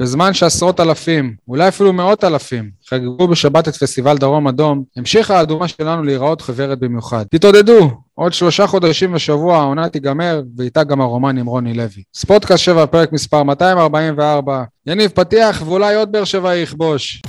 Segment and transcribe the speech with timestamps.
[0.00, 5.68] בזמן שעשרות אלפים, אולי אפילו מאות אלפים, חגגו בשבת את פסטיבל דרום אדום, המשיכה האדומה
[5.68, 7.24] שלנו להיראות חברת במיוחד.
[7.30, 12.02] תתעודדו, עוד שלושה חודשים ושבוע העונה תיגמר, ואיתה גם הרומן עם רוני לוי.
[12.14, 14.64] ספורטקאסט 7, פרק מספר 244.
[14.86, 17.22] יניב פתיח, ואולי עוד באר שבע יכבוש.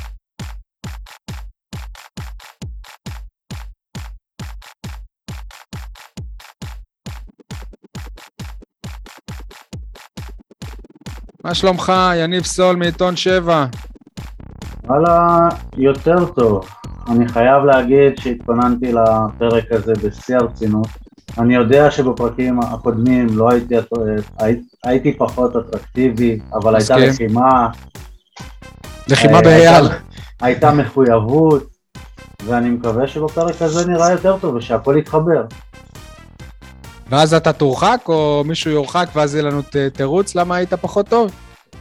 [11.45, 13.65] מה שלומך, יניב סול מעיתון 7?
[14.83, 15.37] וואלה,
[15.77, 16.69] יותר טוב.
[17.07, 20.87] אני חייב להגיד שהתכוננתי לפרק הזה בשיא הרצינות.
[21.37, 23.75] אני יודע שבפרקים הקודמים לא הייתי,
[24.83, 27.67] הייתי פחות אטרקטיבי, אבל הייתה לחימה.
[29.07, 29.85] לחימה באייל.
[30.41, 31.67] הייתה מחויבות,
[32.45, 35.43] ואני מקווה שבפרק הזה נראה יותר טוב ושהכול יתחבר.
[37.09, 39.61] ואז אתה תורחק, או מישהו יורחק ואז יהיה לנו
[39.93, 41.31] תירוץ למה היית פחות טוב?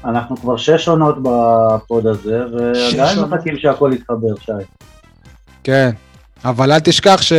[0.04, 4.52] אנחנו כבר שש עונות בפוד הזה, ועדיין מחכים שהכל יתחבר, שי.
[5.64, 5.90] כן,
[6.44, 7.32] אבל אל תשכח ש...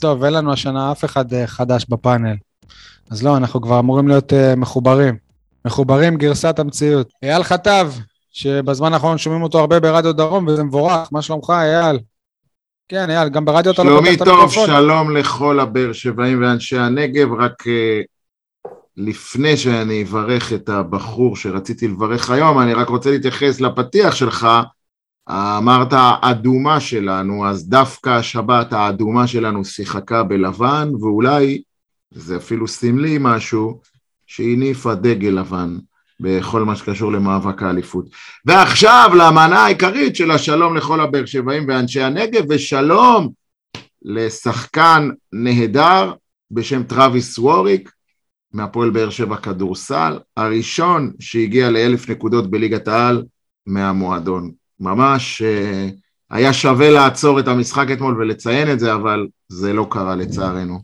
[0.00, 2.34] טוב, אין לנו השנה אף אחד אה, חדש בפאנל.
[3.10, 5.16] אז לא, אנחנו כבר אמורים להיות uh, מחוברים.
[5.64, 7.08] מחוברים גרסת המציאות.
[7.22, 7.92] אייל חטב,
[8.32, 11.08] שבזמן האחרון שומעים אותו הרבה ברדיו דרום, וזה מבורך.
[11.12, 11.98] מה שלומך, אייל?
[12.88, 14.48] כן, אייל, גם ברדיו אתה לא פותח את המיקרופון.
[14.48, 21.36] שלומי טוב, שלום לכל הבאר שבעים ואנשי הנגב, רק uh, לפני שאני אברך את הבחור
[21.36, 24.48] שרציתי לברך היום, אני רק רוצה להתייחס לפתיח שלך.
[25.30, 31.62] אמרת האדומה שלנו, אז דווקא השבת האדומה שלנו שיחקה בלבן, ואולי,
[32.10, 33.80] זה אפילו סמלי משהו,
[34.26, 35.78] שהניפה דגל לבן
[36.20, 38.04] בכל מה שקשור למאבק האליפות.
[38.44, 43.28] ועכשיו למנה העיקרית של השלום לכל הבאר שבעים ואנשי הנגב, ושלום
[44.02, 46.12] לשחקן נהדר
[46.50, 47.90] בשם טראביס ווריק,
[48.52, 53.24] מהפועל באר שבע כדורסל, הראשון שהגיע לאלף נקודות בליגת העל
[53.66, 54.50] מהמועדון.
[54.80, 55.94] ממש uh,
[56.30, 60.78] היה שווה לעצור את המשחק אתמול ולציין את זה, אבל זה לא קרה לצערנו.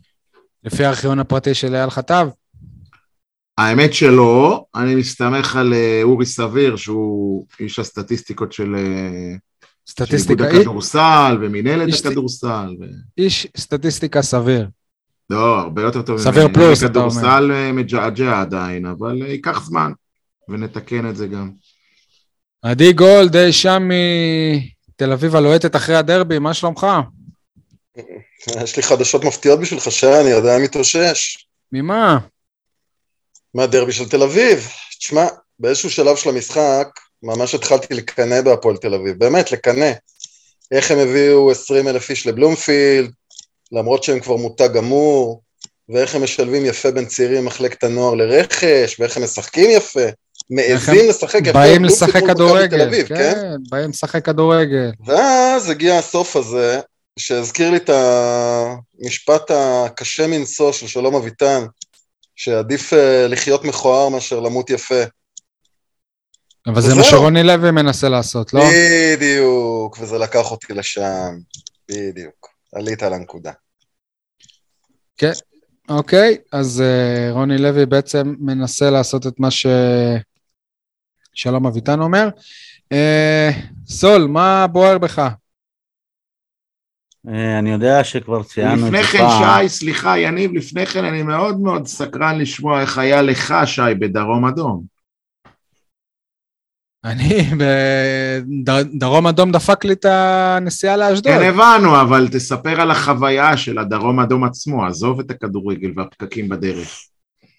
[0.63, 2.27] לפי הארכיון הפרטי של אייל חטב?
[3.57, 8.75] האמת שלא, אני מסתמך על uh, אורי סביר, שהוא איש הסטטיסטיקות של...
[8.75, 9.39] Uh,
[9.89, 10.43] סטטיסטיקה.
[10.43, 12.75] של איגוד הכדורסל ומינהלת הכדורסל.
[12.79, 12.83] ו...
[13.17, 14.67] איש סטטיסטיקה סביר.
[15.29, 16.17] לא, הרבה יותר טוב.
[16.17, 17.11] סביר פלוס, אתה אומר.
[17.11, 19.91] כדורסל אה, מג'עג'ע עדיין, אבל אה, ייקח זמן,
[20.49, 21.51] ונתקן את זה גם.
[22.61, 23.89] עדי גולד, שם
[24.89, 26.87] מתל אביב הלוהטת אחרי הדרבי, מה שלומך?
[28.63, 31.47] יש לי חדשות מפתיעות בשבילך, שי, אני עדיין מתאושש.
[31.71, 32.17] ממה?
[33.55, 34.67] מהדרבי של תל אביב.
[34.99, 35.25] תשמע,
[35.59, 36.87] באיזשהו שלב של המשחק,
[37.23, 39.91] ממש התחלתי לקנא בהפועל תל אביב, באמת, לקנא.
[40.71, 43.11] איך הם הביאו 20 אלף איש לבלומפילד,
[43.71, 45.41] למרות שהם כבר מותג גמור,
[45.89, 50.05] ואיך הם משלבים יפה בין צעירים ממחלקת הנוער לרכש, ואיך הם משחקים יפה.
[50.49, 51.53] מעזים לשחק יפה.
[51.53, 54.91] באים לשחק כדורגל, אביב, כן, כן, באים לשחק כדורגל.
[55.05, 56.79] ואז הגיע הסוף הזה,
[57.19, 61.65] שהזכיר לי את המשפט הקשה מנשוא של שלום אביטן,
[62.35, 65.03] שעדיף אה, לחיות מכוער מאשר למות יפה.
[66.67, 68.63] אבל זה מה שרוני לוי מנסה לעשות, לא?
[69.15, 71.37] בדיוק, וזה לקח אותי לשם,
[71.89, 72.55] בדיוק.
[72.75, 73.51] עלית על הנקודה.
[75.17, 75.31] כן,
[75.89, 76.85] אוקיי, אז uh,
[77.33, 79.67] רוני לוי בעצם מנסה לעשות את מה ששלום
[81.67, 82.29] אביטן אומר.
[82.93, 82.97] Uh,
[83.87, 85.27] סול, מה בוער בך?
[87.25, 91.23] Uh, אני יודע שכבר ציינו את זה לפני כן, שי, סליחה, יניב, לפני כן אני
[91.23, 94.83] מאוד מאוד סקרן לשמוע איך היה לך, שי, בדרום אדום.
[97.05, 97.49] אני,
[98.65, 101.33] בדרום אדום דפק לי את הנסיעה לאשדוד.
[101.33, 107.01] כן, הבנו, אבל תספר על החוויה של הדרום אדום עצמו, עזוב את הכדורגל והפקקים בדרך.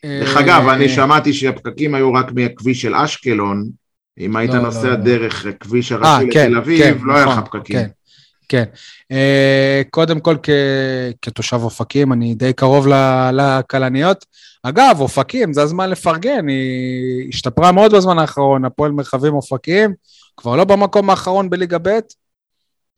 [0.05, 3.65] דרך אגב, אני שמעתי שהפקקים היו רק מהכביש של אשקלון,
[4.19, 4.97] אם היית לא, נוסע לא, לא.
[4.97, 7.96] דרך כביש הראשי אה, לתל כן, אביב, כן, לא היה לך נכון, פקקים.
[8.49, 8.65] כן,
[9.09, 9.17] כן.
[9.91, 10.37] קודם כל,
[11.23, 12.87] כתושב אופקים, אני די קרוב
[13.33, 14.25] לכלניות.
[14.63, 19.95] אגב, אופקים, זה הזמן לפרגן, היא השתפרה מאוד בזמן האחרון, הפועל מרחבים אופקים,
[20.37, 21.99] כבר לא במקום האחרון בליגה ב',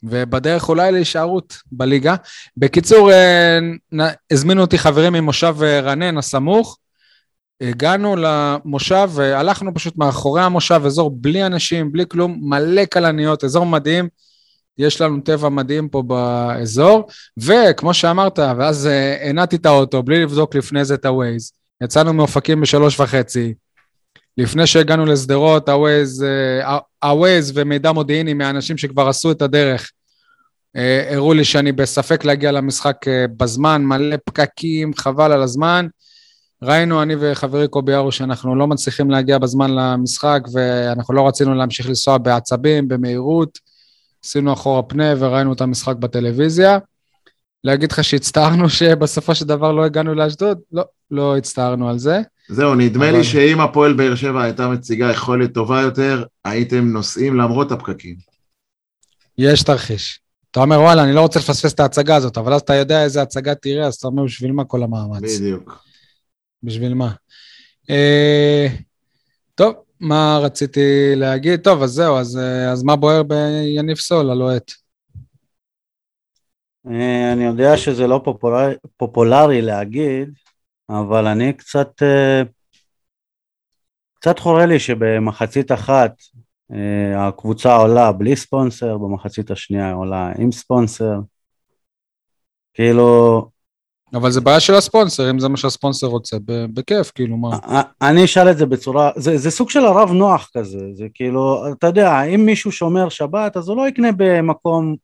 [0.03, 2.15] ובדרך אולי להישארות בליגה.
[2.57, 3.59] בקיצור, אה,
[4.31, 6.79] הזמינו אותי חברים ממושב אה, רנן הסמוך,
[7.61, 14.09] הגענו למושב, והלכנו פשוט מאחורי המושב, אזור בלי אנשים, בלי כלום, מלא כלניות, אזור מדהים.
[14.79, 17.09] יש לנו טבע מדהים פה באזור,
[17.39, 21.53] וכמו שאמרת, ואז אה, הנעתי את האוטו בלי לבדוק לפני זה את ה-Waze.
[21.85, 23.55] יצאנו מאופקים בשלוש וחצי.
[24.39, 29.91] לפני שהגענו לשדרות, הווייז, אה, הווייז ומידע מודיעיני מהאנשים שכבר עשו את הדרך,
[30.77, 32.97] אה, הראו לי שאני בספק להגיע למשחק
[33.37, 35.87] בזמן, מלא פקקים, חבל על הזמן.
[36.63, 41.89] ראינו, אני וחברי קובי ארו, שאנחנו לא מצליחים להגיע בזמן למשחק, ואנחנו לא רצינו להמשיך
[41.89, 43.68] לנסוע בעצבים, במהירות.
[44.29, 46.79] עשינו אחורה פנה וראינו את המשחק בטלוויזיה.
[47.65, 50.59] להגיד לך שהצטערנו שבסופו של דבר לא הגענו לאשדוד?
[50.73, 52.21] לא, לא הצטערנו על זה.
[52.49, 57.37] זהו, נדמה אבל- לי שאם הפועל באר שבע הייתה מציגה יכולת טובה יותר, הייתם נוסעים
[57.37, 58.17] למרות הפקקים.
[59.39, 60.21] יש תרחיש.
[60.51, 63.23] אתה אומר, וואלה, אני לא רוצה לפספס את ההצגה הזאת, אבל אז אתה יודע איזה
[63.23, 65.23] הצגה תראה, אז אתה אומר, בשביל מה כל המאמץ?
[65.41, 65.85] בדיוק.
[66.63, 67.11] בשביל מה?
[67.91, 68.67] אה,
[69.55, 71.61] טוב, מה רציתי להגיד?
[71.61, 74.73] טוב, אז זהו, אז, אה, אז מה בוער ביניב סול, הלוהט?
[76.87, 80.29] אה, אני יודע שזה לא פופולרי, פופולרי להגיד,
[80.91, 82.43] אבל אני קצת, אה,
[84.15, 86.13] קצת חורה לי שבמחצית אחת
[87.17, 91.15] הקבוצה עולה בלי ספונסר, במחצית השנייה עולה עם ספונסר.
[92.75, 93.51] כאילו,
[94.15, 97.59] אבל זה בעיה של הספונסר, אם זה מה שהספונסר רוצה, ב- בכיף, כאילו, מה?
[98.03, 101.87] אני אשאל את זה בצורה, זה, זה סוג של הרב נוח כזה, זה כאילו, אתה
[101.87, 104.97] יודע, אם מישהו שומר שבת, אז הוא לא יקנה במקום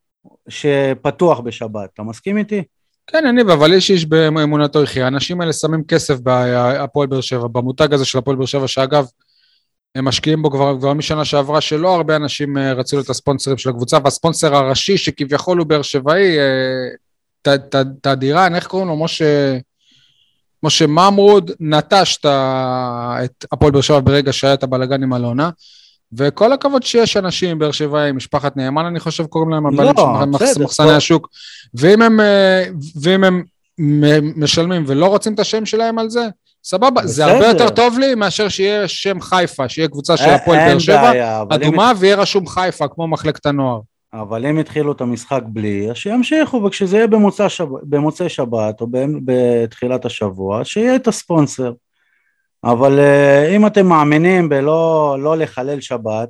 [0.48, 2.62] שפתוח בשבת, אתה מסכים איתי?
[3.06, 5.04] כן, יניב, אבל איש איש באמונתו יחיה.
[5.04, 9.06] האנשים האלה שמים כסף בהפועל באר שבע, במותג הזה של הפועל באר שבע, שאגב,
[9.94, 13.70] הם משקיעים בו כבר, כבר משנה שעברה, שלא הרבה אנשים אה, רצו להיות הספונסרים של
[13.70, 16.36] הקבוצה, והספונסר הראשי, שכביכול הוא באר שבעי,
[17.49, 18.96] אה, ת- ת- תדירן, איך קוראים לו?
[19.05, 19.58] משה...
[20.62, 22.26] משה ממרוד נטש את
[23.25, 25.50] את הפועל באר שבע ברגע שהיה את הבלאגן עם אלונה,
[26.17, 30.26] וכל הכבוד שיש אנשים, באר שבעים, משפחת נאמן, אני חושב, קוראים להם הבעלים לא, של
[30.31, 30.93] מחס- מחסני.
[30.93, 31.29] השוק,
[31.75, 32.64] ואם הם, אה,
[33.02, 33.43] ואם הם
[34.37, 36.29] משלמים ולא רוצים את השם שלהם על זה,
[36.64, 37.35] סבבה, זה בסדר.
[37.35, 41.11] הרבה יותר טוב לי מאשר שיהיה שם חיפה, שיהיה קבוצה של הפועל באר שבע,
[41.55, 43.81] אדומה, ויהיה רשום חיפה, כמו מחלקת הנוער.
[44.20, 47.69] אבל אם התחילו את המשחק בלי, אז שימשיכו, וכשזה יהיה במוצא שב...
[47.82, 48.87] במוצאי שבת או
[49.25, 51.72] בתחילת השבוע, שיהיה את הספונסר.
[52.64, 56.28] אבל אה, אם אתם מאמינים בלא לא לחלל שבת,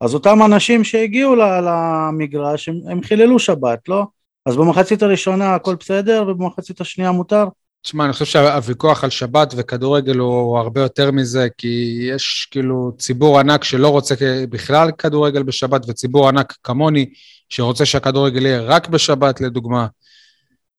[0.00, 4.04] אז אותם אנשים שהגיעו למגרש, הם, הם חיללו שבת, לא?
[4.46, 7.44] אז במחצית הראשונה הכל בסדר, ובמחצית השנייה מותר?
[7.84, 13.38] תשמע, אני חושב שהוויכוח על שבת וכדורגל הוא הרבה יותר מזה, כי יש כאילו ציבור
[13.38, 14.14] ענק שלא רוצה
[14.50, 17.10] בכלל כדורגל בשבת, וציבור ענק כמוני,
[17.48, 19.86] שרוצה שהכדורגל יהיה רק בשבת, לדוגמה.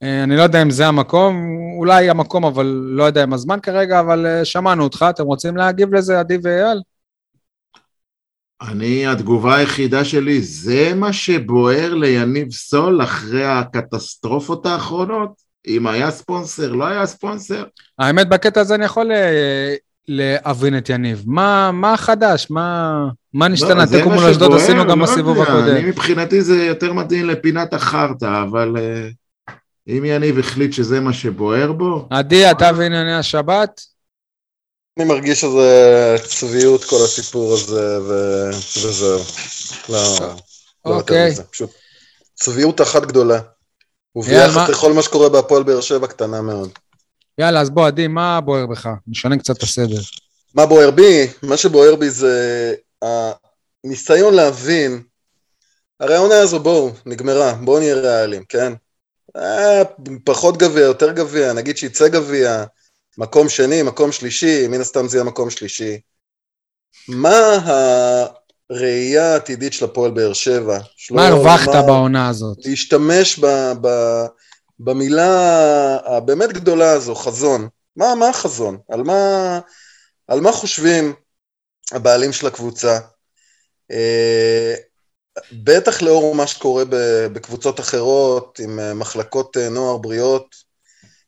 [0.04, 4.00] אה, אני לא יודע אם זה המקום, אולי המקום, אבל לא יודע אם הזמן כרגע,
[4.00, 6.82] אבל אה, שמענו אותך, אתם רוצים להגיב לזה, עדי ואייל?
[8.62, 15.45] אני, התגובה היחידה שלי, זה מה שבוער ליניב סול אחרי הקטסטרופות האחרונות?
[15.68, 17.64] אם היה ספונסר, לא היה ספונסר?
[18.00, 19.76] האמת, בקטע הזה אני יכול אה,
[20.08, 21.24] להבין את יניב.
[21.26, 22.48] מה, מה חדש?
[22.50, 22.94] מה,
[23.34, 23.86] מה נשתנה?
[23.86, 25.76] לא, תיקו מה מול אשדוד עשינו גם לא בסיבוב הקודם.
[25.76, 29.10] אני מבחינתי זה יותר מתאים לפינת החרטא, אבל אה,
[29.88, 33.82] אם יניב החליט שזה מה שבוער בו, עדי, אתה וענייני השבת?
[35.00, 38.12] אני מרגיש שזה צביעות כל הסיפור הזה, ו...
[38.84, 39.20] וזהו.
[39.90, 40.20] לא,
[40.86, 41.30] לא יותר אוקיי.
[41.32, 41.44] מזה.
[41.44, 41.70] פשוט
[42.34, 43.40] צביעות אחת גדולה.
[44.16, 46.70] וביחס מה- לכל מה שקורה בהפועל באר שבע קטנה מאוד.
[47.38, 48.90] יאללה, אז בוא, עדי, מה בוער בך?
[49.08, 50.02] נשנה קצת את הסדר.
[50.54, 51.28] מה בוער בי?
[51.44, 52.74] מה שבוער בי זה
[53.84, 55.04] הניסיון להבין,
[56.00, 58.74] הרי העונה הזו בואו, נגמרה, בואו נהיה ריאליים, כן?
[59.36, 59.82] אה,
[60.24, 62.64] פחות גביע, יותר גביע, נגיד שיצא גביע,
[63.18, 66.00] מקום שני, מקום שלישי, מן הסתם זה יהיה מקום שלישי.
[67.08, 67.58] מה
[68.70, 70.80] הראייה העתידית של הפועל באר שבע?
[71.12, 72.58] מה הרווחת בעונה הזאת?
[72.66, 73.46] להשתמש ב,
[73.82, 73.88] ב,
[74.80, 77.68] במילה הבאמת גדולה הזו, חזון.
[77.96, 78.78] מה, מה החזון?
[78.90, 79.60] על מה,
[80.28, 81.14] על מה חושבים
[81.92, 83.00] הבעלים של הקבוצה?
[83.92, 84.76] אה,
[85.52, 86.84] בטח לאור מה שקורה
[87.34, 90.56] בקבוצות אחרות, עם אה, מחלקות אה, נוער בריאות,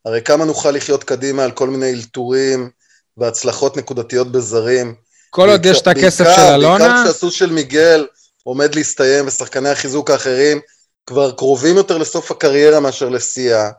[0.06, 2.70] הרי כמה נוכל לחיות קדימה על כל מיני אלתורים
[3.17, 4.96] והצלחות נקודתיות בזרים.
[5.38, 8.08] כל עוד יש את הכסף של אלונה, בעיקר כשהסוס של מיגל
[8.44, 10.60] עומד להסתיים ושחקני החיזוק האחרים
[11.06, 13.70] כבר קרובים יותר לסוף הקריירה מאשר לשיאה.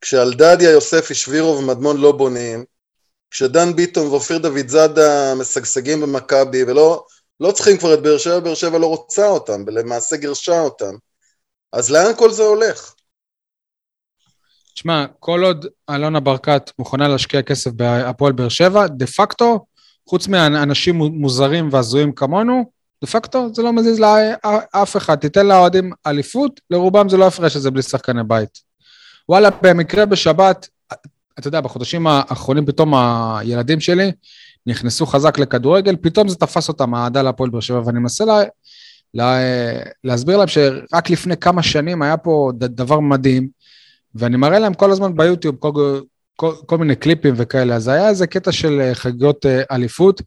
[0.00, 2.64] כשאלדדיה, יוספי, שבירו ומדמון לא בונים,
[3.30, 7.04] כשדן ביטון ואופיר דוד זאדה משגשגים במכבי ולא
[7.40, 10.94] לא צריכים כבר את באר שבע, באר שבע לא רוצה אותם, ולמעשה גירשה אותם.
[11.72, 12.94] אז לאן כל זה הולך?
[14.74, 19.66] תשמע, כל עוד אלונה ברקת מוכנה להשקיע כסף בהפועל באר שבע, דה פקטו,
[20.08, 22.64] חוץ מאנשים מוזרים והזויים כמונו,
[23.02, 25.14] דה פקטו זה לא מזיז לאף אחד.
[25.14, 28.60] תיתן לאוהדים אליפות, לרובם זה לא יפרש את זה בלי שחקני בית.
[29.28, 30.68] וואלה, במקרה בשבת,
[31.38, 34.12] אתה יודע, בחודשים האחרונים פתאום הילדים שלי
[34.66, 38.40] נכנסו חזק לכדורגל, פתאום זה תפס אותם, האהדה להפועל באר שבע, ואני מנסה לה,
[39.14, 39.38] לה,
[40.04, 43.48] להסביר להם שרק לפני כמה שנים היה פה דבר מדהים,
[44.14, 46.00] ואני מראה להם כל הזמן ביוטיוב, כל,
[46.36, 50.22] כל, כל מיני קליפים וכאלה, אז היה איזה קטע של אה, חגיגות אה, אליפות,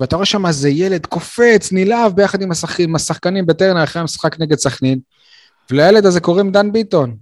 [0.00, 2.80] ואתה רואה שם איזה ילד קופץ, נלהב ביחד עם, השח...
[2.80, 4.98] עם השחקנים בטרנר אחרי המשחק נגד סכנין,
[5.70, 7.16] ולילד הזה קוראים דן ביטון.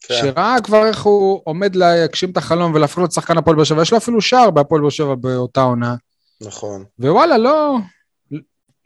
[0.00, 0.14] כן.
[0.14, 3.92] שראה כבר איך הוא עומד להגשים את החלום ולהפוך להיות שחקן הפועל באר שבע, יש
[3.92, 5.94] לו אפילו שער בהפועל באר שבע באותה עונה.
[6.40, 6.84] נכון.
[6.98, 7.76] ווואלה, לא,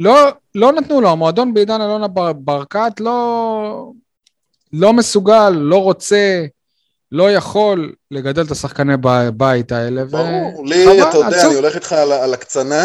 [0.01, 3.93] לא, לא נתנו לו, המועדון בעידן אלונה בר, ברקת לא,
[4.73, 6.47] לא מסוגל, לא רוצה,
[7.13, 10.05] לא יכול לגדל את השחקני ב- בית האלה.
[10.05, 11.51] ברור, לי, חבל, אתה יודע, עצוב.
[11.51, 12.85] אני הולך איתך על, על הקצנה,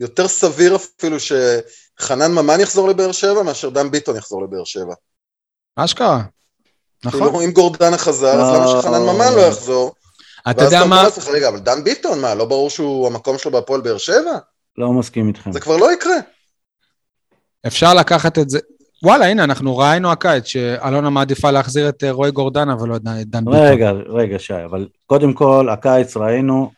[0.00, 4.94] יותר סביר אפילו שחנן ממן יחזור לבאר שבע מאשר דן ביטון יחזור לבאר שבע.
[5.76, 6.22] אשכרה,
[7.04, 7.20] נכון.
[7.20, 8.56] כאילו, אם גורדנה חזר, אז לא.
[8.56, 9.94] למה שחנן ממן לא יחזור?
[10.50, 13.38] אתה ואז יודע אומר מה, לעצמך, רגע, אבל דן ביטון, מה, לא ברור שהוא, המקום
[13.38, 14.38] שלו בהפועל באר שבע?
[14.78, 15.52] לא מסכים איתכם.
[15.52, 16.16] זה כבר לא יקרה.
[17.66, 18.58] אפשר לקחת את זה,
[19.04, 23.44] וואלה, הנה, אנחנו ראינו הקיץ שאלונה מעדיפה להחזיר את אה, רועי גורדנה ולא את דן
[23.44, 23.54] ביטון.
[23.54, 26.70] רגע, רגע, שי, אבל קודם כל, הקיץ ראינו,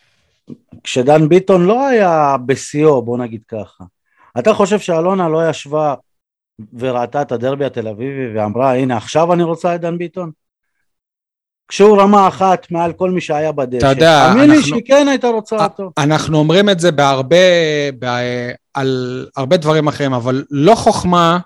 [0.84, 3.84] כשדן ביטון לא היה בשיאו, בוא נגיד ככה.
[4.38, 5.94] אתה חושב שאלונה לא ישבה
[6.78, 10.30] וראתה את הדרבי התל אביבי ואמרה, הנה, עכשיו אני רוצה את דן ביטון?
[11.68, 13.78] כשהוא רמה אחת מעל כל מי שהיה בדשא.
[13.78, 15.90] אתה יודע, תאמין לי שהיא כן הייתה רוצה אותו.
[15.98, 17.36] אנחנו אומרים את זה בהרבה,
[17.98, 18.18] בה,
[18.74, 21.38] על הרבה דברים אחרים, אבל לא חוכמה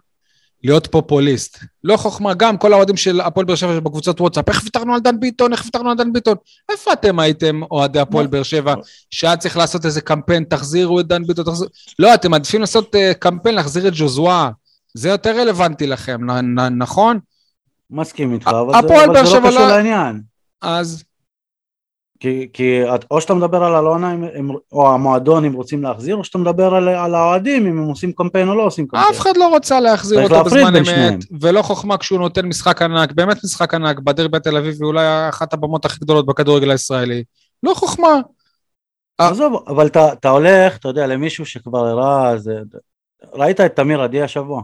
[0.64, 1.58] להיות פופוליסט.
[1.84, 5.20] לא חוכמה, גם כל האוהדים של הפועל באר שבע בקבוצות וואטסאפ, איך ויתרנו על דן
[5.20, 6.36] ביטון, איך ויתרנו על דן ביטון.
[6.68, 8.74] איפה אתם הייתם, אוהדי הפועל באר שבע,
[9.10, 11.70] שהיה צריך לעשות איזה קמפיין, תחזירו את דן ביטון, תחזירו...
[11.98, 14.50] לא, אתם מעדיפים לעשות uh, קמפיין, להחזיר את ג'וזואה.
[14.94, 17.18] זה יותר רלוונטי לכם, נ, נ, נכון?
[17.90, 20.20] מסכים איתך, אבל זה, אבל זה לא קשור לא- לעניין.
[20.62, 21.04] אז
[22.20, 26.24] כי, כי את- או שאתה מדבר על אלונה אם- או המועדון אם רוצים להחזיר, או
[26.24, 29.14] שאתה מדבר על, על האוהדים אם הם עושים קמפיין או לא עושים קמפיין.
[29.14, 31.18] אף אחד לא רוצה להחזיר אותו בזמן אמת, שניהם.
[31.40, 35.84] ולא חוכמה כשהוא נותן משחק ענק, באמת משחק ענק, בדרבי התל אביבי, אולי אחת הבמות
[35.84, 37.24] הכי גדולות בכדורגל הישראלי.
[37.62, 38.20] לא חוכמה.
[39.20, 39.28] אה.
[39.28, 42.58] עזוב, אבל אתה, אתה הולך, אתה יודע, למישהו שכבר הראה, זה...
[43.34, 44.62] ראית את תמיר עדי השבוע?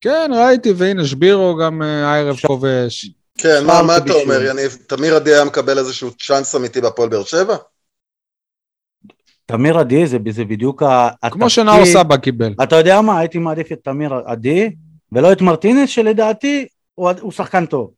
[0.00, 3.10] כן, ראיתי, והנה, שבירו גם אה, הערב כובש.
[3.42, 4.78] כן, מה, מה אתה אומר, יניב?
[4.86, 7.56] תמיר עדי היה מקבל איזשהו צ'אנס אמיתי בהפועל באר שבע?
[9.46, 12.54] תמיר עדי זה, זה בדיוק ה- כמו התפקיד- שנאור סבא קיבל.
[12.62, 14.70] אתה יודע מה, הייתי מעדיף את תמיר עדי,
[15.12, 17.90] ולא את מרטינס, שלדעתי הוא, הוא שחקן טוב.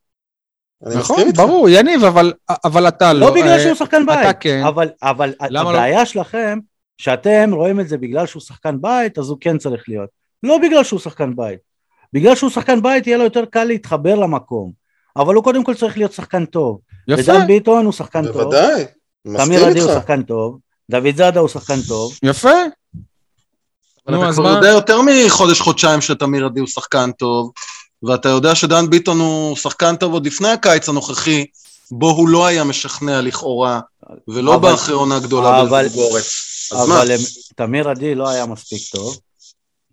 [0.82, 1.38] נכון, איתך.
[1.38, 2.32] ברור, יניב, אבל,
[2.64, 3.20] אבל אתה לא.
[3.26, 4.62] לא בגלל אה, שהוא שחקן בית, אתה כן.
[4.66, 5.61] אבל, אבל לא?
[5.61, 6.58] הבעיה שלכם,
[6.99, 10.08] שאתם רואים את זה בגלל שהוא שחקן בית, אז הוא כן צריך להיות.
[10.42, 11.58] לא בגלל שהוא שחקן בית.
[12.12, 14.72] בגלל שהוא שחקן בית, יהיה לו יותר קל להתחבר למקום.
[15.16, 16.78] אבל הוא קודם כל צריך להיות שחקן טוב.
[17.09, 18.85] יפה, ודן ביטון הוא שחקן טוב, בוודאי,
[19.25, 20.00] מסכים תמיר עדי הוא איתך.
[20.00, 20.59] שחקן טוב,
[20.90, 22.49] דוד זאדה הוא שחקן טוב, יפה.
[24.09, 24.50] אבל נו, אתה כבר מה?
[24.50, 27.50] יודע יותר מחודש-חודשיים שתמיר עדי הוא שחקן טוב,
[28.02, 31.45] ואתה יודע שדן ביטון הוא שחקן טוב עוד לפני הקיץ הנוכחי,
[31.90, 33.81] בו הוא לא היה משכנע לכאורה,
[34.28, 36.23] ולא אבל- באחרי עונה גדולה אבל- בבוגורת.
[36.73, 37.09] אבל
[37.57, 39.19] תמיר עדי לא היה מספיק טוב.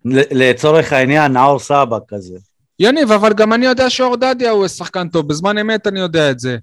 [0.04, 2.34] ל- לצורך העניין, נאור סבא כזה.
[2.80, 6.40] יניב, אבל גם אני יודע שאור דדיה הוא שחקן טוב, בזמן אמת אני יודע את
[6.40, 6.56] זה.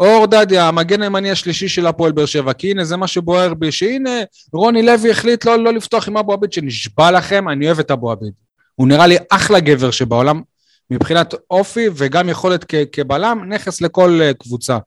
[0.00, 3.72] אור דדיה, המגן הימני השלישי של הפועל באר שבע, כי הנה זה מה שבוער בי,
[3.72, 4.10] שהנה
[4.52, 8.12] רוני לוי החליט לא, לא לפתוח עם אבו עביד, שנשבע לכם, אני אוהב את אבו
[8.12, 8.32] עביד.
[8.74, 10.42] הוא נראה לי אחלה גבר שבעולם,
[10.90, 14.78] מבחינת אופי וגם יכולת כ- כבלם, נכס לכל אה, קבוצה.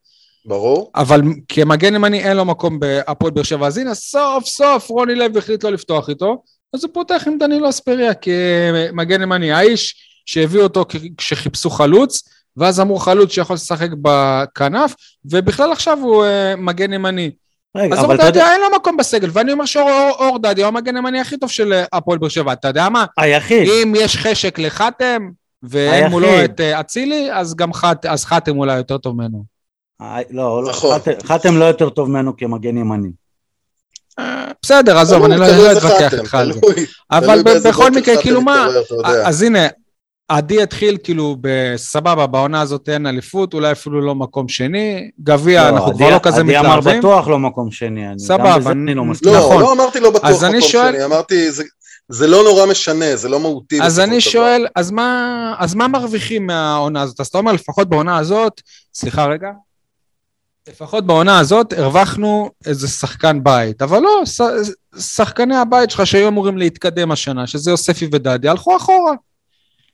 [0.44, 0.90] ברור.
[0.94, 5.38] אבל כמגן ימני אין לו מקום בהפועל באר שבע, אז הנה סוף סוף רוני לוי
[5.38, 6.42] החליט לא לפתוח איתו,
[6.74, 10.84] אז הוא פותח עם דנילו אספריה כמגן ימני, האיש שהביא אותו
[11.16, 12.22] כשחיפשו חלוץ,
[12.56, 14.94] ואז אמרו חלוץ שיכול לשחק בכנף,
[15.24, 17.30] ובכלל עכשיו הוא uh, מגן ימני.
[17.76, 20.66] רגע, אז אבל אתה יודע, דדיה אין לו מקום בסגל, ואני אומר שאור אור דדיה
[20.66, 23.04] הוא המגן הימני הכי טוב של אה, הפועל באר שבע, אתה יודע מה?
[23.18, 25.28] היחיד, אם יש חשק לחתם,
[25.62, 26.44] ואין מולו.
[26.44, 29.44] את אה, אצילי, אז גם חת, אז חתם אולי יותר טוב ממנו.
[30.00, 30.98] לא, לא, נכון.
[30.98, 33.08] חתם- חתם לא יותר טוב ממנו כמגן ימני.
[34.62, 36.60] בסדר, עזוב, אני לא לא אתווכח איתך על זה.
[37.10, 38.66] אבל בכל מקרה, כאילו מה.
[39.04, 39.66] אז הנה,
[40.28, 45.68] עדי התחיל כאילו בסבבה, בעונה הזאת אין אליפות, אולי אפילו לא מקום שני, גביע, לא,
[45.68, 46.80] אנחנו עדי- כבר לא כזה עדי אמר.
[46.80, 48.08] בטוח לא מקום שני.
[48.08, 49.32] אני- סבבה, גם בזה אני- אני לא מסכים.
[49.32, 49.62] לא, נכון.
[49.62, 51.64] לא אמרתי לא בטוח מקום שואל- שני, אמרתי זה-
[52.08, 53.82] זה לא נורא משנה, זה לא מהותי.
[53.82, 54.18] אז אני דבר.
[54.18, 57.20] שואל, אז מה, אז מה מרוויחים מהעונה הזאת?
[57.20, 58.60] אז אתה אומר, לפחות בעונה הזאת,
[58.94, 59.48] סליחה רגע,
[60.68, 64.40] לפחות בעונה הזאת הרווחנו איזה שחקן בית, אבל לא, ש,
[64.98, 69.12] שחקני הבית שלך שהיו אמורים להתקדם השנה, שזה יוספי ודדיה, הלכו אחורה.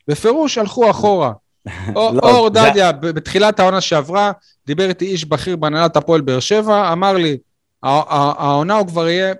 [0.09, 1.33] בפירוש הלכו אחורה.
[1.97, 4.33] או- לא, אור זה- דדיה, בתחילת העונה שעברה,
[4.67, 7.37] דיבר איתי איש בכיר בהנהלת הפועל באר שבע, אמר לי,
[7.83, 9.35] "הע- הע- העונה הוא כבר יהיה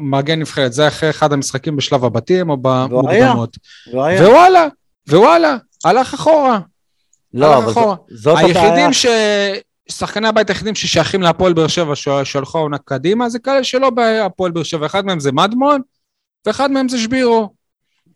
[0.00, 3.56] מגן נבחרת, זה אחרי אחד המשחקים בשלב הבתים או במוקדמות.
[3.92, 4.00] לא.
[4.26, 4.66] ווואלה,
[5.08, 6.58] ווואלה, הלך אחורה,
[7.34, 7.72] לא, אבל
[8.10, 8.62] זאת הבעיה.
[8.62, 9.06] היחידים ש...
[9.90, 11.92] שחקני הבית היחידים ששייכים להפועל באר שבע
[12.24, 15.80] שהלכו העונה קדימה, זה כאלה שלא בהפועל באר שבע, אחד מהם זה מדמון,
[16.46, 17.48] ואחד מהם זה שבירו.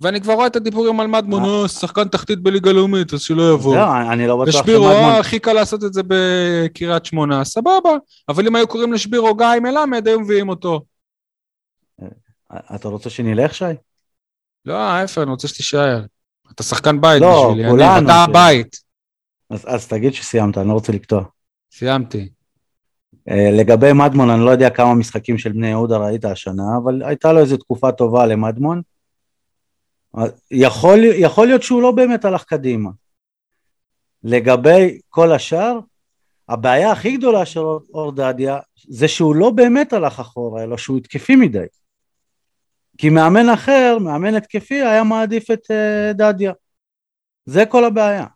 [0.01, 1.63] ואני כבר רואה את הדיבורים על מדמון, אה.
[1.63, 3.75] אה, שחקן תחתית בליגה לאומית, אז שלא יבוא.
[3.75, 5.11] זהו, אני לא בטוח ושבירו, שמדמון...
[5.11, 7.91] אה, הכי קל לעשות את זה בקריית שמונה, סבבה.
[8.29, 10.81] אבל אם היו קוראים לשבירו גיא מלמד, היו מביאים אותו.
[12.75, 13.65] אתה רוצה שנלך, שי?
[14.65, 16.05] לא, ההפך, אני רוצה שתישאר.
[16.55, 18.77] אתה שחקן בית לא, בשבילי, אני, כולנו, אתה הבית.
[19.51, 21.25] אז, אז תגיד שסיימת, אני לא רוצה לקטוע.
[21.73, 22.29] סיימתי.
[23.31, 27.33] אה, לגבי מדמון, אני לא יודע כמה משחקים של בני יהודה ראית השנה, אבל הייתה
[27.33, 28.83] לו איזו תקופה טובה למדמון.
[30.51, 32.91] יכול, יכול להיות שהוא לא באמת הלך קדימה.
[34.25, 35.79] לגבי כל השאר,
[36.49, 40.97] הבעיה הכי גדולה של אור- אור דדיה זה שהוא לא באמת הלך אחורה, אלא שהוא
[40.99, 41.65] התקפי מדי.
[42.99, 46.53] כי מאמן אחר, מאמן התקפי, היה מעדיף את אה, דדיה.
[47.47, 48.27] זה כל הבעיה.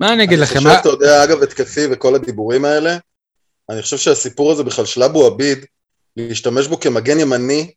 [0.00, 0.54] מה אני אגיד אני לכם?
[0.58, 2.96] חושב, מה- אתה יודע, אגב, התקפי וכל הדיבורים האלה,
[3.70, 5.58] אני חושב שהסיפור הזה בכלל של אבו עביד,
[6.16, 7.72] להשתמש בו כמגן ימני,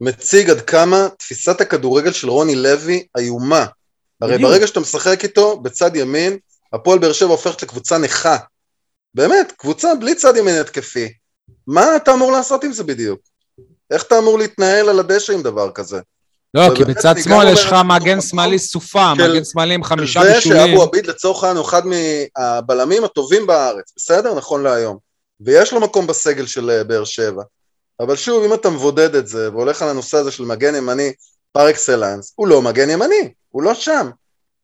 [0.00, 3.66] מציג עד כמה תפיסת הכדורגל של רוני לוי איומה.
[4.20, 4.50] הרי בדיוק.
[4.50, 6.38] ברגע שאתה משחק איתו בצד ימין,
[6.72, 8.36] הפועל באר שבע הופכת לקבוצה נכה.
[9.14, 11.08] באמת, קבוצה בלי צד ימין התקפי.
[11.66, 13.20] מה אתה אמור לעשות עם זה בדיוק?
[13.90, 16.00] איך אתה אמור להתנהל על הדשא עם דבר כזה?
[16.54, 20.20] לא, כי בצד שמאל יש לך מגן במקום שמאלי סופה, של- מגן שמאלי עם חמישה
[20.24, 20.66] זה בישולים.
[20.68, 24.34] שאבו עביד לצורך העניין הוא אחד מהבלמים הטובים בארץ, בסדר?
[24.34, 24.96] נכון להיום.
[25.40, 27.42] ויש לו מקום בסגל של אה, באר שבע.
[28.00, 31.12] אבל שוב, אם אתה מבודד את זה והולך על הנושא הזה של מגן ימני
[31.52, 34.10] פר אקסלנס, הוא לא מגן ימני, הוא לא שם.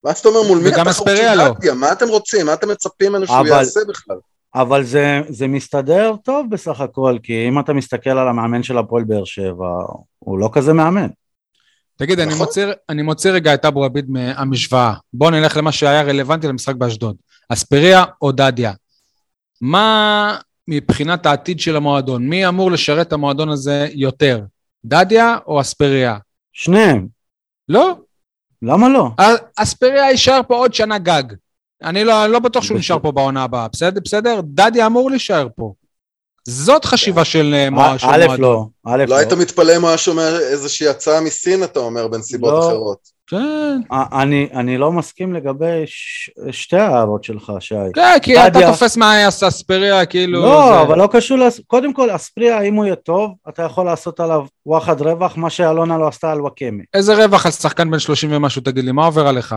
[0.05, 1.39] ואז אתה אומר, מול מי אספריה של
[1.69, 1.75] לא.
[1.75, 2.47] מה אתם רוצים?
[2.47, 4.17] מה אתם מצפים ממנו שהוא אבל- יעשה בכלל?
[4.55, 9.05] אבל זה, זה מסתדר טוב בסך הכל, כי אם אתה מסתכל על המאמן של הפועל
[9.05, 9.69] באר שבע,
[10.19, 11.07] הוא לא כזה מאמן.
[11.99, 12.47] תגיד, אני נכון.
[12.47, 14.95] מוציא- אני מוציא רגע את אבו עביד מהמשוואה.
[15.13, 17.17] בואו נלך למה שהיה רלוונטי למשחק באשדוד.
[17.49, 18.73] אספריה או דדיה?
[19.61, 22.29] מה מבחינת העתיד של המועדון?
[22.29, 24.41] מי אמור לשרת את המועדון הזה יותר?
[24.85, 26.19] דדיה או אספריה?
[26.53, 27.07] שניהם,
[27.69, 27.97] לא,
[28.63, 29.11] למה לא?
[29.57, 31.23] אספריה יישאר פה עוד שנה גג.
[31.83, 34.01] אני לא, אני לא בטוח שהוא נשאר פה בעונה הבאה, בסדר?
[34.05, 34.41] בסדר?
[34.45, 35.73] דדיה אמור להישאר פה.
[36.45, 38.41] זאת חשיבה של אה, של א' מועדון.
[38.41, 39.39] לא, א' לא היית לא.
[39.39, 42.69] מתפלא אם הוא היה שומע איזושהי הצעה מסין, אתה אומר, בנסיבות לא.
[42.69, 43.16] אחרות.
[43.27, 47.75] כן, אני, אני לא מסכים לגבי ש, שתי ההערות שלך, שי.
[47.95, 48.71] כן, כי אתה דדיה.
[48.71, 50.43] תופס מהאספריה, כאילו...
[50.43, 51.61] לא, זה- אבל לא קשור, לס...
[51.67, 55.99] קודם כל, אספריה, אם הוא יהיה טוב, אתה יכול לעשות עליו וואחד רווח, מה שאלונה
[55.99, 56.83] לא עשתה על וואקמה.
[56.95, 59.55] איזה רווח על שחקן בן 30 ומשהו, תגיד לי, מה עובר עליך?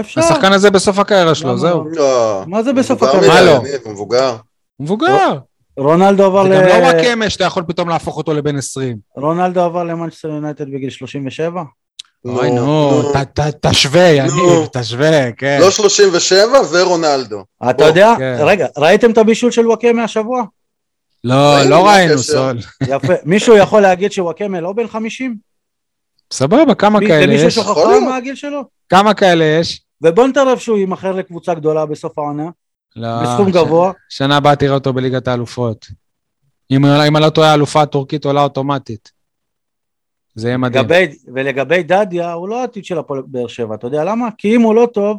[0.00, 0.20] אפשר.
[0.20, 1.84] השחקן הזה בסוף הקריירה שלו, למה זהו.
[1.84, 1.90] לא?
[1.96, 2.42] לא.
[2.46, 3.34] מה זה בסוף הקריירה?
[3.34, 3.56] מה לא?
[3.84, 4.30] הוא מבוגר.
[4.76, 5.38] הוא מבוגר.
[5.76, 6.52] רונלדו עבר, זה ל...
[6.72, 8.96] גם לא רק אמש שאתה יכול פתאום להפוך אותו לבן 20.
[9.16, 11.62] רונלדו עבר למנצ'סטר יונייטד בגיל 37?
[12.24, 14.66] אוי, נו, ת- ת- תשווה, יניב.
[14.72, 15.58] תשווה, כן.
[15.60, 17.44] לא 37 ורונלדו.
[17.70, 18.36] אתה יודע, כן.
[18.40, 20.42] רגע, ראיתם את הבישול של וואקמה השבוע?
[21.24, 22.18] לא, לא ראינו?
[22.18, 22.58] סול.
[22.82, 23.12] יפה.
[23.24, 25.36] מישהו יכול להגיד שוואקמה לא בן 50?
[26.32, 27.56] סבבה, כמה כאלה למישהו יש?
[27.56, 28.02] יכול להיות.
[28.04, 28.62] מה הגיל שלו?
[28.88, 29.80] כמה כאלה יש?
[30.02, 32.50] ובוא נתערב שהוא יימכר לקבוצה גדולה בסוף העונה,
[32.96, 33.92] לא, בסכום גבוה.
[34.08, 35.86] שנה הבאה תראה אותו בליגת האלופות.
[36.70, 39.12] אם אני לא טועה, האלופה הטורקית עולה אוטומטית.
[40.34, 40.84] זה יהיה מדהים.
[40.84, 44.28] לגבי, ולגבי דדיה, הוא לא העתיד של הפועל באר שבע, אתה יודע למה?
[44.38, 45.18] כי אם הוא לא טוב,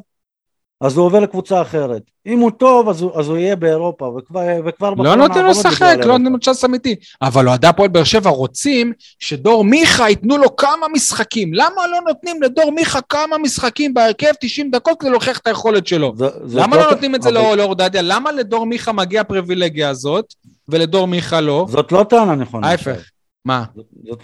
[0.82, 2.02] אז הוא עובר לקבוצה אחרת.
[2.26, 5.96] אם הוא טוב, אז הוא, אז הוא יהיה באירופה, וכבר, וכבר לא נותנים לו לשחק,
[6.00, 6.06] לא.
[6.06, 6.96] נותנים לו צ'אנס אמיתי.
[7.22, 11.54] אבל אוהדי הפועל באר שבע רוצים שדור מיכה ייתנו לו כמה משחקים.
[11.54, 16.14] למה לא נותנים לדור מיכה כמה משחקים בהרכב 90 דקות כדי להוכיח את היכולת שלו?
[16.16, 18.02] ז- זאת למה לא נותנים את זה אבל לאור דדיה?
[18.02, 20.26] למה לדור מיכה מגיע הפריבילגיה הזאת,
[20.70, 21.66] ולדור מיכה לא?
[21.70, 22.68] זאת לא טענה נכונה.
[22.68, 23.10] ההפך.
[23.46, 23.64] מה?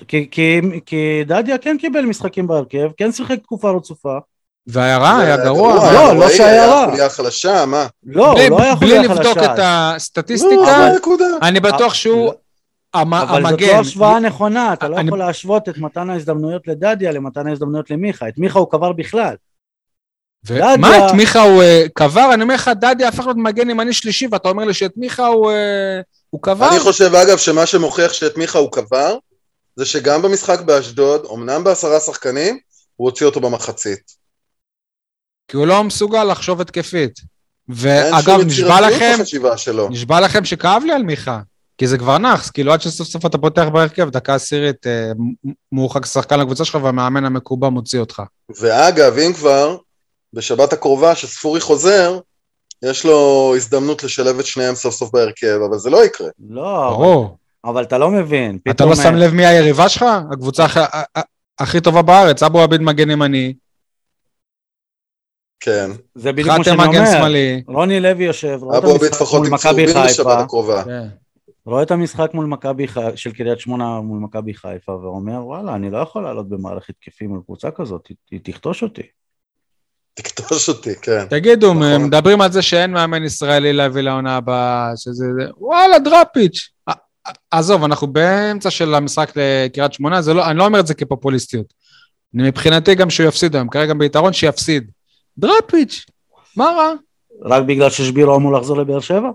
[0.07, 4.17] כי, כי, כי דדיה כן קיבל משחקים בהרכב, כן שיחק תקופה רצופה.
[4.67, 5.75] והיה רע, היה זה גרוע.
[5.93, 6.85] לא, לא שהיה היה רע.
[6.89, 7.87] חוליה חלשה, מה?
[8.03, 9.53] לא, בלי- הוא לא היה בלי חוליה לבדוק חלשה.
[9.53, 9.63] את לא,
[9.95, 11.25] הסטטיסטיקה, אבל נקודה.
[11.41, 12.33] אני בטוח שהוא
[12.93, 13.67] המ- אבל זאת המגן.
[13.67, 18.27] לא השוואה נכונה, אתה לא אני- יכול להשוות את מתן ההזדמנויות לדדיה למתן ההזדמנויות למיכה.
[18.27, 19.35] את מיכה הוא קבר בכלל.
[20.47, 22.33] ו- דדיה- מה, את מיכה הוא אה, קבר?
[22.33, 25.51] אני אומר לך, דדיה הפך להיות מגן ימני שלישי, ואתה אומר לי שאת מיכה הוא
[25.51, 26.69] אה, הוא קבר?
[26.69, 29.15] אני חושב, אגב, שמה שמוכיח שאת מיכה הוא קבר,
[29.75, 32.59] זה שגם במשחק באשדוד, אמנם בעשרה שחקנים,
[32.95, 34.11] הוא הוציא אותו במחצית.
[35.47, 37.19] כי הוא לא מסוגל לחשוב התקפית.
[37.69, 39.17] ואגב, נשבע לכם.
[39.89, 41.39] נשבע לכם שכאב לי על מיכה.
[41.77, 45.11] כי זה כבר נאחס, כאילו עד שסוף סוף אתה פותח בהרכב, דקה עשירית, אה,
[45.71, 48.21] מורחק שחקן לקבוצה שלך והמאמן המקובע מוציא אותך.
[48.59, 49.77] ואגב, אם כבר,
[50.33, 52.19] בשבת הקרובה, שספורי חוזר,
[52.85, 56.27] יש לו הזדמנות לשלב את שניהם סוף סוף בהרכב, אבל זה לא יקרה.
[56.49, 57.37] לא, אבל, ברור.
[57.65, 58.59] אבל אתה לא מבין.
[58.69, 60.05] אתה לא שם אה, לב מי היריבה שלך?
[60.31, 60.65] הקבוצה
[61.59, 63.53] הכי- טובה בארץ, אבו עביד מגן ימני.
[65.59, 65.89] כן.
[66.15, 67.11] זה בדיוק כמו חתם שאני מגן אומר.
[67.17, 67.63] שמאלי.
[67.67, 70.83] רוני לוי יושב, רואה את המשחק מול מכבי חיפה.
[70.85, 71.07] כן.
[71.65, 75.89] רואה את המשחק מול מכבי חיפה, של קריית שמונה מול מכבי חיפה, ואומר, וואלה, אני
[75.89, 79.01] לא יכול לעלות במהלך התקפי מול קבוצה כזאת, היא תכתוש אותי.
[80.13, 81.25] תכתוש אותי, כן.
[81.29, 82.03] תגידו, נכון.
[82.03, 85.25] מדברים על זה שאין מאמן ישראלי להביא לעונה הבאה, שזה...
[85.39, 86.69] זה- וואלה, דראפיץ'.
[87.51, 91.73] עזוב, אנחנו באמצע של המשחק לקריית שמונה, זה לא, אני לא אומר את זה כפופוליסטיות.
[92.35, 94.91] אני מבחינתי גם שהוא יפסיד היום, כרגע ביתרון שיפסיד.
[95.37, 96.05] דראפיץ',
[96.55, 96.91] מה רע?
[97.45, 99.29] רק בגלל ששבירו אמור לחזור לבאר שבע?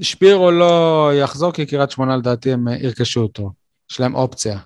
[0.00, 3.50] שפירו לא יחזור, כי קריית שמונה לדעתי הם ירכשו אותו.
[3.90, 4.58] יש להם אופציה.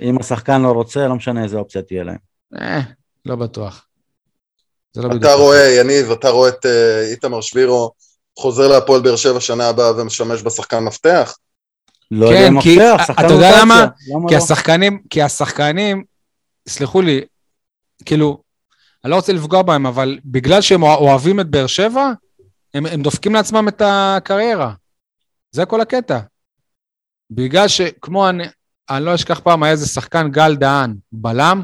[0.00, 2.16] אם השחקן לא רוצה, לא משנה איזה אופציה תהיה להם.
[2.60, 2.80] אה,
[3.26, 3.86] לא בטוח.
[4.92, 5.22] זה לא בדיוק.
[5.24, 7.90] אתה רואה, יניב, אתה רואה את אה, איתמר שבירו
[8.38, 11.34] חוזר להפועל באר שבע שנה הבאה ומשמש בשחקן מפתח?
[12.10, 13.50] לא כן, יודע אם כי- מפתח, שחקן אתה יודע.
[13.60, 13.86] למה?
[14.14, 14.38] למה כי לא?
[14.40, 16.04] השחקנים, כי השחקנים,
[16.68, 17.20] סלחו לי,
[18.04, 18.42] כאילו,
[19.04, 22.10] אני לא רוצה לפגוע בהם, אבל בגלל שהם אוהבים את באר שבע,
[22.74, 24.72] הם, הם דופקים לעצמם את הקריירה.
[25.50, 26.18] זה כל הקטע.
[27.30, 28.44] בגלל שכמו אני,
[28.90, 31.62] אני לא אשכח פעם, היה איזה שחקן גל דהן, בלם,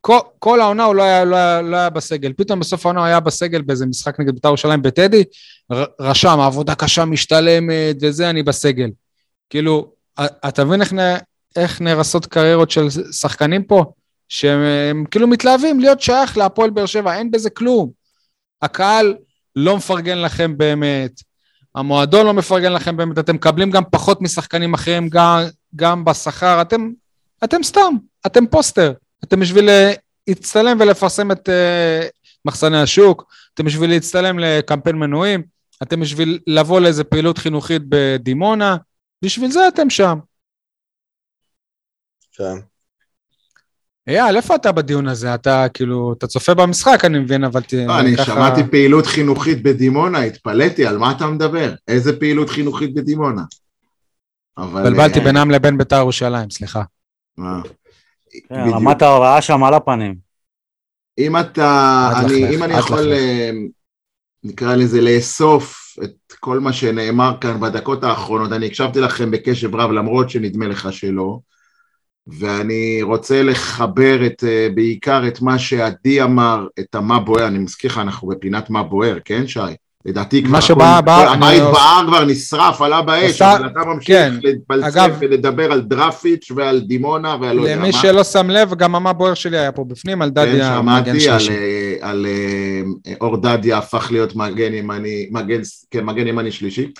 [0.00, 2.32] כל, כל העונה הוא לא היה, לא, היה, לא היה בסגל.
[2.36, 5.24] פתאום בסוף העונה הוא היה בסגל באיזה משחק נגד בית"ר ירושלים בטדי,
[6.00, 8.90] רשם, עבודה קשה משתלמת וזה, אני בסגל.
[9.50, 9.92] כאילו,
[10.48, 10.92] אתה מבין איך,
[11.56, 13.84] איך נהרסות קריירות של שחקנים פה?
[14.28, 17.90] שהם הם כאילו מתלהבים להיות שייך להפועל באר שבע, אין בזה כלום.
[18.62, 19.14] הקהל
[19.56, 21.10] לא מפרגן לכם באמת,
[21.74, 25.42] המועדון לא מפרגן לכם באמת, אתם מקבלים גם פחות משחקנים אחרים גם,
[25.76, 26.90] גם בשכר, אתם,
[27.44, 27.94] אתם סתם,
[28.26, 28.92] אתם פוסטר,
[29.24, 29.92] אתם בשביל אה,
[30.28, 31.52] להצטלם ולפרסם את uh,
[32.44, 35.42] מחסני השוק, אתם בשביל להצטלם לקמפיין מנויים,
[35.82, 38.76] אתם בשביל לבוא לאיזה פעילות חינוכית בדימונה,
[39.24, 40.18] בשביל זה אתם שם.
[42.32, 42.54] כן.
[44.08, 45.34] אייל, איפה אתה בדיון הזה?
[45.34, 47.60] אתה כאילו, אתה צופה במשחק, אני מבין, אבל.
[47.86, 51.74] לא, אני ככה- שמעתי פעילות חינוכית בדימונה, התפלאתי, על מה אתה מדבר?
[51.88, 53.42] איזה פעילות חינוכית בדימונה?
[54.58, 54.82] אבל...
[54.82, 56.82] בלבלתי אה, בינם לבין בית"ר ירושלים, סליחה.
[58.34, 58.56] מה?
[58.56, 58.76] כן, בדיוק.
[58.76, 60.14] רמת ההוראה שם על הפנים.
[61.18, 63.12] אם אתה, אני, לכלך, אם אני יכול, לכלך.
[63.12, 63.50] אה,
[64.44, 69.90] נקרא לזה, לאסוף את כל מה שנאמר כאן בדקות האחרונות, אני הקשבתי לכם בקשב רב,
[69.90, 71.38] למרות שנדמה לך שלא,
[72.26, 77.90] ואני רוצה לחבר את, אה, בעיקר את מה שעדי אמר, את המה בוער, אני מזכיר
[77.90, 79.60] לך, אנחנו בפינת מה בוער, כן, שי?
[80.04, 80.58] לדעתי כבר מה
[80.98, 84.34] הכל- בא- כל אני- הבית בער כבר נשרף, עלה באש, עושה- אבל אתה ממשיך כן.
[84.42, 87.82] להתפלסף אגב- ולדבר על דרפיץ' ועל דימונה ועל לא יודע מה.
[87.82, 91.28] למי שלא שם לב, גם המה בוער שלי היה פה בפנים, על כן, המגן שמעתי
[91.28, 91.38] על.
[91.50, 95.60] אה, על אה, אור דדיה הפך להיות מגן ימני, מגן,
[95.90, 96.90] כן, מגן ימני שלישי.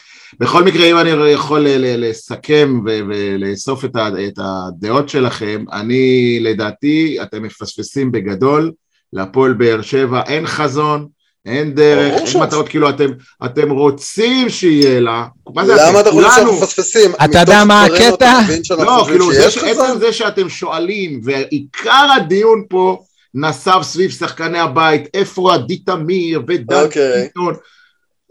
[0.41, 3.97] בכל מקרה, אם אני יכול לסכם ולאסוף את,
[4.29, 8.73] את הדעות שלכם, אני לדעתי, אתם מפספסים בגדול,
[9.13, 11.07] להפועל באר שבע אין חזון,
[11.47, 13.07] אין דרך, אין מטרות, כאילו אתם,
[13.45, 15.25] אתם רוצים שיהיה לה,
[15.55, 16.01] מה זה למה אתם?
[16.01, 16.33] אתה חושב כולנו.
[16.37, 17.11] שאנחנו מפספסים?
[17.25, 18.39] אתה יודע מה הקטע?
[18.79, 19.87] לא, כאילו, זה, שיש ש- חזון?
[19.91, 23.03] עצם זה שאתם שואלים, ועיקר הדיון פה
[23.35, 27.23] נסב סביב שחקני הבית, איפה עדי תמיר ודן אוקיי.
[27.23, 27.55] ביטון.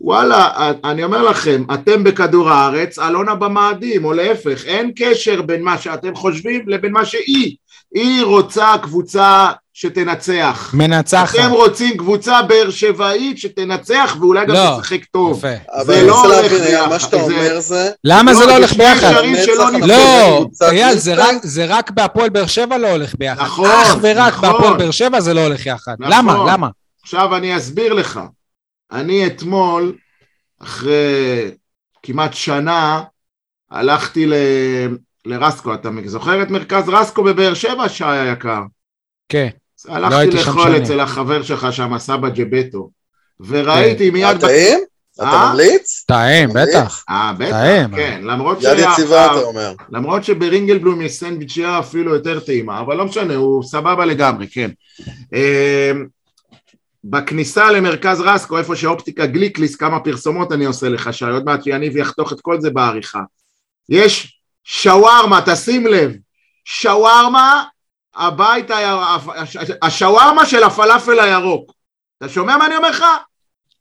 [0.02, 5.78] וואלה, אני אומר לכם, אתם בכדור הארץ, אלונה במאדים, או להפך, אין קשר בין מה
[5.78, 7.56] שאתם חושבים לבין מה שהיא.
[7.96, 9.48] היא רוצה קבוצה
[9.80, 10.72] שתנצח.
[10.74, 11.36] מנצחת.
[11.36, 14.78] אתם רוצים קבוצה באר שבעית שתנצח ואולי גם לא.
[14.82, 15.38] תשחק טוב.
[15.38, 15.48] יפה.
[15.82, 17.92] אבל זה אני לא רוצה הולך להבין, אייל, מה ביחד, שאתה זה- אומר זה...
[18.04, 19.12] למה זה לא, לא הולך ביחד?
[19.88, 21.14] לא, אייל, זה?
[21.16, 23.44] רק- זה רק בהפועל באר שבע לא הולך ביחד.
[23.44, 24.52] נכון, אך ורק נכון.
[24.52, 25.96] בהפועל באר שבע זה לא הולך יחד.
[26.00, 26.14] נכון.
[26.18, 26.52] למה?
[26.54, 26.68] למה?
[27.04, 28.20] עכשיו אני אסביר לך.
[28.92, 29.94] אני אתמול,
[30.62, 31.52] אחרי
[32.04, 33.02] כמעט שנה,
[33.72, 34.34] הלכתי ל...
[35.26, 38.62] לרסקו, אתה זוכר את מרכז רסקו בבאר שבע, שי היקר?
[39.30, 39.50] כן.
[39.88, 40.78] הלכתי שם לאכול.
[40.78, 42.90] אצל החבר שלך שם, סבא ג'בטו,
[43.40, 44.36] וראיתי מיד...
[44.38, 44.80] בת- טעים?
[45.16, 45.50] אתה אה?
[45.52, 46.04] ממליץ?
[46.08, 46.50] טעים?
[46.54, 47.04] בטח.
[47.10, 47.56] אה, בטח.
[47.96, 49.74] כן, למרות יד שהיה- יציבה אתה אומר.
[49.90, 54.70] למרות שברינגלבלום יש סנדוויצ'יה אפילו יותר טעימה, אבל לא משנה, הוא סבבה לגמרי, כן.
[55.34, 56.08] אמ,
[57.04, 62.34] בכניסה למרכז רסקו, איפה שאופטיקה גליקליס, כמה פרסומות אני עושה לך, שעוד מעט יניב יחתוך
[62.34, 63.20] את כל זה בעריכה.
[63.90, 66.12] יש שווארמה, תשים לב,
[66.66, 67.64] שווארמה,
[68.16, 68.66] הבית,
[69.82, 71.72] השווארמה של הפלאפל הירוק.
[72.18, 73.04] אתה שומע מה אני אומר לך?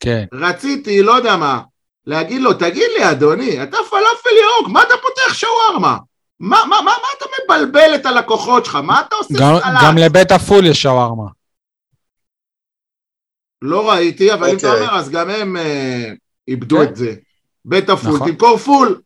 [0.01, 0.25] כן.
[0.33, 1.61] רציתי, לא יודע מה,
[2.07, 5.97] להגיד לו, תגיד לי, אדוני, אתה פלאפל ירוק, מה אתה פותח שווארמה?
[6.41, 8.75] מה, מה, מה, מה אתה מבלבל את הלקוחות שלך?
[8.75, 9.73] מה אתה עושה גם- סלט?
[9.85, 11.25] גם לבית עפול יש שווארמה.
[13.63, 14.83] לא ראיתי, אבל אם אתה אוקיי.
[14.87, 16.11] אומר, אז גם הם אה,
[16.49, 16.83] איבדו כן.
[16.83, 17.15] את זה.
[17.65, 18.29] בית עפול, נכון.
[18.31, 19.01] תמכור פול.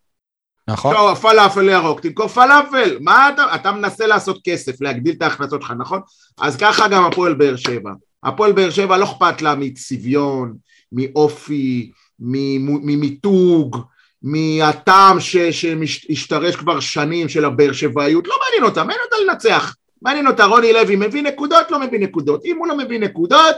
[0.69, 0.95] נכון?
[0.95, 2.97] לא, פלאפל ירוק, תמכור פלאפל.
[3.01, 6.01] מה אתה, אתה מנסה לעשות כסף, להגדיל את ההכנסות שלך, נכון?
[6.41, 7.91] אז ככה גם הפועל באר שבע.
[8.25, 10.55] הפועל באר שבע לא אכפת לה מצביון,
[10.93, 13.77] מאופי, ממיתוג,
[14.23, 19.75] מהטעם שהשתרש כבר שנים של הבאר שבעיות, לא מעניין אותה, מעניין אותה לנצח.
[20.03, 22.45] מעניין אותה, רוני לוי מביא נקודות, לא מביא נקודות.
[22.45, 23.57] אם הוא לא מביא נקודות,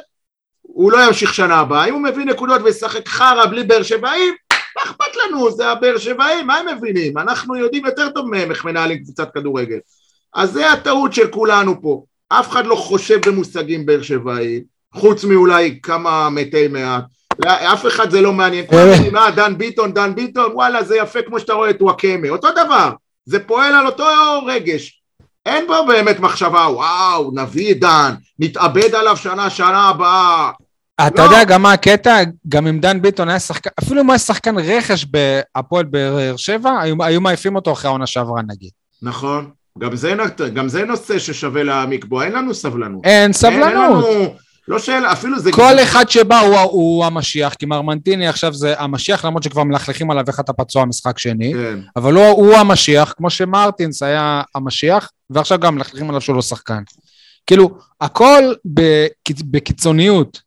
[0.63, 1.85] הוא לא ימשיך שנה הבאה.
[1.85, 4.35] אם הוא מביא נקודות וישחק חרא בלי באר שבעים,
[4.77, 5.51] מה אכפת לנו?
[5.51, 7.19] זה הבאר שבעים, מה הם מבינים?
[7.19, 9.79] אנחנו יודעים יותר טוב מהם איך מנהלים קבוצת כדורגל.
[10.35, 12.05] אז זה הטעות של כולנו פה.
[12.29, 14.63] אף אחד לא חושב במושגים באר שבעים,
[14.95, 17.05] חוץ מאולי כמה מתי מעט.
[17.47, 18.65] אף אחד זה לא מעניין.
[19.17, 22.29] אה, דן ביטון, דן ביטון, וואלה, זה יפה כמו שאתה רואה את וואקמה.
[22.29, 22.91] אותו דבר,
[23.25, 24.07] זה פועל על אותו
[24.47, 25.03] רגש.
[25.47, 30.51] אין פה באמת מחשבה, וואו, נביא דן, נתאבד עליו שנה, שנה הבאה.
[31.01, 31.31] אתה לא.
[31.31, 32.23] יודע גם מה הקטע?
[32.49, 36.81] גם אם דן ביטון היה שחקן, אפילו אם הוא היה שחקן רכש בהפועל באר שבע,
[36.81, 38.71] היו, היו מעיפים אותו אחרי העונה שעברה נגיד.
[39.03, 39.51] נכון.
[39.79, 40.15] גם זה,
[40.55, 43.05] גם זה נושא ששווה להעמיק בו, אין לנו סבלנות.
[43.05, 43.69] אין סבלנות.
[43.69, 44.35] אין לנו...
[44.69, 45.53] לא שאלה, אפילו זה...
[45.53, 50.25] כל אחד שבא הוא, הוא המשיח, כי מרמנטיני עכשיו זה המשיח, למרות שכבר מלכלכים עליו
[50.29, 51.79] איך אתה פצוע משחק שני, כן.
[51.97, 56.83] אבל הוא, הוא המשיח, כמו שמרטינס היה המשיח, ועכשיו גם מלכלכים עליו שהוא לא שחקן.
[57.47, 58.43] כאילו, הכל
[59.51, 60.41] בקיצוניות.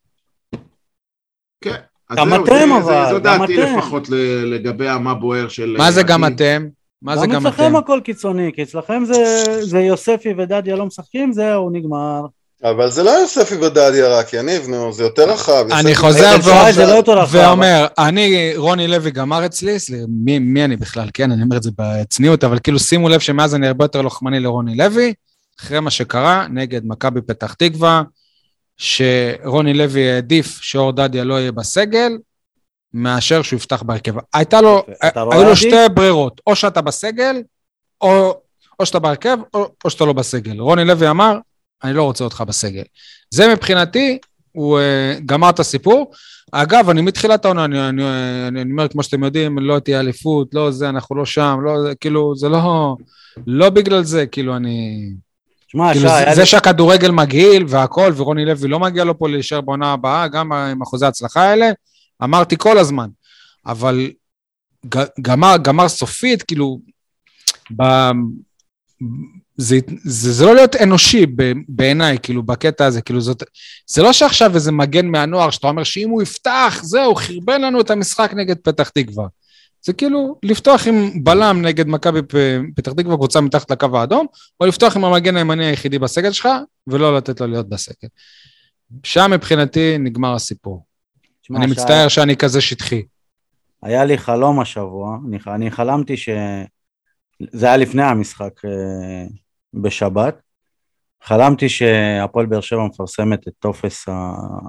[1.62, 1.76] כן.
[2.16, 4.10] גם אתם אבל, זו דעתי לפחות
[4.46, 5.76] לגבי המה בוער של...
[5.78, 6.68] מה זה גם אתם?
[7.02, 7.40] מה זה גם אתם?
[7.40, 12.22] גם אצלכם הכל קיצוני, כי אצלכם זה, זה יוספי ודדיה לא משחקים, זהו, נגמר.
[12.64, 15.66] אבל זה לא יוספי ודדיה רק, יניב, נו, זה יותר רחב.
[15.72, 16.36] אני חוזר
[16.78, 19.78] לא ואומר, אני, רוני לוי גמר אצלי,
[20.40, 23.68] מי אני בכלל, כן, אני אומר את זה בצניעות, אבל כאילו שימו לב שמאז אני
[23.68, 25.14] הרבה יותר לוחמני לרוני לוי,
[25.60, 28.04] אחרי מה שקרה נגד מכבי פתח תקווה,
[28.78, 32.12] שרוני לוי העדיף שאור דדיה לא יהיה בסגל,
[32.94, 34.14] מאשר שהוא יפתח בהרכב.
[34.34, 37.42] הייתה לו, היו לו שתי ברירות, או שאתה בסגל,
[38.02, 38.40] או,
[38.80, 40.60] או שאתה בהרכב, או, או שאתה לא בסגל.
[40.60, 41.38] רוני לוי אמר,
[41.84, 42.84] אני לא רוצה אותך בסגל.
[43.32, 44.18] זה מבחינתי,
[44.52, 46.12] הוא uh, גמר את הסיפור.
[46.52, 48.04] אגב, אני מתחילת העונה, אני, אני,
[48.48, 51.82] אני, אני אומר, כמו שאתם יודעים, לא תהיה אליפות, לא זה, אנחנו לא שם, לא,
[51.82, 52.96] זה, כאילו, זה לא,
[53.48, 55.10] לא בגלל זה, כאילו, אני...
[55.68, 59.94] שמה, כאילו, זה, זה שהכדורגל מגעיל והכל, ורוני לוי לא מגיע לו פה להישאר בעונה
[59.94, 61.70] הבאה, גם עם אחוזי ההצלחה האלה,
[62.24, 63.08] אמרתי כל הזמן.
[63.66, 64.12] אבל
[65.22, 66.80] גמר, גמר סופית, כאילו,
[67.78, 67.84] ב,
[69.58, 71.26] זה, זה, זה לא להיות אנושי
[71.68, 73.44] בעיניי, כאילו, בקטע הזה, כאילו, זאת,
[73.88, 77.92] זה לא שעכשיו איזה מגן מהנוער, שאתה אומר שאם הוא יפתח, זהו, חרבן לנו את
[77.92, 79.28] המשחק נגד פתח תקווה.
[79.82, 82.20] זה כאילו לפתוח עם בלם נגד מכבי
[82.76, 84.28] פתח תקווה, קבוצה מתחת לקו האדום,
[84.60, 86.50] או לפתוח עם המגן הימני היחידי בסגל שלך,
[86.88, 88.08] ולא לתת לו להיות בסגל.
[89.04, 90.86] שם מבחינתי נגמר הסיפור.
[91.42, 92.10] שמה, אני מצטער שהיה...
[92.10, 93.04] שאני כזה שטחי.
[93.84, 96.30] היה לי חלום השבוע, אני, אני חלמתי ש...
[97.52, 99.26] זה היה לפני המשחק אה,
[99.74, 100.42] בשבת.
[101.24, 104.06] חלמתי שהפועל באר שבע מפרסמת את טופס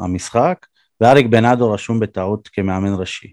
[0.02, 0.66] המשחק,
[1.00, 3.32] ואריק בנאדו רשום בטעות כמאמן ראשי.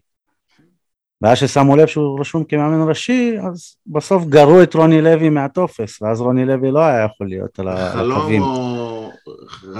[1.25, 6.21] ואז ששמו לב שהוא רשום כמאמן ראשי, אז בסוף גרו את רוני לוי מהטופס, ואז
[6.21, 8.43] רוני לוי לא היה יכול להיות על הקווים.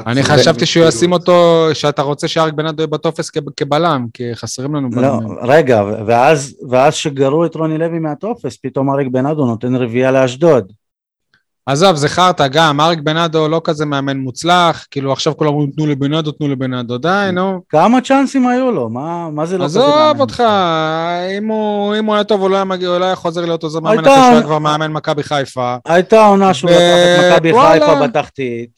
[0.06, 4.90] אני חשבתי שהוא ישים אותו, שאתה רוצה שאריק בנאדו יהיה בטופס כבלם, כי חסרים לנו
[4.92, 5.38] לא, בלמים.
[5.38, 10.72] לא, רגע, ואז, ואז שגרו את רוני לוי מהטופס, פתאום אריק בנאדו נותן רביעייה לאשדוד.
[11.68, 15.88] עזוב, זה חרטא, גם, אריק בנאדו לא כזה מאמן מוצלח, כאילו עכשיו כולם אומרים תנו
[15.88, 17.62] לבנאדו, תנו לבנאדו, די, נו.
[17.70, 18.90] כמה צ'אנסים היו לו?
[18.90, 19.92] מה, מה זה לא כזה מאמן?
[19.92, 20.44] עזוב אותך,
[21.38, 23.64] אם הוא, אם הוא היה טוב, הוא לא היה מגיע, הוא לא היה חוזר להיות
[23.64, 25.76] עוזר מאמן אחרי שהוא היה כבר מאמן מכבי חיפה.
[25.86, 28.70] הייתה עונה שהוא לקח את מכבי חיפה בתחתית.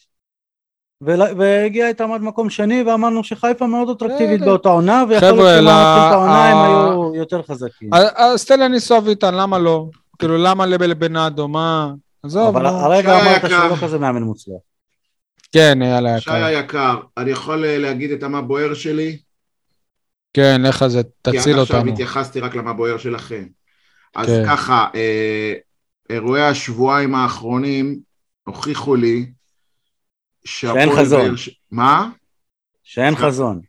[1.37, 6.13] והגיע איתם עד מקום שני ואמרנו שחיפה מאוד אטרקטיבית באותה עונה ויכול להיות שהם את
[6.13, 7.89] העונה הם היו יותר חזקים.
[8.15, 9.85] אז תן לי לנסוע איתן, למה לא?
[10.19, 11.91] כאילו למה לבנאדו, מה...
[12.23, 14.61] עזוב, אבל הרגע אמרת שהוא לא כזה מאמן מוצלח.
[15.51, 16.19] כן, יאללה יקר.
[16.19, 19.17] שי היקר, אני יכול אה, להגיד את המה בוער שלי?
[20.33, 21.43] כן, לך זה, תציל אותנו.
[21.45, 23.47] כי עד עכשיו התייחסתי רק למה בוער שלכם.
[24.15, 24.43] אז כן.
[24.45, 25.53] ככה, אה,
[26.09, 27.99] אירועי השבועיים האחרונים
[28.43, 29.31] הוכיחו לי
[30.45, 31.37] שאין חזון.
[31.37, 31.49] ש...
[31.71, 32.09] מה?
[32.83, 33.17] שאין ש...
[33.17, 33.61] חזון.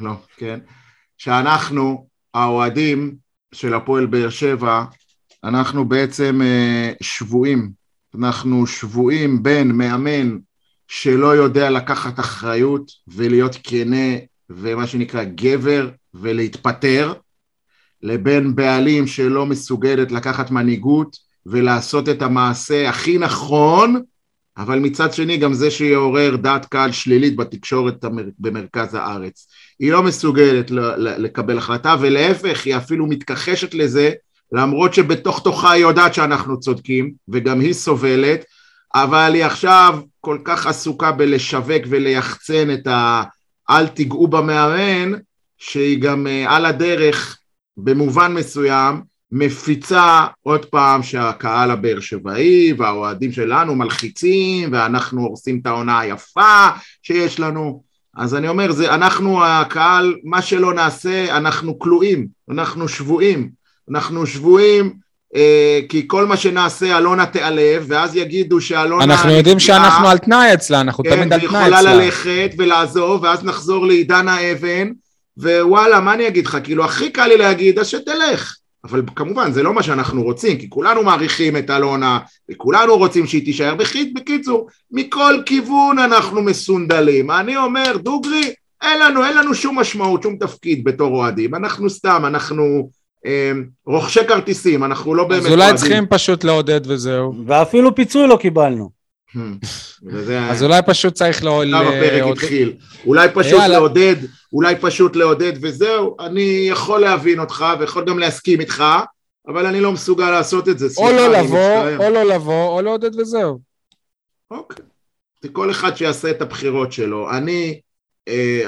[0.00, 0.60] לא, כן.
[1.18, 3.16] שאנחנו, האוהדים
[3.52, 4.84] של הפועל באר שבע,
[5.44, 7.70] אנחנו בעצם אה, שבויים
[8.18, 10.38] אנחנו שבויים בין מאמן
[10.88, 14.16] שלא יודע לקחת אחריות ולהיות כנה
[14.50, 17.12] ומה שנקרא גבר ולהתפטר,
[18.02, 24.02] לבין בעלים שלא מסוגלת לקחת מנהיגות ולעשות את המעשה הכי נכון,
[24.56, 28.04] אבל מצד שני גם זה שיעורר דעת קהל שלילית בתקשורת
[28.38, 29.48] במרכז הארץ.
[29.78, 34.12] היא לא מסוגלת לקבל החלטה ולהפך היא אפילו מתכחשת לזה
[34.54, 38.44] למרות שבתוך תוכה היא יודעת שאנחנו צודקים, וגם היא סובלת,
[38.94, 43.22] אבל היא עכשיו כל כך עסוקה בלשווק וליחצן את ה...
[43.70, 45.18] אל תיגעו במאמן,
[45.58, 47.38] שהיא גם אה, על הדרך,
[47.76, 56.00] במובן מסוים, מפיצה עוד פעם שהקהל הבאר שבעי והאוהדים שלנו מלחיצים ואנחנו הורסים את העונה
[56.00, 56.68] היפה
[57.02, 57.82] שיש לנו.
[58.16, 65.04] אז אני אומר, זה, אנחנו הקהל, מה שלא נעשה, אנחנו כלואים, אנחנו שבויים, אנחנו שבויים
[65.36, 69.04] אה, כי כל מה שנעשה אלונה תיעלב, ואז יגידו שאלונה...
[69.04, 71.94] אנחנו יודעים שאנחנו על תנאי אצלה, אנחנו כן, תמיד על תנאי ויכולה אצלה.
[71.94, 74.90] ללכת ולעזוב, ואז נחזור לעידן האבן,
[75.38, 76.58] ווואלה, מה אני אגיד לך?
[76.64, 78.56] כאילו, הכי קל לי להגיד, אז שתלך.
[78.84, 82.18] אבל כמובן, זה לא מה שאנחנו רוצים, כי כולנו מעריכים את אלונה,
[82.50, 83.74] וכולנו רוצים שהיא תישאר.
[84.14, 87.30] בקיצור, מכל כיוון אנחנו מסונדלים.
[87.30, 91.54] אני אומר, דוגרי, אין לנו, אין לנו שום משמעות, שום תפקיד בתור אוהדים.
[91.54, 92.90] אנחנו סתם, אנחנו
[93.86, 97.34] רוכשי כרטיסים, אנחנו לא באמת אז אולי צריכים פשוט לעודד וזהו.
[97.46, 98.90] ואפילו פיצוי לא קיבלנו.
[100.50, 101.62] אז אולי פשוט צריך לא...
[101.62, 102.72] עכשיו הפרק לעודד- התחיל.
[103.06, 103.60] אולי פשוט.
[103.68, 104.16] לעודד,
[104.52, 106.16] אולי פשוט לעודד וזהו.
[106.20, 108.84] אני יכול להבין אותך ויכול גם להסכים איתך,
[109.48, 110.86] אבל אני לא מסוגל לעשות את זה.
[110.96, 111.96] או לא לבוא.
[111.96, 113.58] או לא לבוא, או לעודד וזהו.
[114.50, 114.84] אוקיי.
[115.52, 117.30] כל אחד שיעשה את הבחירות שלו.
[117.30, 117.80] אני,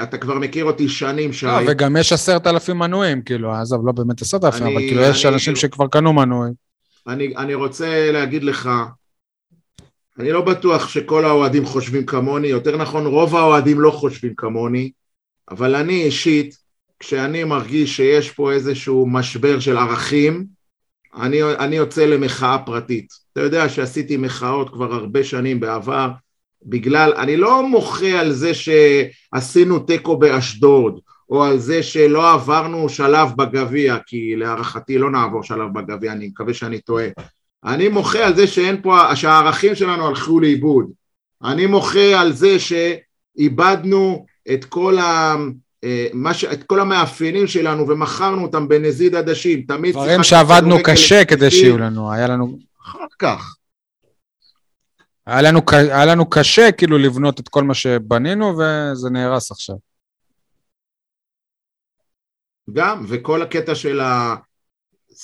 [0.03, 1.45] אתה כבר מכיר אותי שנים, שי.
[1.45, 5.01] לא, וגם יש עשרת אלפים מנויים, כאילו, עזוב, לא באמת עשרת אלפים, אני- אבל כאילו
[5.01, 6.53] יש אנשים שכבר קנו מנויים.
[7.07, 8.69] אני, אני רוצה להגיד לך,
[10.19, 14.91] אני לא בטוח שכל האוהדים חושבים כמוני, יותר נכון רוב האוהדים לא חושבים כמוני,
[15.51, 16.57] אבל אני אישית,
[16.99, 20.45] כשאני מרגיש שיש פה איזשהו משבר של ערכים,
[21.15, 23.07] אני, אני יוצא למחאה פרטית.
[23.33, 26.09] אתה יודע שעשיתי מחאות כבר הרבה שנים בעבר,
[26.65, 33.29] בגלל, אני לא מוחה על זה שעשינו תיקו באשדוד, או על זה שלא עברנו שלב
[33.35, 37.07] בגביע, כי להערכתי לא נעבור שלב בגביע, אני מקווה שאני טועה.
[37.65, 40.85] אני מוחה על זה שאין פה, שהערכים שלנו הלכו לאיבוד.
[41.43, 45.35] אני מוחה על זה שאיבדנו את כל, ה,
[45.83, 49.61] אה, מה ש, את כל המאפיינים שלנו ומכרנו אותם בנזיד עדשים.
[49.61, 51.51] תמיד דברים שעבדנו קשה כדי.
[51.51, 52.57] שיהיו לנו, היה לנו...
[52.83, 53.56] אחר כך.
[55.27, 59.75] היה לנו, היה לנו קשה כאילו לבנות את כל מה שבנינו וזה נהרס עכשיו.
[62.73, 64.01] גם, וכל הקטע של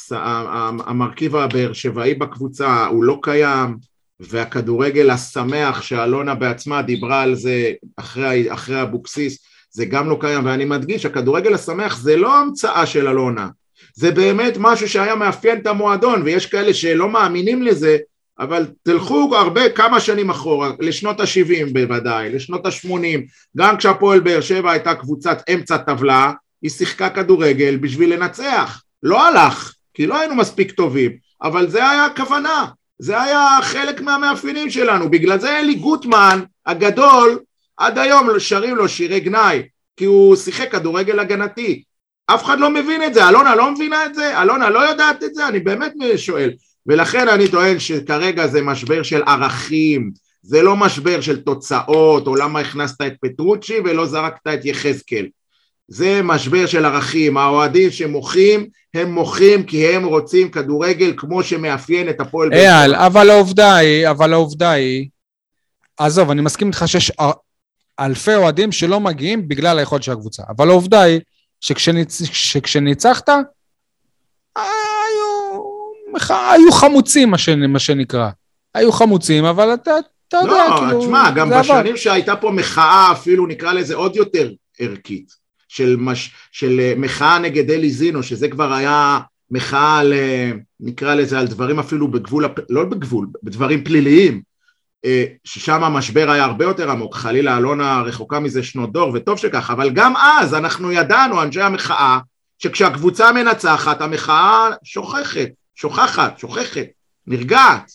[0.09, 3.77] המרכיב הבאר שבעי בקבוצה הוא לא קיים,
[4.19, 11.05] והכדורגל השמח שאלונה בעצמה דיברה על זה אחרי אבוקסיס, זה גם לא קיים, ואני מדגיש,
[11.05, 13.49] הכדורגל השמח זה לא המצאה של אלונה,
[13.95, 17.97] זה באמת משהו שהיה מאפיין את המועדון, ויש כאלה שלא מאמינים לזה,
[18.39, 23.19] אבל תלכו הרבה, כמה שנים אחורה, לשנות ה-70 בוודאי, לשנות ה-80,
[23.57, 28.81] גם כשהפועל באר שבע הייתה קבוצת אמצע טבלה, היא שיחקה כדורגל בשביל לנצח.
[29.03, 32.65] לא הלך, כי לא היינו מספיק טובים, אבל זה היה הכוונה,
[32.99, 35.09] זה היה חלק מהמאפיינים שלנו.
[35.09, 37.39] בגלל זה אלי גוטמן הגדול,
[37.77, 39.63] עד היום שרים לו שירי גנאי,
[39.97, 41.83] כי הוא שיחק כדורגל הגנתי.
[42.27, 45.35] אף אחד לא מבין את זה, אלונה לא מבינה את זה, אלונה לא יודעת את
[45.35, 46.51] זה, אני באמת שואל.
[46.87, 52.59] ולכן אני טוען שכרגע זה משבר של ערכים, זה לא משבר של תוצאות, או למה
[52.59, 55.27] הכנסת את פטרוצ'י ולא זרקת את יחזקאל.
[55.87, 62.21] זה משבר של ערכים, האוהדים שמוחים, הם מוחים כי הם רוצים כדורגל כמו שמאפיין את
[62.21, 62.57] הפועל שבע.
[62.57, 65.07] אייל, אבל העובדה היא, אבל העובדה היא,
[65.97, 67.11] עזוב, אני מסכים איתך שיש
[67.99, 71.19] אלפי אוהדים שלא מגיעים בגלל היכולת של הקבוצה, אבל העובדה היא
[71.61, 72.21] שכשניצ...
[72.23, 73.29] שכשניצחת,
[76.29, 77.49] היו חמוצים, מה, ש...
[77.49, 78.29] מה שנקרא.
[78.73, 79.91] היו חמוצים, אבל אתה,
[80.27, 81.01] אתה יודע, לא, כאילו...
[81.01, 81.79] תשמע, גם זה עבר.
[81.79, 85.31] בשנים שהייתה פה מחאה, אפילו נקרא לזה עוד יותר ערכית,
[85.67, 89.19] של, מש, של אה, מחאה נגד אלי זינו, שזה כבר היה
[89.51, 94.41] מחאה על, אה, נקרא לזה, על דברים אפילו בגבול, הפ- לא בגבול, בדברים פליליים,
[95.05, 99.69] אה, ששם המשבר היה הרבה יותר עמוק, חלילה אלונה רחוקה מזה שנות דור, וטוב שכך,
[99.69, 102.19] אבל גם אז אנחנו ידענו, אנשי המחאה,
[102.59, 106.85] שכשהקבוצה מנצחת, המחאה שוכחת, שוכחת, שוכחת,
[107.27, 107.91] נרגעת.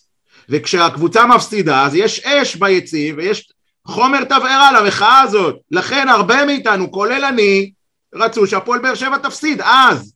[0.49, 3.51] וכשהקבוצה מפסידה, אז יש אש ביציב ויש
[3.87, 5.55] חומר תבערה למחאה הזאת.
[5.71, 7.71] לכן הרבה מאיתנו, כולל אני,
[8.15, 10.13] רצו שהפועל באר שבע תפסיד, אז.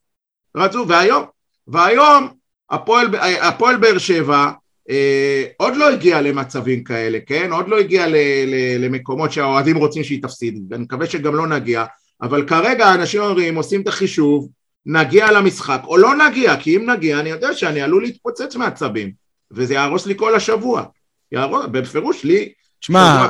[0.58, 1.24] רצו, והיום,
[1.68, 2.28] והיום
[2.70, 3.08] הפועל,
[3.42, 4.52] הפועל באר שבע
[4.90, 7.52] אה, עוד לא הגיע למצבים כאלה, כן?
[7.52, 8.16] עוד לא הגיע ל,
[8.46, 11.86] ל, למקומות שהאוהדים רוצים שהיא תפסיד, ואני מקווה שגם לא נגיע,
[12.22, 14.50] אבל כרגע אנשים אומרים, עושים את החישוב,
[14.86, 19.12] נגיע למשחק, או לא נגיע, כי אם נגיע, אני יודע שאני עלול להתפוצץ מעצבים,
[19.52, 20.84] וזה יהרוס לי כל השבוע.
[21.32, 22.50] יהרוס, בפירוש לי,
[22.82, 23.28] שמע,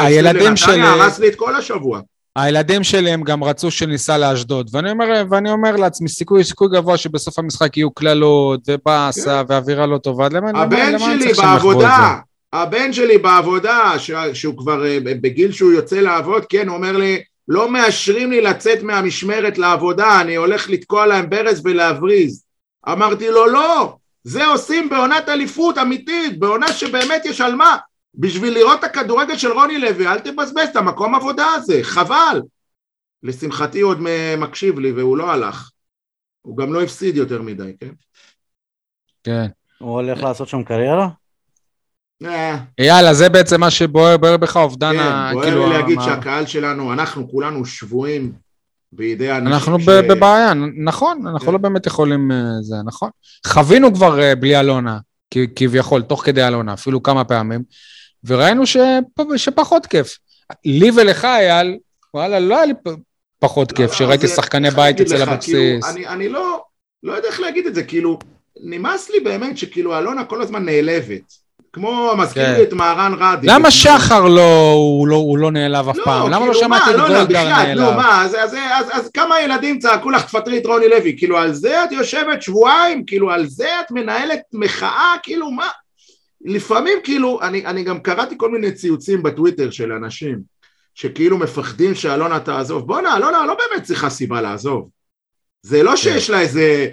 [0.00, 2.00] הילדים שלי- הרס לי את כל השבוע.
[2.36, 6.96] הילדים שלי הם גם רצו שניסע לאשדוד, ואני אומר, ואני אומר לעצמי, סיכוי, סיכוי גבוה
[6.96, 11.70] שבסוף המשחק יהיו קללות ובאסה ואווירה לא טובה, למה למה- אני שלי צריך שהם יחוו
[11.72, 12.14] את בעבודה,
[12.52, 13.92] הבן שלי בעבודה,
[14.32, 18.82] שהוא כבר אה, בגיל שהוא יוצא לעבוד, כן, הוא אומר לי, לא מאשרים לי לצאת
[18.82, 22.44] מהמשמרת לעבודה, אני הולך לתקוע להם ברז ולהבריז.
[22.88, 27.76] אמרתי לו, לא, זה עושים בעונת אליפות אמיתית, בעונה שבאמת יש על מה.
[28.14, 32.42] בשביל לראות את הכדורגל של רוני לוי, אל תבזבז את המקום עבודה הזה, חבל.
[33.22, 33.98] לשמחתי הוא עוד
[34.38, 35.70] מקשיב לי והוא לא הלך.
[36.42, 37.90] הוא גם לא הפסיד יותר מדי, כן?
[39.24, 39.46] כן.
[39.78, 41.08] הוא הולך לעשות שם קריירה?
[42.24, 45.30] אה, יאללה, זה בעצם מה שבוער בוער בך, אובדן כן, ה...
[45.32, 45.66] בוער כאילו...
[45.66, 48.32] לי להגיד שהקהל שלנו, אנחנו כולנו שבויים
[48.92, 51.52] בידי אנשים אנחנו ש- בבעיה, ננכון, אנחנו כן.
[51.52, 53.10] לא באמת יכולים, אה, זה נכון.
[53.46, 54.98] חווינו כבר אה, בלי אלונה,
[55.56, 57.62] כביכול, תוך כדי אלונה, אפילו כמה פעמים,
[58.24, 60.18] וראינו שפ- שפחות כיף.
[60.64, 61.78] לי ולך, אייל,
[62.14, 62.72] וואלה, לא היה לי
[63.38, 65.54] פחות כיף, שראיתי שחקני בית אצל לך, אבוקסיס.
[65.54, 66.62] כאילו, אני, אני לא,
[67.02, 68.18] לא יודע איך להגיד את זה, כאילו,
[68.64, 71.45] נמאס לי באמת שכאילו אלונה כל הזמן נעלבת.
[71.76, 72.54] כמו, מזכיר כן.
[72.54, 73.46] לי את מהרן רדי.
[73.50, 76.30] למה שחר לא, הוא לא, הוא לא נעלב אף לא, פעם?
[76.30, 77.96] למה לא כאילו, שמעתי את לא, לא, גולדהר נו, נעלב?
[77.96, 81.52] מה, אז, אז, אז, אז כמה ילדים צעקו לך תפטרי את רוני לוי, כאילו על
[81.52, 85.68] זה את יושבת שבועיים, כאילו על זה את מנהלת מחאה, כאילו מה,
[86.44, 90.38] לפעמים כאילו, אני, אני גם קראתי כל מיני ציוצים בטוויטר של אנשים,
[90.94, 94.88] שכאילו מפחדים שאלונה תעזוב, בואנה, אלונה לא באמת צריכה סיבה לעזוב,
[95.62, 96.88] זה לא שיש לה איזה,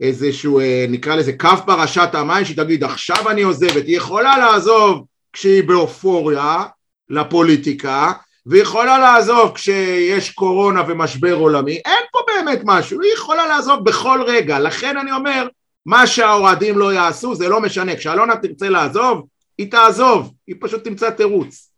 [0.00, 5.04] איזשהו, אה, נקרא לזה קו פרשת המים, שהיא תגיד עכשיו אני עוזבת, היא יכולה לעזוב
[5.32, 6.64] כשהיא באופוריה
[7.10, 8.12] לפוליטיקה,
[8.46, 14.22] והיא יכולה לעזוב כשיש קורונה ומשבר עולמי, אין פה באמת משהו, היא יכולה לעזוב בכל
[14.26, 15.48] רגע, לכן אני אומר,
[15.86, 19.26] מה שהאוהדים לא יעשו זה לא משנה, כשאלונה תרצה לעזוב,
[19.58, 21.70] היא תעזוב, היא פשוט תמצא תירוץ.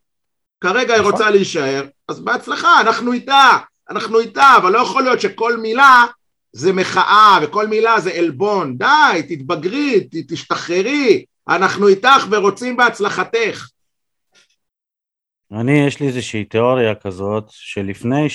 [0.61, 1.13] כרגע היא נכון.
[1.13, 3.59] רוצה להישאר, אז בהצלחה, אנחנו איתה,
[3.91, 6.07] אנחנו איתה, אבל לא יכול להיות שכל מילה
[6.53, 13.69] זה מחאה וכל מילה זה עלבון, די, תתבגרי, תשתחררי, אנחנו איתך ורוצים בהצלחתך.
[15.53, 18.27] אני, יש לי איזושהי תיאוריה כזאת, שלפני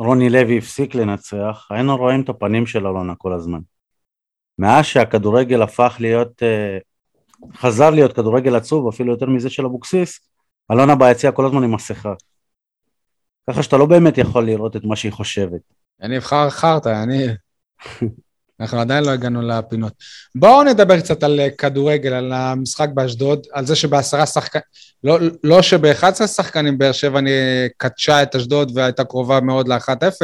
[0.00, 3.60] שרוני לוי הפסיק לנצח, היינו רואים את הפנים של אלונה כל הזמן.
[4.58, 6.78] מאז שהכדורגל הפך להיות, אה,
[7.54, 10.20] חזר להיות כדורגל עצוב, אפילו יותר מזה של אבוקסיס,
[10.72, 12.14] אלונה ביציע כל הזמן עם מסכה.
[13.50, 15.81] ככה שאתה לא באמת יכול לראות את מה שהיא חושבת.
[16.02, 17.26] אני אבחר חרטא, אני...
[18.60, 19.92] אנחנו עדיין לא הגענו לפינות.
[20.34, 24.62] בואו נדבר קצת על אה, כדורגל, על המשחק באשדוד, על זה שבעשרה שחקנים,
[25.04, 27.30] לא, לא שב-11 שחקנים באר שבע אני
[27.76, 30.22] קדשה את אשדוד והייתה קרובה מאוד ל-1-0,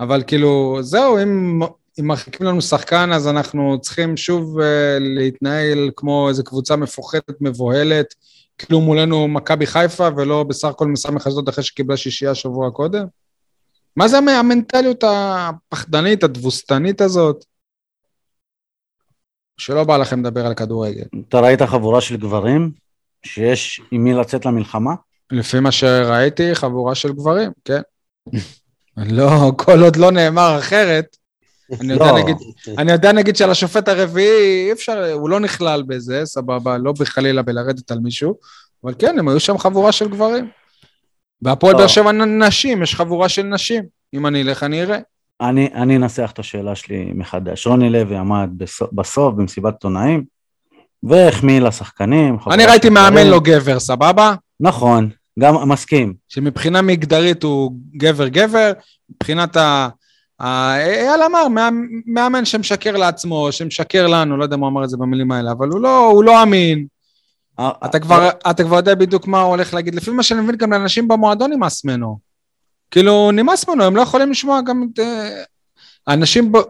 [0.00, 1.60] אבל כאילו, זהו, אם,
[2.00, 4.62] אם מרחיקים לנו שחקן, אז אנחנו צריכים שוב uh,
[4.98, 8.14] להתנהל כמו איזו קבוצה מפוחדת, מבוהלת,
[8.58, 13.04] כאילו מולנו מכבי חיפה, ולא בסך הכל מסמך אשדוד אחרי שקיבלה שישייה שבוע קודם.
[13.96, 17.44] מה זה המ- המנטליות הפחדנית, התבוסתנית הזאת?
[19.56, 21.04] שלא בא לכם לדבר על כדורגל.
[21.28, 22.70] אתה ראית חבורה של גברים
[23.26, 24.94] שיש עם מי לצאת למלחמה?
[25.30, 27.80] לפי מה שראיתי, חבורה של גברים, כן.
[28.96, 31.16] לא, כל עוד לא נאמר אחרת,
[31.80, 32.18] אני יודע, לא.
[32.18, 32.36] נגיד,
[32.78, 37.42] אני יודע נגיד שעל השופט הרביעי, אי אפשר, הוא לא נכלל בזה, סבבה, לא בחלילה
[37.42, 38.34] בלרדת על מישהו,
[38.84, 40.50] אבל כן, הם היו שם חבורה של גברים.
[41.42, 41.78] בהפועל לא.
[41.78, 43.84] באר שבע נשים, יש חבורה של נשים.
[44.14, 44.98] אם אני אלך, אני אראה.
[45.40, 47.66] אני, אני אנסח את השאלה שלי מחדש.
[47.66, 50.24] רוני לוי עמד בסוף, בסוף במסיבת עיתונאים
[51.02, 52.36] והחמיא לשחקנים.
[52.50, 53.30] אני ראיתי של מאמן גברים.
[53.30, 54.34] לא גבר, סבבה?
[54.60, 56.14] נכון, גם מסכים.
[56.28, 58.72] שמבחינה מגדרית הוא גבר-גבר,
[59.10, 59.88] מבחינת ה...
[60.40, 61.46] אייל אמר,
[62.06, 65.68] מאמן שמשקר לעצמו, שמשקר לנו, לא יודע מה הוא אמר את זה במילים האלה, אבל
[65.68, 66.86] הוא לא, הוא לא אמין.
[67.60, 69.94] אתה כבר, אתה כבר יודע בדיוק מה הוא הולך להגיד.
[69.94, 72.18] לפי מה שאני מבין, גם לאנשים במועדון נמאס ממנו.
[72.90, 74.98] כאילו, נמאס ממנו, הם לא יכולים לשמוע גם את...
[74.98, 75.42] אה,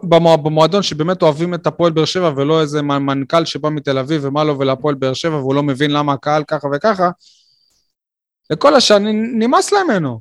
[0.03, 4.43] במוע- במועדון שבאמת אוהבים את הפועל באר שבע, ולא איזה מנכ"ל שבא מתל אביב ומה
[4.43, 7.09] לו ולהפועל באר שבע, והוא לא מבין למה הקהל ככה וככה,
[8.49, 8.97] לכל השאר
[9.39, 10.19] נמאס להם ממנו.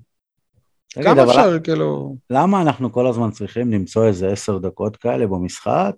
[1.03, 2.17] כמה אפשר, כאילו...
[2.31, 5.93] למה אנחנו כל הזמן צריכים למצוא איזה עשר דקות כאלה במשחק,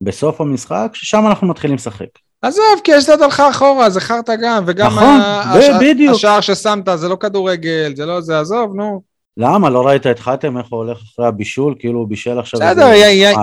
[0.00, 2.08] בסוף המשחק, ששם אנחנו מתחילים לשחק?
[2.42, 6.14] עזוב, כי אשדוד הלכה אחורה, זה חרטא גם, וגם נכון, ה- ב- השע- בדיוק.
[6.14, 9.02] השער ששמת זה לא כדורגל, זה לא זה, עזוב, נו.
[9.40, 9.70] למה?
[9.70, 11.74] לא ראית את חתם, איך הוא הולך אחרי הבישול?
[11.78, 12.60] כאילו הוא בישל עכשיו...
[12.60, 12.90] בסדר,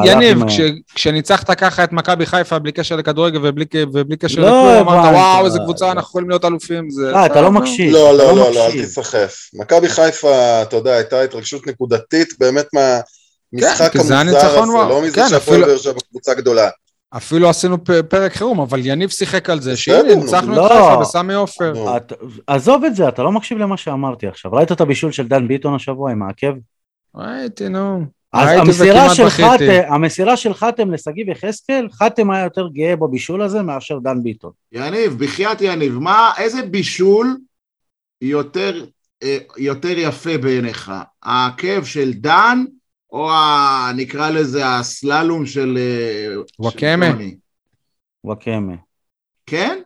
[0.05, 0.59] יניב, עם כש-
[0.95, 5.13] כשניצחת ככה את מכבי חיפה בלי קשר לכדורגל ובלי ובלי קשר לא לכלום, אמרת.
[5.13, 6.89] וואו, איזה קבוצה, אנחנו יכולים להיות אלופים.
[6.89, 7.59] זה- אה, אתה לא נו.
[7.59, 7.93] מקשיב.
[7.93, 8.71] לא, אתה לא, לא, לא, אל.
[8.71, 9.35] תיסחף.
[9.53, 14.15] מכבי חיפה, אתה יודע, הייתה התרגשות נקודתית באמת מהמשחק כן, המוזר
[14.47, 14.71] הזה.
[14.89, 16.69] לא מזה כן, שהפועל באר שבע קבוצה גדולה.
[17.17, 17.77] אפילו עשינו
[18.09, 20.21] פרק חירום, אבל יניב שיחק על זה, שהנה, נו.
[20.23, 20.67] ניצחנו את לא.
[20.67, 21.97] חיפה בסמי עופר.
[21.97, 22.13] את-
[22.47, 24.51] עזוב את זה, אתה לא מקשיב למה שאמרתי עכשיו.
[24.53, 26.53] ראית את הבישול של דן ביטון השבוע עם העקב?
[27.15, 28.05] ראיתי, נו.
[28.33, 29.29] אז המסירה של.
[29.29, 34.51] חתם, המסירה של חתם לשגיב יחזקאל, חתם היה יותר גאה בבישול הזה מאשר דן ביטון.
[34.71, 37.37] יניב, בחייאת יניב, מה, איזה בישול
[38.21, 38.85] יותר,
[39.23, 40.91] אה, יותר יפה בעיניך?
[41.23, 42.63] העקב של דן,
[43.15, 45.77] או ה, נקרא לזה הסללום של...
[45.77, 47.05] אה, וואקמה.
[48.23, 48.73] וואקמה.
[49.45, 49.79] כן?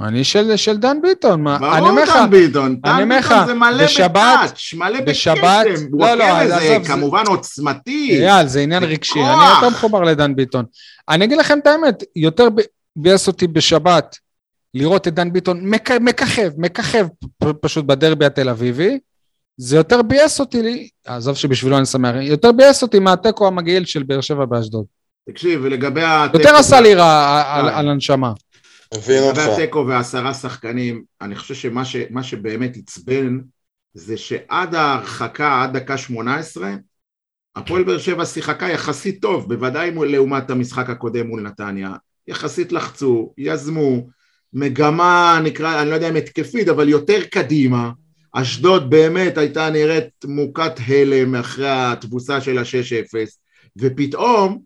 [0.00, 3.20] אני של, של דן ביטון, מה, אני ברור אומר לך, דן ביטון, אני דן אומר
[3.20, 8.18] ביטון זה מלא בשבת- בטאץ', מלא בשבת- בקסם, לא, לא, זה עזוב, זה- כמובן עוצמתי.
[8.28, 9.20] אייל, זה עניין רגשי.
[9.20, 10.64] אני יותר מחובר לדן ביטון.
[11.08, 12.60] אני אגיד לכם את האמת, יותר ב-
[12.96, 14.16] ביאס אותי בשבת
[14.74, 15.60] לראות את דן ביטון
[16.00, 17.06] מככב, מככב
[17.60, 18.98] פשוט בדרבי התל אביבי,
[19.56, 24.02] זה יותר ביאס אותי, לי- עזוב שבשבילו אני שמח, יותר ביאס אותי מהתיקו המגעיל של
[24.02, 24.84] באר שבע באשדוד.
[25.30, 26.38] תקשיב, ולגבי התיקו...
[26.38, 27.68] יותר עשה לי רע על-.
[27.68, 28.32] על הנשמה.
[28.94, 33.38] לגבי התיקו ועשרה שחקנים, אני חושב שמה שבאמת עצבן
[33.94, 36.70] זה שעד ההרחקה, עד דקה 18,
[37.56, 41.90] הפועל באר שבע שיחקה יחסית טוב, בוודאי מול- לעומת המשחק הקודם מול נתניה.
[42.28, 44.06] יחסית לחצו, יזמו,
[44.52, 47.90] מגמה, נקרא, אני לא יודע אם התקפית, אבל יותר קדימה.
[48.38, 53.14] אשדוד באמת הייתה נראית מוכת הלם אחרי התבוסה של ה-6-0,
[53.76, 54.58] ופתאום,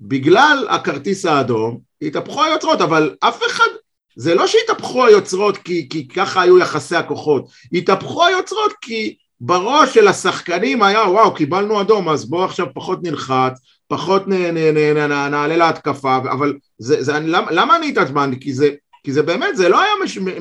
[0.00, 3.68] בגלל הכרטיס האדום, התהפכו היוצרות, אבל אף אחד,
[4.16, 10.08] זה לא שהתהפכו היוצרות כי, כי ככה היו יחסי הכוחות, התהפכו היוצרות כי בראש של
[10.08, 13.58] השחקנים היה וואו קיבלנו אדום אז בואו עכשיו פחות נלחץ,
[13.88, 17.88] פחות נ, נ, נ, נ, נ, נעלה להתקפה, אבל זה, זה, אני, למה, למה אני
[17.88, 18.40] התעצבנתי?
[18.40, 18.70] כי זה,
[19.04, 19.92] כי זה באמת, זה לא היה,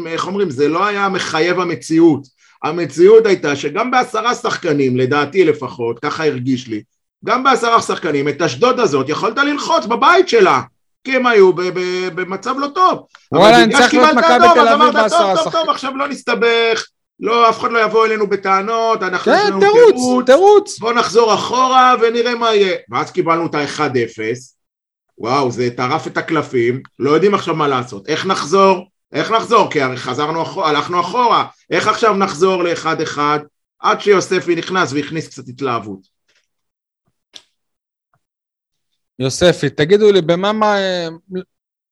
[0.07, 2.34] איך אומרים, זה לא היה מחייב המציאות.
[2.63, 6.81] המציאות הייתה שגם בעשרה שחקנים, לדעתי לפחות, ככה הרגיש לי,
[7.25, 10.61] גם בעשרה שחקנים, את אשדוד הזאת יכולת ללחוץ בבית שלה,
[11.03, 11.51] כי הם היו
[12.15, 13.05] במצב לא טוב.
[13.31, 15.97] וואלה, אני צריך להיות מכבי תל אז אביב אמרת, בעשרה טוב, טוב, שחקנים." טוב, עכשיו
[15.97, 16.85] לא נסתבך,
[17.19, 20.79] לא, אף אחד לא יבוא אלינו בטענות, אנחנו כן, תירוץ, תירוץ.
[20.79, 22.77] בוא נחזור אחורה ונראה מה יהיה.
[22.91, 24.19] ואז קיבלנו את ה-1-0,
[25.17, 28.07] וואו, זה טרף את הקלפים, לא יודעים עכשיו מה לעשות.
[28.07, 28.87] איך נחזור?
[29.11, 29.71] איך נחזור?
[29.71, 31.47] כי הרי חזרנו אחורה, הלכנו אחורה.
[31.69, 33.19] איך עכשיו נחזור ל-1-1
[33.79, 35.99] עד שיוספי נכנס והכניס קצת התלהבות?
[39.19, 40.75] יוספי, תגידו לי, במה, מה,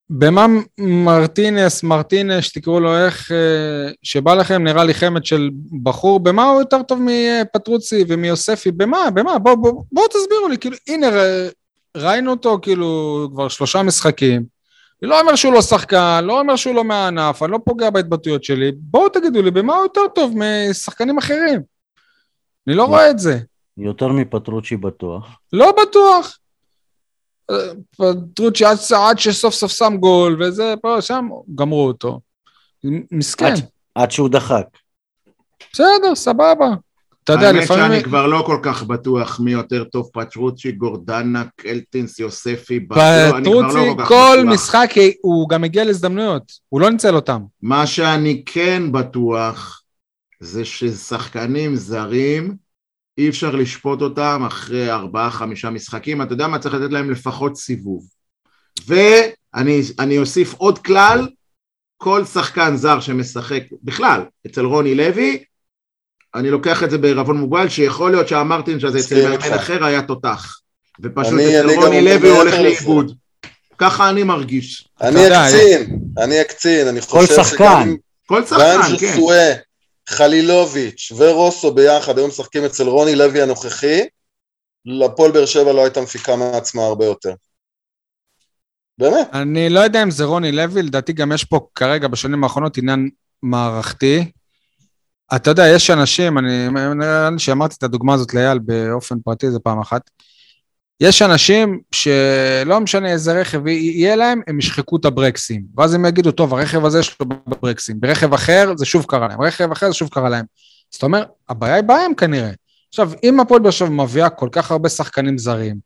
[0.09, 0.45] במה
[0.77, 5.49] מרטינס, מרטינש, תקראו לו איך, אה, שבא לכם, נראה לי חמד של
[5.83, 8.71] בחור, במה הוא יותר טוב מפטרוצי ומיוספי?
[8.71, 9.09] במה?
[9.13, 9.39] במה?
[9.39, 11.07] בואו בוא, בוא תסבירו לי, כאילו, הנה,
[11.97, 14.52] ראינו אותו כאילו כבר שלושה משחקים.
[15.03, 18.43] אני לא אומר שהוא לא שחקן, לא אומר שהוא לא מהענף, אני לא פוגע בהתבטאויות
[18.43, 18.71] שלי.
[18.75, 21.61] בואו תגידו לי, במה הוא יותר טוב משחקנים אחרים?
[22.67, 23.39] אני לא רואה את זה.
[23.77, 25.39] יותר מפטרוצ'י בטוח.
[25.53, 26.39] לא בטוח.
[27.97, 28.77] פטרוצ'י עד,
[29.09, 32.19] עד שסוף סוף שם גול וזה, פה, שם, גמרו אותו.
[33.11, 33.45] מסכן.
[33.45, 33.59] עד,
[33.95, 34.65] עד שהוא דחק.
[35.73, 36.67] בסדר, סבבה.
[37.23, 37.91] אתה יודע, האמת לפעמים...
[37.91, 43.39] שאני כבר לא כל כך בטוח מי יותר טוב, פטרוצ'י, גורדנה, קלטינס, יוספי, ב- לא,
[43.41, 44.53] פטרוצי, כל כל בטוח.
[44.53, 44.89] משחק
[45.21, 47.41] הוא גם הגיע להזדמנויות, הוא לא ניצל אותם.
[47.61, 49.81] מה שאני כן בטוח
[50.39, 52.55] זה ששחקנים זרים
[53.17, 57.55] אי אפשר לשפוט אותם אחרי ארבעה חמישה משחקים, אתה יודע מה צריך לתת להם לפחות
[57.57, 58.07] סיבוב.
[58.87, 61.27] ואני אני אוסיף עוד כלל,
[61.97, 65.43] כל שחקן זר שמשחק, בכלל, אצל רוני לוי,
[66.35, 69.45] אני לוקח את זה בערבון מוגבל, שיכול להיות שאמרתי שזה אצל מסכים מאמן איתך.
[69.45, 70.59] אחר היה תותח.
[70.99, 72.53] ופשוט אצל רוני לוי הוא הולך.
[72.53, 73.15] לאיבוד.
[73.77, 74.87] ככה אני מרגיש.
[75.01, 77.83] אני אקצין, אני אקצין, אני כל חושב שחקן.
[77.83, 79.55] שגם כל גם שחקן, כן.
[80.09, 84.01] חלילוביץ' ורוסו ביחד היו משחקים אצל רוני לוי הנוכחי,
[84.85, 87.33] לפועל באר שבע לא הייתה מפיקה מעצמה הרבה יותר.
[88.97, 89.27] באמת.
[89.33, 93.09] אני לא יודע אם זה רוני לוי, לדעתי גם יש פה כרגע בשנים האחרונות עניין
[93.43, 94.31] מערכתי.
[95.35, 99.59] אתה יודע, יש אנשים, אני נראה לי שאמרתי את הדוגמה הזאת לאייל באופן פרטי איזה
[99.59, 100.01] פעם אחת.
[100.99, 105.63] יש אנשים שלא משנה איזה רכב יהיה להם, הם ישחקו את הברקסים.
[105.77, 107.25] ואז הם יגידו, טוב, הרכב הזה יש לו
[107.61, 107.99] ברקסים.
[107.99, 110.45] ברכב אחר זה שוב קרה להם, רכב אחר זה שוב קרה להם.
[110.91, 112.51] זאת אומרת, הבעיה היא בהם כנראה.
[112.89, 115.77] עכשיו, אם הפועל באר שבע מביאה כל כך הרבה שחקנים זרים,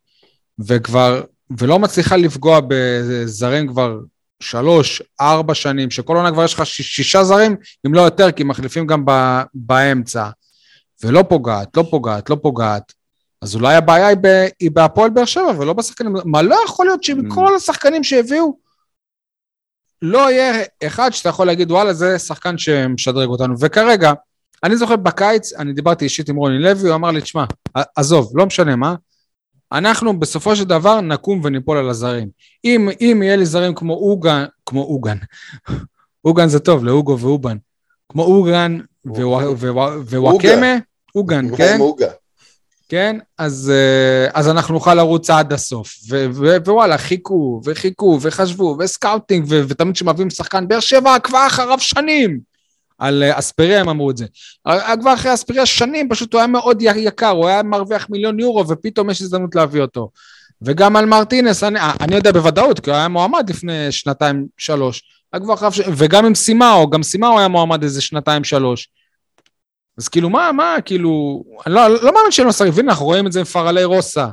[0.59, 1.21] וכבר,
[1.57, 3.99] ולא מצליחה לפגוע בזרים כבר
[4.39, 7.55] שלוש, ארבע שנים, שכל עונה כבר יש לך שישה זרים,
[7.87, 9.11] אם לא יותר, כי מחליפים גם ב,
[9.53, 10.29] באמצע,
[11.03, 12.93] ולא פוגעת, לא פוגעת, לא פוגעת,
[13.41, 16.13] אז אולי הבעיה היא, ב, היא בהפועל באר שבע ולא בשחקנים.
[16.25, 18.57] מה, לא יכול להיות שמכל השחקנים שהביאו,
[20.01, 23.55] לא יהיה אחד שאתה יכול להגיד, וואלה, זה שחקן שמשדרג אותנו.
[23.59, 24.13] וכרגע,
[24.63, 27.45] אני זוכר בקיץ, אני דיברתי אישית עם רוני לוי, הוא אמר לי, תשמע,
[27.95, 28.95] עזוב, לא משנה מה,
[29.71, 32.29] אנחנו בסופו של דבר נקום וניפול על הזרים.
[32.65, 35.17] אם, אם יהיה לי זרים כמו אוגן, כמו אוגן,
[36.25, 37.57] אוגן זה טוב, לאוגו ואובן,
[38.09, 39.19] כמו אוגן וווא-
[39.59, 40.75] וווא- ווואקמה,
[41.15, 41.77] אוגן, כן?
[42.89, 43.17] כן?
[43.37, 45.95] אז, אה, אז אנחנו נוכל לרוץ עד הסוף.
[46.09, 51.79] ו- ו- ווואלה, חיכו, וחיכו, וחשבו, וסקאוטינג, ו- ותמיד כשמביאים שחקן, באר שבע עקבה אחריו
[51.79, 52.39] שנים.
[52.97, 54.25] על אה, אספריה הם אמרו את זה.
[54.65, 59.09] עקבה אחרי אספריה שנים, פשוט הוא היה מאוד יקר, הוא היה מרוויח מיליון יורו, ופתאום
[59.09, 60.09] יש הזדמנות להביא אותו.
[60.61, 65.03] וגם על מרטינס, אני, אה, אני יודע בוודאות, כי הוא היה מועמד לפני שנתיים, שלוש.
[65.71, 68.89] ש- וגם עם סימאו, גם סימאו היה מועמד איזה שנתיים, שלוש.
[69.97, 73.27] אז כאילו, מה, מה, כאילו, אני לא, לא מאמין שהם לא שחקים, והנה, אנחנו רואים
[73.27, 74.27] את זה עם פרלי רוסה.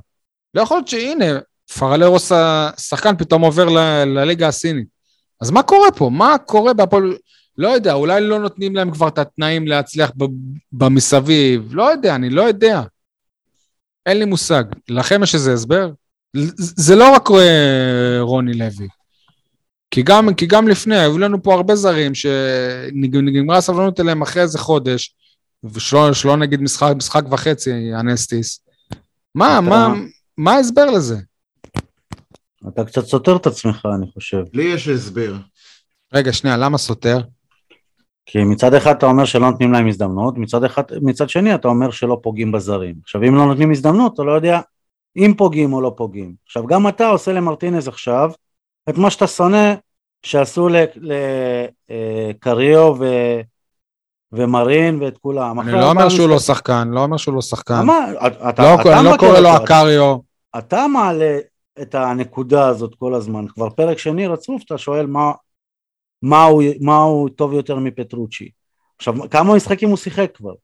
[0.55, 1.39] לא יכול להיות שהנה,
[1.79, 4.87] פרלי רוסה, שחקן פתאום עובר ל, לליגה הסינית.
[5.41, 6.11] אז מה קורה פה?
[6.11, 7.17] מה קורה בהפועל?
[7.59, 10.11] לא יודע, אולי לא נותנים להם כבר את התנאים להצליח
[10.73, 12.83] במסביב, לא יודע, אני לא יודע.
[14.07, 14.65] אין לי מושג.
[14.89, 15.91] לכם יש איזה הסבר?
[16.57, 18.89] זה לא רק אה, רוני לוי.
[19.91, 24.59] כי גם, כי גם לפני, היו לנו פה הרבה זרים שנגמרה הסבלנות אליהם אחרי איזה
[24.59, 25.15] חודש,
[25.65, 28.61] ושלא שלא נגיד משחק, משחק וחצי, אנסטיס.
[29.35, 29.95] מה, אתה- מה,
[30.39, 31.17] מה ההסבר לזה?
[32.69, 34.43] אתה קצת סותר את עצמך, אני חושב.
[34.53, 35.37] לי יש הסבר.
[36.15, 37.21] רגע, שנייה, למה סותר?
[38.27, 41.91] כי מצד אחד אתה אומר שלא נותנים להם הזדמנות, מצד, אחד, מצד שני אתה אומר
[41.91, 42.95] שלא פוגעים בזרים.
[43.03, 44.61] עכשיו אם לא נותנים הזדמנות, אתה לא יודע
[45.16, 46.35] אם פוגעים או לא פוגעים.
[46.47, 48.31] עכשיו גם אתה עושה למרטינז עכשיו
[48.89, 49.75] את מה שאתה שונא
[50.22, 50.68] שעשו
[51.89, 53.05] לקריו ו...
[54.33, 55.61] ומרין ואת כולם.
[55.61, 57.87] אני לא אומר שהוא לא שחקן, לא אומר שהוא לא שחקן.
[57.87, 57.93] לא,
[58.59, 60.16] אני לא מבקר קורא לו אקריו.
[60.59, 61.39] אתה מעלה
[61.83, 65.33] את הנקודה הזאת כל הזמן, כבר פרק שני רצוף אתה שואל מה,
[66.25, 68.51] מה, הוא, מה הוא טוב יותר מפטרוצ'י.
[68.97, 70.55] עכשיו, כמה משחקים הוא שיחק כבר?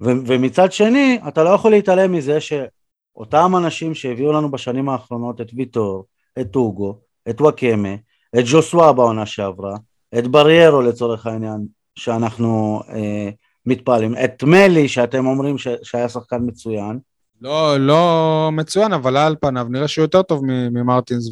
[0.00, 5.50] ו- ומצד שני, אתה לא יכול להתעלם מזה שאותם אנשים שהביאו לנו בשנים האחרונות את
[5.54, 6.04] ויטור,
[6.40, 6.98] את אוגו,
[7.28, 7.94] את וואקמה,
[8.38, 9.76] את ג'וסווה בעונה שעברה,
[10.18, 13.30] את בריירו לצורך העניין, שאנחנו אה,
[13.66, 16.98] מתפעלים, את מלי שאתם אומרים ש- שהיה שחקן מצוין,
[17.40, 21.30] לא, לא מצוין, אבל על פניו נראה שהוא יותר טוב ממרטינס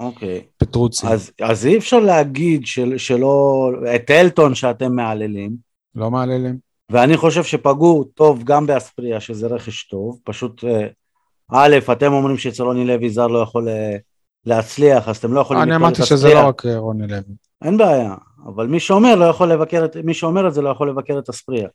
[0.00, 0.42] אוקיי.
[0.62, 1.06] ומפטרוצי.
[1.06, 6.72] אז, אז אי אפשר להגיד של, שלא, את אלטון שאתם מהללים, לא מעללים.
[6.90, 10.86] ואני חושב שפגעו טוב גם באספריה, שזה רכש טוב, פשוט, אה,
[11.52, 13.96] א', אתם אומרים שצלוני לוי זר לא יכול אה,
[14.46, 16.34] להצליח, אז אתם לא יכולים אני אמרתי שזה.
[16.34, 17.34] לא רק אה, רוני לוי.
[17.64, 18.14] אין בעיה,
[18.46, 21.28] אבל מי שאומר לא יכול לבקר את, מי שאומר את זה לא יכול לבקר את
[21.28, 21.68] אספריה.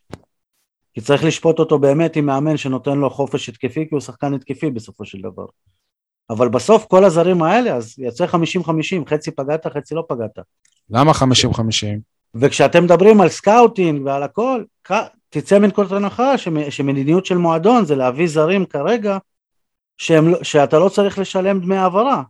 [0.98, 4.70] כי צריך לשפוט אותו באמת עם מאמן שנותן לו חופש התקפי, כי הוא שחקן התקפי
[4.70, 5.44] בסופו של דבר.
[6.30, 10.38] אבל בסוף כל הזרים האלה, אז יוצא 50-50, חצי פגעת, חצי לא פגעת.
[10.90, 11.16] למה 50-50?
[12.34, 14.62] וכשאתם מדברים על scouting ועל הכל,
[15.28, 19.18] תצא מנקודת הנחה שמ- שמדיניות של מועדון זה להביא זרים כרגע
[19.96, 22.22] שהם, לא- שאתה לא צריך לשלם דמי העברה.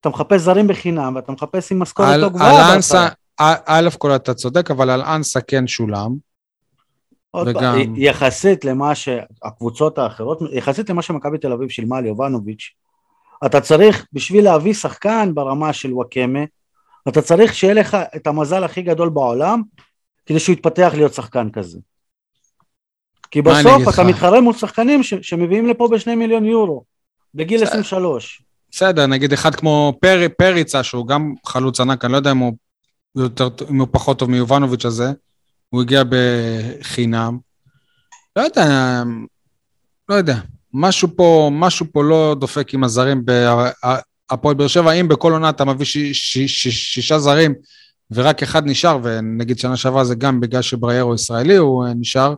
[0.00, 2.78] אתה מחפש זרים בחינם ואתה מחפש עם משכורת לא גבוהה.
[3.66, 6.27] א' כל אתה צודק, אבל על אנסה כן שולם.
[7.30, 12.70] עוד וגם- פעם, יחסית למה שהקבוצות האחרות, יחסית למה שמכבי תל אביב שילמה על יובנוביץ',
[13.46, 16.40] אתה צריך, בשביל להביא שחקן ברמה של וואקמה,
[17.08, 19.62] אתה צריך שיהיה לך את המזל הכי גדול בעולם,
[20.26, 21.78] כדי שהוא יתפתח להיות שחקן כזה.
[23.30, 24.04] כי בסוף אתה?
[24.04, 26.84] מתחרה מול שחקנים ש- שמביאים לפה בשני מיליון יורו,
[27.34, 27.78] בגיל בסדר.
[27.80, 28.42] 23.
[28.70, 32.52] בסדר, נגיד אחד כמו פר, פריצה, שהוא גם חלוץ ענק, אני לא יודע אם הוא,
[33.16, 35.12] יותר, אם הוא פחות טוב מיובנוביץ' הזה,
[35.70, 37.38] הוא הגיע בחינם.
[38.36, 39.02] לא יודע,
[40.08, 40.38] לא יודע,
[40.74, 45.64] משהו פה, משהו פה לא דופק עם הזרים בהפועל באר שבע, אם בכל עונה אתה
[45.64, 47.54] מביא ש, ש, ש, שישה זרים
[48.10, 52.34] ורק אחד נשאר, ונגיד שנה שעברה זה גם בגלל שבריירו ישראלי הוא אה, נשאר,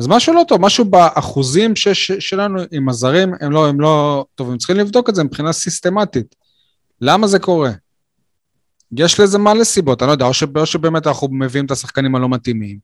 [0.00, 4.24] אז משהו לא טוב, משהו באחוזים ש, ש, שלנו עם הזרים, הם לא, הם לא
[4.34, 4.58] טובים.
[4.58, 6.34] צריכים לבדוק את זה מבחינה סיסטמטית.
[7.00, 7.70] למה זה קורה?
[8.98, 12.14] יש לזה מלא סיבות, אני לא יודע, או, ש, או שבאמת אנחנו מביאים את השחקנים
[12.14, 12.78] הלא מתאימים,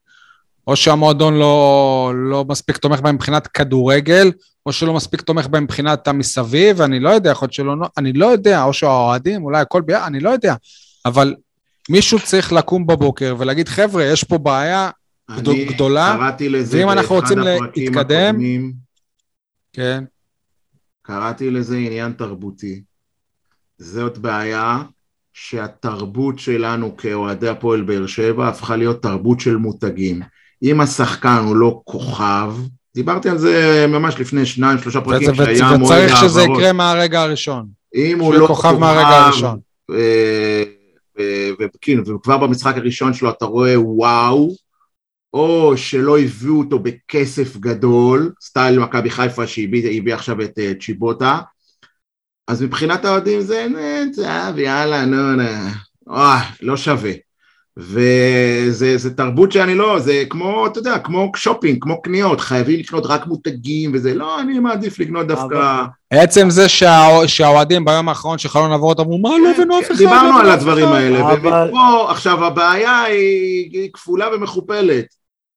[0.66, 4.32] או שהמועדון לא, לא מספיק תומך בהם מבחינת כדורגל,
[4.66, 8.26] או שלא מספיק תומך בהם מבחינת המסביב, אני לא יודע, יכול להיות שלא, אני לא
[8.26, 10.54] יודע, או שהאוהדים, אולי הכל ביחד, אני לא יודע,
[11.06, 11.34] אבל
[11.88, 14.90] מישהו צריך לקום בבוקר ולהגיד, חבר'ה, יש פה בעיה,
[15.28, 16.30] אני גדולה,
[16.70, 18.72] ואם אנחנו רוצים להתקדם- הקודמים,
[19.72, 20.04] כן,
[21.02, 22.82] קראתי לזה עניין תרבותי.
[23.78, 24.82] זאת בעיה
[25.38, 30.22] שהתרבות שלנו כאוהדי הפועל באר שבע הפכה להיות תרבות של מותגים.
[30.62, 32.52] אם השחקן הוא לא כוכב,
[32.94, 36.58] דיברתי על זה ממש לפני שניים, שלושה פרקים וזה- שהיה מועד וצריך שזה העברות.
[36.58, 37.66] יקרה מהרגע הראשון.
[37.94, 39.58] אם הוא לא כוכב מהרגע הראשון.
[39.90, 40.62] אה,
[41.18, 44.54] ו- וכאילו, וכבר במשחק הראשון שלו אתה רואה וואו,
[45.34, 51.38] או שלא הביאו אותו בכסף גדול, style מכבי חיפה שהביא הביא עכשיו את אה, צ'יבוטה,
[52.48, 55.42] אז מבחינת האוהדים זה נצב, יאללה, נו, נו,
[56.06, 57.12] אוי, לא שווה.
[57.78, 63.26] וזה תרבות שאני לא, זה כמו, אתה יודע, כמו שופינג, כמו קניות, חייבים לקנות רק
[63.26, 65.84] מותגים וזה, לא, אני מעדיף לקנות דווקא...
[66.10, 69.96] עצם זה שה- שהאוהדים ביום האחרון של חלון עברות אמרו, מה לא הבאנו אף אחד?
[69.98, 75.06] דיברנו על הדברים אחד." האלה, אבל- ופה, עכשיו הבעיה היא כפולה ומכופלת,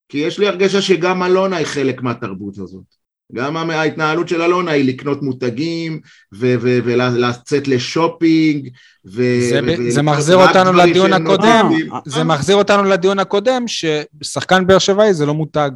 [0.10, 2.99] כי יש לי הרגשה שגם אלונה היא חלק מהתרבות הזאת.
[3.34, 6.00] גם ההתנהלות של אלונה היא לקנות מותגים,
[6.32, 8.70] ולצאת לשופינג,
[9.06, 9.50] ו-
[9.90, 11.70] זה ו- מחזיר אותנו לדיון הקודם.
[12.06, 15.70] זה מחזיר אותנו לדיון הקודם, ששחקן באר שבעי זה לא מותג.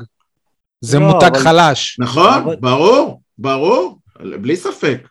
[0.82, 1.98] זה לא, מותג אבל- חלש.
[2.00, 4.00] נכון, אבל- ברור, ברור,
[4.42, 5.08] בלי ספק.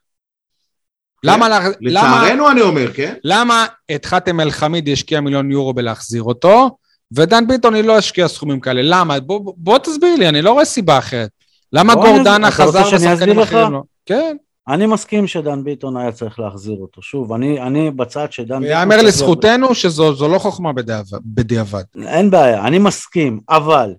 [1.25, 3.15] למה, לה- למה, לצערנו אני אומר, כן?
[3.25, 6.77] למה את חאתם אל-חמיד ישקיע מיליון יורו בלהחזיר אותו,
[7.13, 8.81] ודן ביטון היא לא השקיע סכומים כאלה?
[8.85, 9.21] למה?
[9.21, 11.31] בוא, בוא תסביר לי, אני לא רואה סיבה אחרת.
[11.73, 13.49] למה גורדנה אתה רוצה חזר שאני אסביר ושחקנים לך?
[13.49, 13.83] אחרים לא?
[14.07, 14.37] כן,
[14.69, 17.03] אני מסכים שדן ביטון היה צריך להחזיר אותו.
[17.03, 18.63] שוב, אני, אני בצד שדן ביטון...
[18.63, 21.83] ויאמר לזכותנו שזו זו לא חוכמה בדיעבד- בדיעבד.
[22.03, 23.95] אין בעיה, אני מסכים, אבל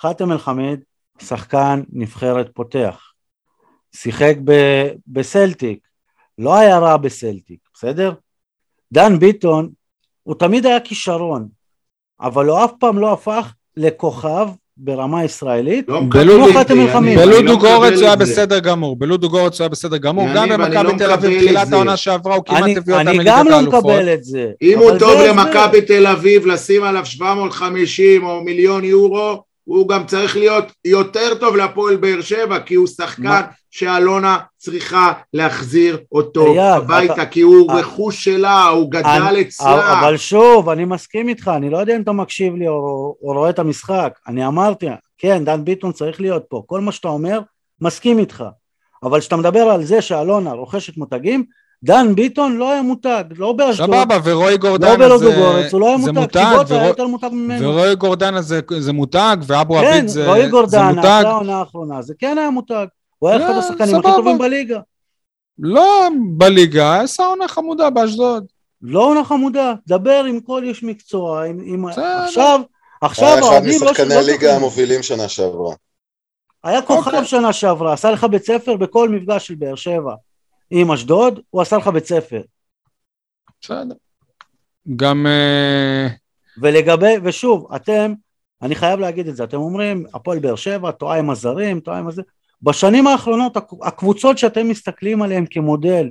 [0.00, 0.80] חאתם אל-חמיד,
[1.22, 3.00] שחקן נבחרת פותח.
[3.94, 5.78] שיחק ב- בסלטיק,
[6.38, 8.12] לא היה רע בסלטיק, בסדר?
[8.92, 9.70] דן ביטון,
[10.22, 11.48] הוא תמיד היה כישרון,
[12.20, 14.48] אבל הוא אף פעם לא הפך לכוכב
[14.78, 15.84] ברמה ישראלית.
[15.88, 16.48] לא בלודו-.
[16.70, 18.16] יניב, אני לא בלודו גורץ מקבל הוא היה.
[18.16, 21.72] בסדר גמור, בלודו גורץ הוא היה בסדר גמור, גם אני במכבי לא תל אביב, תחילת.
[21.72, 23.84] העונה שעברה הוא כמעט אני, הביא אותם אני לליגת גם לא האלופות.
[23.84, 24.50] מקבל את זה.
[24.62, 25.20] אם הוא טוב.
[25.20, 31.56] למכבי תל אביב לשים עליו 750 או מיליון יורו, הוא גם צריך להיות יותר טוב
[31.56, 33.40] להפועל באר שבע, כי הוא שחקן?
[33.76, 39.40] שאלונה צריכה להחזיר אותו אייל, הביתה, אתה- כי הוא אה, רכוש שלה, הוא גדל אני-
[39.42, 40.00] אצלה.
[40.00, 42.74] אבל שוב, אני מסכים איתך, אני לא יודע אם אתה מקשיב לי או,
[43.22, 44.18] או רואה את המשחק.
[44.28, 44.86] אני אמרתי,
[45.18, 46.62] כן, דן ביטון צריך להיות פה.
[46.66, 47.40] כל מה שאתה אומר,
[47.80, 48.44] מסכים איתך.
[49.02, 51.44] אבל כשאתה מדבר על זה שאלונה רוכשת מותגים,
[51.84, 55.80] דן ביטון לא היה מותג, לא באשדוד, סבבה, ורועי לא גורדנה בלודו זה גורץ, הוא
[55.80, 57.68] לא היה זה מותג, מותג, קיבוטה היה ורוא- יותר מותג ממנו.
[57.68, 61.06] ורועי גורדנה זה- זה מותג, ואבו כן, עביד זה רועי זה גורדנה, מותג.
[61.08, 62.86] אחרי העונה האחרונה, זה כן היה מותג.
[63.18, 64.08] הוא היה לא, אחד השחקנים הכי.
[64.16, 64.80] טובים בליגה.
[65.58, 66.08] לא
[66.38, 68.46] בליגה, עשה עונה חמודה באשדוד.
[68.82, 71.86] לא עונה חמודה, דבר עם כל איש מקצוע, עם, עם...
[71.86, 72.60] עכשיו,
[73.00, 74.56] עכשיו היה אחד האוהדים לא משחקני לא הליגה.
[74.56, 75.74] המובילים שנה שעברה.
[76.64, 77.24] היה כוכב אוקיי.
[77.24, 80.14] שנה שעברה, עשה לך בית ספר בכל מפגש של באר שבע.
[80.70, 82.42] עם אשדוד, הוא עשה לך בית ספר.
[83.60, 83.94] בסדר.
[84.96, 85.26] גם...
[85.26, 86.08] אה,
[86.58, 88.12] ולגבי, ושוב, אתם,
[88.62, 92.08] אני חייב להגיד את זה, אתם אומרים, הפועל באר שבע, טועה עם הזרים, טועה עם
[92.08, 92.22] הזה.
[92.62, 96.10] בשנים האחרונות, הק- הקבוצות שאתם מסתכלים עליהן כמודל,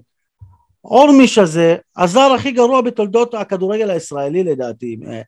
[0.83, 4.97] אורמיש הזה, הזר הכי גרוע בתולדות הכדורגל הישראלי לדעתי.
[5.07, 5.21] אה,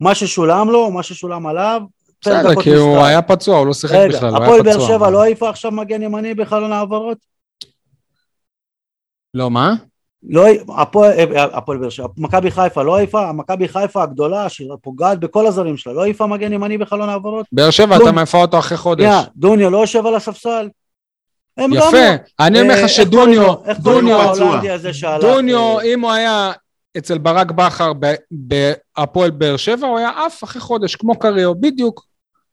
[0.00, 1.80] מה ששולם לו, מה ששולם עליו,
[2.20, 2.98] בסדר, כי הוא.
[2.98, 4.88] היה פצוע, הוא לא שיחק רגע, בכלל, הוא היה הפועל באר פצוע.
[4.88, 7.18] שבע לא העיפה עכשיו מגן ימני בחלון העברות?
[9.34, 9.74] לא, מה?
[10.28, 10.46] לא,
[10.76, 15.76] הפועל אה, הפועל באר שבע, מכבי חיפה לא העיפה, מכבי חיפה הגדולה שפוגעת בכל הזרים
[15.76, 17.46] שלה, לא העיפה מגן ימני בחלון העברות?
[17.52, 17.96] באר שבע.
[17.96, 19.04] אתה מעיפה אותו אחרי חודש.
[19.04, 20.68] שנייה, דוניו לא יושב על הספסל?
[21.56, 22.46] הם גם יפה, לא.
[22.46, 24.32] אני אומר אה, לך קוראים שדוניו, דוניו?
[25.20, 26.52] דוניו, אה, אם הוא היה
[26.98, 27.92] אצל ברק בכר
[28.30, 32.06] בהפועל באר שבע, הוא היה עף אחרי חודש, כמו קריו, בדיוק.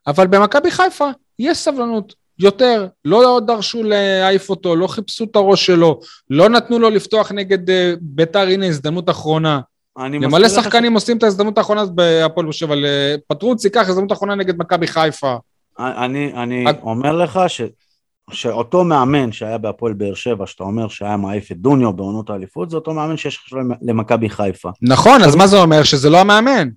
[0.08, 1.10] אבל במכבי חיפה
[1.40, 2.88] יש סבלנות, יותר.
[3.06, 7.94] לא דרשו להעיף אותו, לא חיפשו את הראש שלו, לא נתנו לו לפתוח נגד אה,
[8.02, 9.60] ביתר, הנה הזדמנות אחרונה.
[9.98, 12.76] למלא לך שחקנים עושים את ההזדמנות האחרונה בהפועל באר שבע.
[13.28, 15.36] פטרוצי, קח הזדמנות אחרונה נגד מכבי חיפה.
[15.36, 17.62] ש- אני, אני רק- אומר לך ש,
[18.32, 22.76] שאותו מאמן שהיה בהפועל באר שבע, שאתה אומר שהיה מעיף את דוניו בעונות האליפות, זה
[22.76, 24.70] אותו מאמן שיש עכשיו למכבי חיפה.
[24.82, 25.84] נכון, אז מה זה אומר?
[25.84, 26.70] שזה לא המאמן.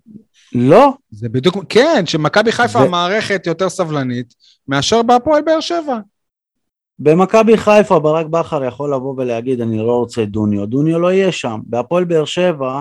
[0.54, 4.34] לא, זה בדיוק, כן, שמכבי חיפה זה- המערכת יותר סבלנית
[4.68, 5.98] מאשר בהפועל באר שבע.
[6.98, 11.60] במכבי חיפה ברק בכר יכול לבוא ולהגיד אני לא רוצה דוניו, דוניו לא יהיה שם,
[11.66, 12.80] בהפועל באר שבע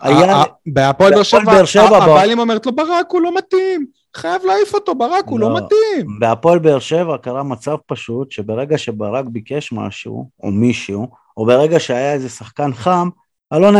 [0.00, 1.12] היה, בהפועל
[1.44, 1.96] באר שבע.
[1.96, 3.86] הבעלים אומרת לו, ברק הוא לא מתאים,
[4.16, 5.56] חייב להעיף אותו, ברק הוא לא לא.
[5.56, 6.18] מתאים.
[6.20, 12.12] בהפועל באר שבע קרה מצב פשוט שברגע שברק ביקש משהו או מישהו או ברגע שהיה
[12.12, 13.08] איזה שחקן חם
[13.52, 13.78] אלונה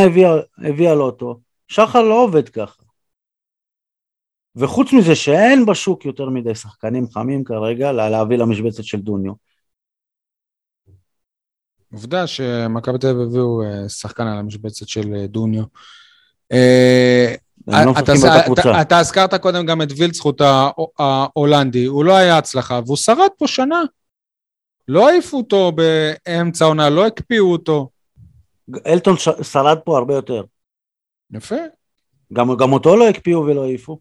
[0.64, 2.82] הביאה לו אותו שחר לא עובד ככה
[4.56, 9.32] וחוץ מזה שאין בשוק יותר מדי שחקנים חמים כרגע לה- להביא למשבצת של דוניו
[11.92, 15.64] עובדה שמכבי תל אביב הביאו אה, שחקן על המשבצת של אה, דוניו.
[16.52, 17.34] אה,
[17.68, 17.90] לא
[18.52, 23.28] אתה- אתה- הזכרת קודם גם את וילצחוט הה- ההולנדי, הוא לא היה הצלחה, והוא שרד
[23.38, 23.82] פה שנה.
[24.88, 27.88] לא העיפו אותו באמצע העונה, לא הקפיאו אותו.
[28.86, 30.42] אלטון שרד פה הרבה יותר
[31.32, 31.56] יפה.
[32.32, 33.98] גם, גם אותו לא הקפיאו ולא העיפו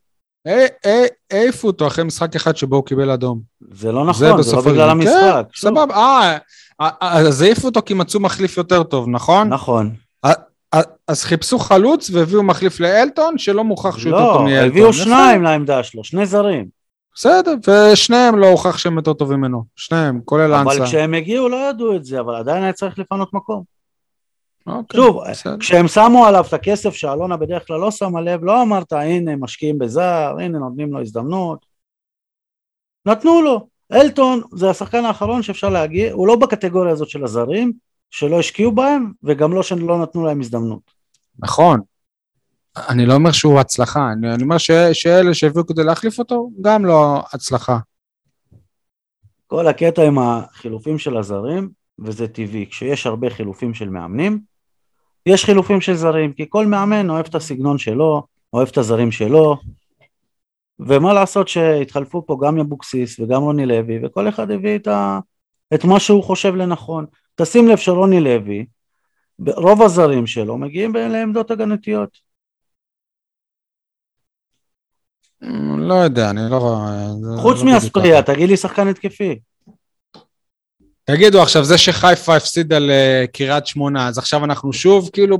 [0.48, 3.42] אה, אה, העיפו אותו אחרי משחק אחד שבו הוא קיבל אדום.
[3.72, 4.90] זה לא נכון, זה, לא בסופו של בגלל.
[4.90, 5.60] המשחק כן.
[5.60, 6.38] סבבה, אה,
[6.82, 9.50] אה, אז העיפו אותו כי מצאו מחליף יותר טוב, נכון?
[9.50, 9.92] נכון
[11.08, 14.70] אז חיפשו חלוץ והביאו מחליף לאלטון, שלא מוכח שהוא יותר טוב לא, מאלטון.
[14.70, 15.04] הביאו יפה.
[15.04, 16.68] שניים לעמדה שלו, שני זרים.
[17.16, 19.64] בסדר, ושניהם לא הוכח שהם יותר טובים ממנו.
[19.76, 20.86] שניהם, כולל אבל אנסה.
[20.86, 23.64] כשהם הגיעו לא ידעו את זה, אבל עדיין היה צריך לפנות מקום.
[24.68, 25.58] אוקיי, שוב, בסדר.
[25.60, 29.80] כשהם שמו עליו את הכסף שאלונה בדרך כלל לא שמה לב, לא אמרת הנה משקיעים
[29.80, 31.66] בזר, הנה נותנים לו הזדמנות.
[33.06, 33.68] נתנו לו.
[33.94, 37.74] אלטון זה השחקן האחרון שאפשר להגיע, הוא לא בקטגוריה הזאת של הזרים,
[38.10, 40.92] שלא השקיעו בהם, וגם לא שלא נתנו להם הזדמנות.
[41.40, 41.80] נכון.
[42.78, 46.86] אני לא אומר שהוא הצלחה, אני, אני אומר ש, שאלה שהביאו כדי להחליף אותו, גם
[46.86, 47.78] לא הצלחה.
[49.48, 54.40] כל הקטע עם החילופים של הזרים, וזה טבעי, כשיש הרבה חילופים של מאמנים,
[55.26, 58.24] יש חילופים של זרים, כי כל מאמן אוהב את הסגנון שלו,
[58.54, 59.58] אוהב את הזרים שלו,
[60.80, 65.20] ומה לעשות שהתחלפו פה גם אבוקסיס וגם רוני לוי, וכל אחד הביא את, ה...
[65.74, 67.06] את מה שהוא חושב לנכון.
[67.36, 68.66] תשים לב שרוני לוי,
[69.40, 72.18] רוב הזרים שלו מגיעים לעמדות הגנתיות.
[75.78, 76.60] לא יודע, אני לא
[77.38, 78.24] חוץ לא מאספריה.
[78.24, 79.40] תגיד לי שחקן התקפי.
[81.08, 85.38] תגידו, עכשיו זה שחיפה הפסידה לקריית שמונה, אז עכשיו אנחנו שוב כאילו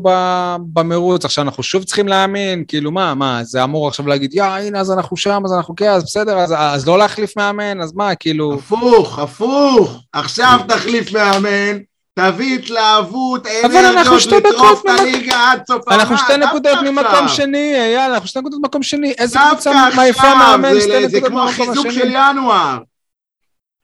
[0.74, 4.80] במרוץ, עכשיו אנחנו שוב צריכים להאמין, כאילו מה, מה, זה אמור עכשיו להגיד, יא, הנה,
[4.80, 8.16] אז אנחנו שם, אז אנחנו כן, אז בסדר, אז, אז לא להחליף מאמן, אז מה,
[8.16, 8.54] כאילו...
[8.54, 10.02] הפוך, הפוך.
[10.14, 11.78] עכשיו תחליף מאמן,
[12.20, 16.04] תביא התלהבות, אבל אנחנו אנרגיות, לטרוף את הליגה עד סוף העונה.
[16.04, 17.28] אנחנו שתי נקודות ממקום.
[17.28, 21.28] שני, יאללה, אנחנו שתי נקודות ממקום שני, איזה קבוצה מעיפה מאמן, זה- שתי זה נקודות
[21.30, 22.18] כמו מהמקום החיזוק של השני.
[22.32, 22.78] ינואר.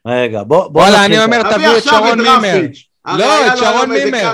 [0.07, 2.61] רגע, בוא, בוא וואלה, אני אומר, תביא את שרון מימר.
[3.17, 4.33] לא, את שרון איזה מימר.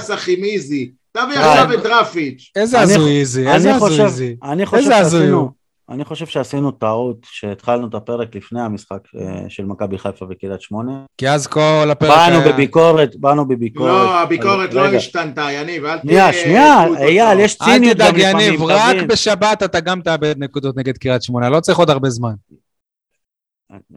[1.11, 1.39] תביא די.
[1.39, 2.51] עכשיו את דרפיץ'.
[2.55, 4.35] איזה הזוי איזי, איזה אני הזוי חושב, איזי.
[4.43, 5.49] אני חושב איזה הזוי שעשינו, הוא.
[5.89, 11.05] אני חושב שעשינו טעות שהתחלנו את הפרק לפני המשחק אה, של מכבי חיפה וקריית שמונה.
[11.17, 12.53] כי אז כל הפרק באנו היה...
[12.53, 13.89] בביקורת, באנו בביקורת.
[13.89, 16.43] לא, הביקורת לא רגע, השתנתה, יניב, אל שנייה, תהיה...
[16.43, 17.39] שנייה, דמות אייל.
[17.39, 19.07] יש אל ציניות גם תדאג, לפעמים, יניב, רק תבין.
[19.07, 22.33] בשבת אתה גם תאבד נקודות נגד קריית שמונה, לא צריך עוד הרבה זמן.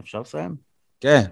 [0.01, 0.55] אפשר לסיים?
[1.01, 1.25] כן.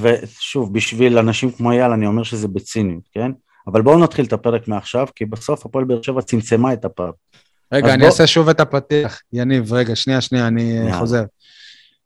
[0.00, 3.30] ושוב, בשביל אנשים כמו אייל אני אומר שזה בציניות, כן?
[3.66, 7.10] אבל בואו נתחיל את הפרק מעכשיו, כי בסוף הפועל באר שבע צמצמה את הפער.
[7.72, 9.20] רגע, אני בוא- אעשה שוב את הפתיח.
[9.32, 10.98] יניב, רגע, שנייה, שנייה, אני אה, יאללה.
[10.98, 11.24] חוזר.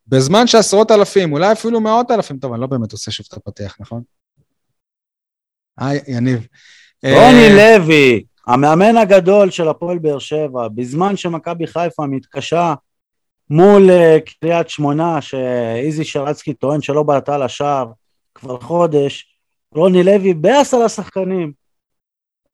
[0.06, 3.76] בזמן שעשרות אלפים, אולי אפילו מאות אלפים, טוב, אני לא באמת עושה שוב את הפתיח,
[3.80, 4.02] נכון?
[5.78, 6.46] היי, יניב.
[7.04, 12.74] רוני אה, לוי, המאמן הגדול של הפועל באר שבע, בזמן שמכבי חיפה מתקשה
[13.50, 17.86] מול אה, קריית שמונה, שאיזי שרצקי טוען שלא בעטה לשער
[18.34, 19.26] כבר חודש,
[19.74, 21.52] רוני לוי בעשרה שחקנים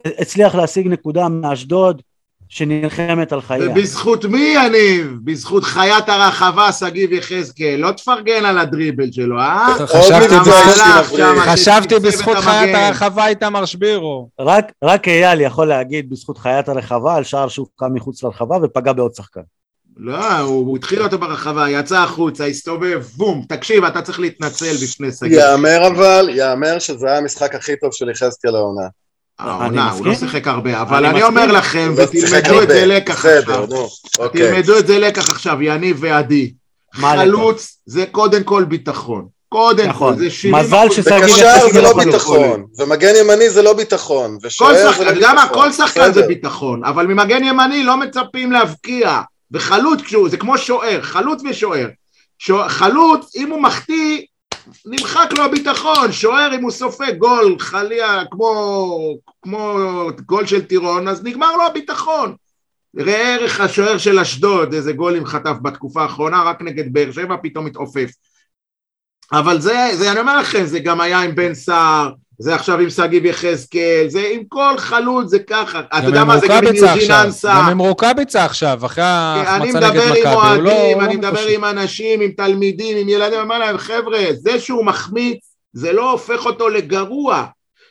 [0.07, 2.03] הצליח להשיג נקודה מאשדוד
[2.49, 3.70] שנלחמת על חייה.
[3.70, 5.16] ובזכות מי, יניב?
[5.24, 7.76] בזכות חיית הרחבה, שגיב יחזקאל.
[7.76, 9.74] לא תפרגן על הדריבל שלו, אה?
[11.38, 12.74] חשבתי בזכות- בזכות חיית.
[12.74, 14.28] הרחבה איתמר שבירו.
[14.40, 19.14] רק, רק אייל יכול להגיד בזכות חיית הרחבה על שער שהופקע מחוץ לרחבה ופגע בעוד
[19.14, 19.40] שחקן.
[20.05, 23.44] לא, הוא התחיל אותו ברחבה, יצא החוצה, הסתובב, בום.
[23.48, 25.32] תקשיב, אתה צריך להתנצל בפני שגיב.
[25.32, 28.82] יאמר אבל, יאמר שזה היה המשחק הכי טוב של יחזקאל העונה.
[29.38, 30.14] העונה, אני הוא לא.
[30.14, 31.22] שיחק הרבה, אבל אני.
[31.22, 32.68] אומר לכם, לא ותלמדו את.
[32.68, 33.64] זה לקח עכשיו.
[34.18, 34.50] אוקיי.
[34.50, 36.53] תלמדו את זה לקח עכשיו, יניב ועדי.
[36.94, 39.26] חלוץ זה קודם כל ביטחון.
[39.48, 40.14] קודם נכון.
[40.14, 40.90] כל, זה 70 מזל.
[40.90, 45.05] ששגיב וקשר זה לא יכול ביטחון, ומגן ימני זה לא ביטחון, כל ושוער זה שחקן,
[45.05, 45.42] לא אתה יודע מה?
[45.42, 45.62] ביטחון.
[45.62, 46.26] כל שחקן זה.
[46.26, 49.20] ביטחון, אבל ממגן ימני לא מצפים להבקיע.
[49.53, 51.88] וחלוץ, כשהוא, זה כמו שוער, חלוץ ושוער.
[52.38, 54.22] שוע- חלוץ, אם הוא מחטיא,
[54.86, 56.12] נמחק לו הביטחון.
[56.12, 58.96] שוער, אם הוא סופג גול, חלילה, כמו,
[59.42, 59.78] כמו
[60.26, 62.34] גול של טירון, אז נגמר לו הביטחון.
[62.98, 67.66] ראה ערך השוער של אשדוד, איזה גולים חטף בתקופה האחרונה, רק נגד באר שבע פתאום
[67.66, 68.11] התעופף.
[69.32, 72.12] אבל זה, זה, אני אומר לכם, זה גם היה עם בן סער,
[72.43, 75.80] זה עכשיו עם שגיב יחזקאל, זה עם כל חלוץ, זה ככה.
[75.80, 77.11] אתה יודע עם מה, זה גם עם.
[77.24, 77.49] אנסה.
[77.59, 80.20] גם עם רוקאביצה עכשיו, אחרי אני ההחמצה נגד מדבר מכבי.
[80.22, 81.49] עם הוא לא- אוהדים, הוא אני לא מדבר מקושר.
[81.49, 85.38] עם אנשים, עם תלמידים, עם ילדים, אני אומר להם, חבר'ה, זה שהוא מחמיץ,
[85.72, 87.45] זה לא הופך אותו לגרוע.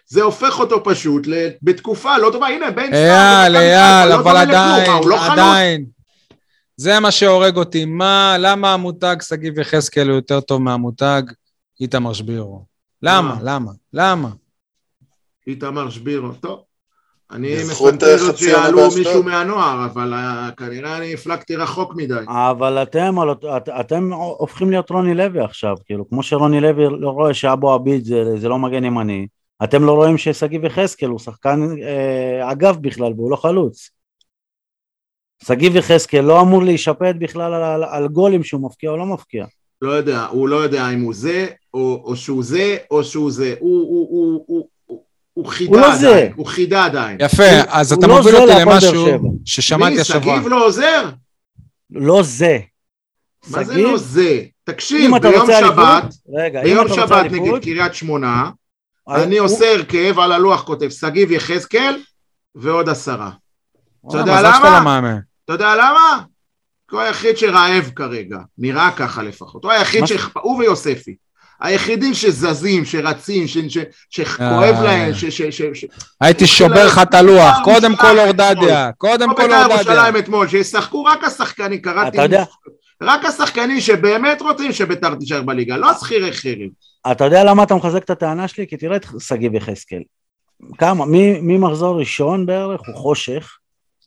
[0.08, 1.28] זה הופך אותו פשוט
[1.62, 5.26] בתקופה לא טובה, הנה בן סער, אייל, אייל, לא אבל עדיין, לא?
[5.32, 5.86] עדיין.
[6.78, 7.86] זה מה שהורג אותי.
[7.86, 11.22] מה, למה המותג שגיב יחזקאל הוא יותר טוב מהמותג
[11.82, 12.71] איתמר שבירו?
[13.04, 13.36] למה?
[13.36, 13.39] מה?
[13.43, 13.72] למה?
[13.93, 14.30] למה?
[15.47, 16.64] איתמר שבירו, טוב.
[17.32, 18.88] אני מפנטז עוד שיעלו.
[18.97, 22.24] מישהו מהנוער, אבל אה, כנראה אני הפלגתי רחוק מדי.
[22.28, 23.16] אבל אתם,
[23.80, 28.24] אתם הופכים להיות רוני לוי עכשיו, כאילו, כמו שרוני לוי לא רואה שאבו עביד זה,
[28.38, 29.28] זה לא מגן ימני,
[29.64, 33.89] אתם לא רואים ששגיב יחזקאל הוא שחקן אה, אגף בכלל והוא לא חלוץ.
[35.43, 39.45] שגיב יחזקאל לא אמור להישפט בכלל על, על, על גולים שהוא מפקיע או לא מפקיע.
[39.82, 43.56] לא יודע, הוא לא יודע אם הוא זה, או, או שהוא זה, או שהוא זה.
[43.60, 45.04] הוא, הוא, הוא, הוא, הוא, הוא
[45.34, 46.10] הוא חידה לא זה.
[46.10, 47.18] עדיין, הוא חידה עדיין.
[47.22, 49.06] יפה, אז הוא אתה לא מוביל זה אותי למשהו.
[49.46, 50.36] ששמעתי מי, השבוע.
[50.36, 51.10] שגיב לא עוזר?
[51.92, 52.60] לא זה.
[53.50, 54.42] מה זה לא זה?
[54.64, 56.04] תקשיב, ביום שבת,
[56.38, 58.50] רגע, ביום שבת נגד קריית שמונה,
[59.10, 61.98] אה, אני הוא- עושה הרכב, על הלוח כותב שגיב יחזקאל
[62.56, 63.32] ועוד עשרה.
[64.10, 65.00] אתה יודע למה?
[65.04, 65.10] לא.
[65.46, 66.22] אתה יודע למה?
[66.90, 69.64] כי הוא היחיד שרעב כרגע, נראה ככה לפחות.
[69.64, 70.12] הוא היחיד ש...
[70.42, 71.16] הוא ויוספי.
[71.62, 73.57] היחידים שזזים, שרצים, ש...
[73.57, 73.78] ש...
[74.09, 74.84] שכואב אה.
[74.84, 75.26] להם, ש...
[75.26, 75.41] ש...
[75.41, 75.62] ש...
[75.74, 75.86] ש...
[76.22, 79.76] הייתי שובר לך את הלוח, בית"ר קודם כל אורדדיה, קודם כמו כל בית"ר אורדדיה.
[79.76, 82.18] ירושלים אתמול, שישחקו רק השחקנים, קראתי...
[82.18, 82.43] אתה יודע-
[83.03, 86.70] רק השחקנים שבאמת רוצים שבית"ר תישאר בליגה, לא השכירי חרב.
[87.12, 88.68] אתה יודע למה אתה מחזק את הטענה שלי?
[88.68, 90.01] כי תראה את שגיב יחזקאל.
[90.78, 91.05] כמה,
[91.41, 93.57] ממחזור ראשון בערך, הוא חושך.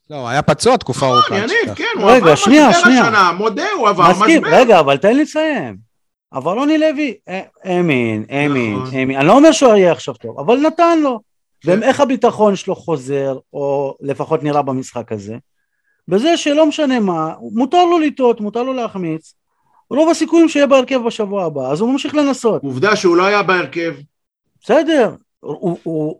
[0.09, 1.35] לא, היה פצוע תקופה ארוכה.
[1.35, 1.75] אל יניב.
[1.75, 2.67] כן, הוא עבר משבר.
[2.69, 4.57] השנה, מודה, הוא עבר מסכים, משבר.
[4.57, 5.94] רגע, אבל תן לי לסיים.
[6.33, 8.95] אבל רוני לוי, אה, האמין, האמין, נכון.
[8.95, 9.17] האמין.
[9.17, 11.19] אני לא אומר שהוא יהיה עכשיו טוב, אבל נתן לו.
[11.61, 11.79] כן.
[11.81, 15.37] ואיך הביטחון שלו חוזר, או לפחות נראה במשחק הזה?
[16.07, 19.33] בזה שלא משנה מה, מותר לו לטעות, מותר לו להחמיץ.
[19.89, 22.63] רוב הסיכויים שיהיה בהרכב בשבוע הבא, אז הוא ממשיך לנסות.
[22.63, 23.95] עובדה שהוא לא היה בהרכב.
[24.61, 26.19] בסדר, הוא, הוא,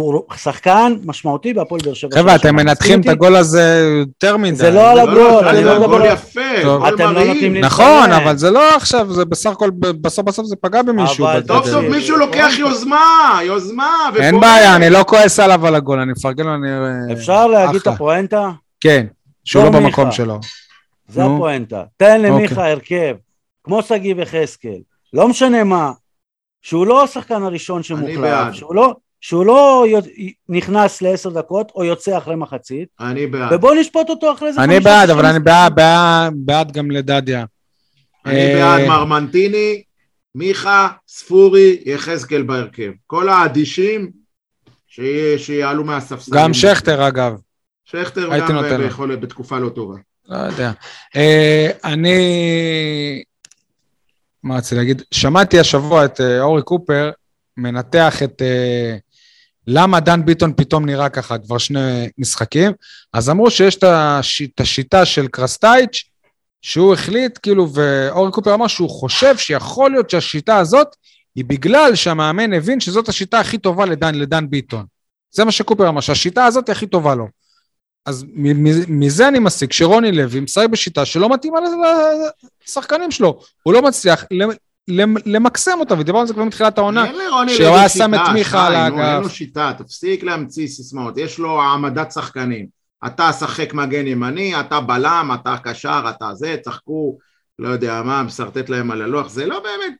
[0.00, 2.16] הוא שחקן משמעותי בהפועל באר שבע.
[2.16, 2.56] חבר'ה, אתם.
[2.56, 4.54] מנתחים את הגול הזה יותר מדי.
[4.56, 6.12] זה לא על לא, הגול, לא, אני זה לא מדבר גול על...
[6.12, 6.82] יפה, טוב.
[6.84, 7.24] גול אתם לא.
[7.24, 8.12] נותנים לי- נכון.
[8.12, 9.70] אבל זה לא עכשיו, זה בסך הכל,
[10.00, 11.26] בסוף בסוף זה פגע במישהו.
[11.26, 11.66] אבל בדרך.
[11.66, 13.00] סוף מישהו לוקח יוזמה,
[13.44, 13.96] יוזמה.
[14.16, 14.40] אין.
[14.40, 16.68] בעיה, אני לא כועס עליו על הגול, אני מפרגן לו, אני...
[17.12, 17.86] אפשר להגיד את.
[17.86, 18.50] הפואנטה?
[18.80, 19.06] כן,
[19.44, 20.12] שהוא לא דור במקום.
[20.12, 20.40] שלו.
[21.08, 21.24] זה.
[21.24, 21.82] הפואנטה.
[21.96, 22.70] תן למיכה אוקיי.
[22.72, 23.14] הרכב,
[23.64, 24.78] כמו שגיב יחזקאל,
[25.12, 25.92] לא משנה מה,
[26.62, 28.52] שהוא לא השחקן הראשון שמוחלף.
[28.54, 29.84] שהוא לא, שהוא לא
[30.48, 33.52] נכנס לעשר דקות או יוצא אחרי מחצית, אני בעד.
[33.52, 34.62] ובוא נשפוט אותו אחרי זה.
[34.64, 35.38] אני בעד, אבל אני.
[35.40, 37.44] בעד- בעד- בעד גם לדדיה.
[38.26, 39.82] אני אה, בעד מרמנטיני,
[40.34, 42.90] מיכה, ספורי, יחזקאל בהרכב.
[43.06, 44.10] כל האדישים
[45.36, 46.40] שיעלו מהספסלים.
[46.40, 47.34] גם שכטר אגב,
[47.84, 48.78] שכטר גם.
[48.78, 49.96] ביכולת בתקופה לא טובה.
[50.28, 50.72] לא יודע.
[51.16, 53.22] אה, אני...
[54.42, 55.02] מה רציתי להגיד?
[55.10, 57.10] שמעתי השבוע את אה, אורי קופר
[57.56, 58.42] מנתח את
[59.66, 62.72] למה דן ביטון פתאום נראה ככה כבר שני משחקים,
[63.12, 66.04] אז אמרו שיש את הש- השיטה של קרסטייץ',
[66.62, 70.88] שהוא החליט, כאילו, ואורי קופר אמר שהוא חושב שיכול להיות שהשיטה הזאת
[71.34, 74.84] היא בגלל שהמאמן הבין שזאת השיטה הכי טובה לדן, לדן ביטון.
[75.30, 77.28] זה מה שקופר אמר, שהשיטה הזאת הכי טובה לו.
[78.06, 78.24] אז
[78.88, 81.58] מזה אני מסיק שרוני לוי משחק בשיטה שלא מתאימה
[82.66, 83.40] לשחקנים שלו.
[83.62, 84.24] הוא לא מצליח
[85.26, 87.04] למקסם אותה, ודיברנו על זה כבר מתחילת העונה.
[87.48, 88.98] שהוא היה שם את מיכה על האגף.
[88.98, 91.18] אין לו שיטה, תפסיק להמציא סיסמאות.
[91.18, 92.66] יש לו העמדת שחקנים.
[93.06, 97.18] אתה שחק מגן ימני, אתה בלם, אתה קשר, אתה זה, צחקו,
[97.58, 99.28] לא יודע מה, משרטט להם על הלוח.
[99.28, 99.94] זה לא באמת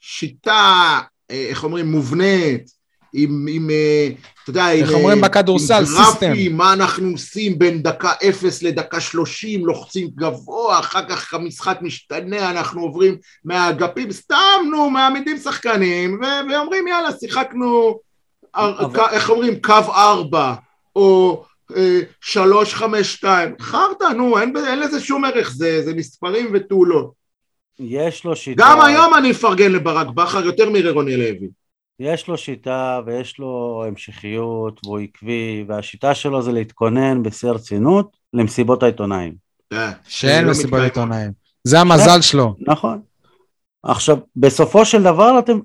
[0.00, 0.98] שיטה,
[1.30, 2.70] אה, איך אומרים, מובנית,
[3.12, 4.08] עם, עם אה,
[4.42, 6.32] אתה יודע, איך עם, אומרים אה, בכדורסל, עם סיסטם.
[6.50, 12.82] מה אנחנו עושים בין דקה אפס לדקה שלושים, לוחצים גבוה, אחר כך המשחק משתנה, אנחנו
[12.82, 17.98] עוברים מהאגפים, סתם, נו, מעמידים שחקנים, ו- ואומרים, יאללה, שיחקנו,
[18.54, 20.54] אבל- איך אומרים, קו ארבע,
[20.96, 21.44] או
[21.76, 26.84] אה, שלוש, חמש, שתיים, חרטא, נו, אין, אין לזה שום ערך, זה, זה מספרים ותו
[26.84, 27.10] לא.
[27.80, 28.62] יש לו שיטה.
[28.62, 31.48] גם היום אני אפרגן לברק בכר יותר מרוני לוי.
[32.00, 38.82] יש לו שיטה ויש לו המשכיות והוא עקבי, והשיטה שלו זה להתכונן בשיא הרצינות למסיבות
[38.82, 39.34] העיתונאים.
[39.72, 40.82] אה, שאין לא מתקיים.
[40.82, 41.32] עיתונאים.
[41.64, 42.54] זה המזל שלו.
[42.60, 43.00] נכון.
[43.82, 45.58] עכשיו, בסופו של דבר אתם,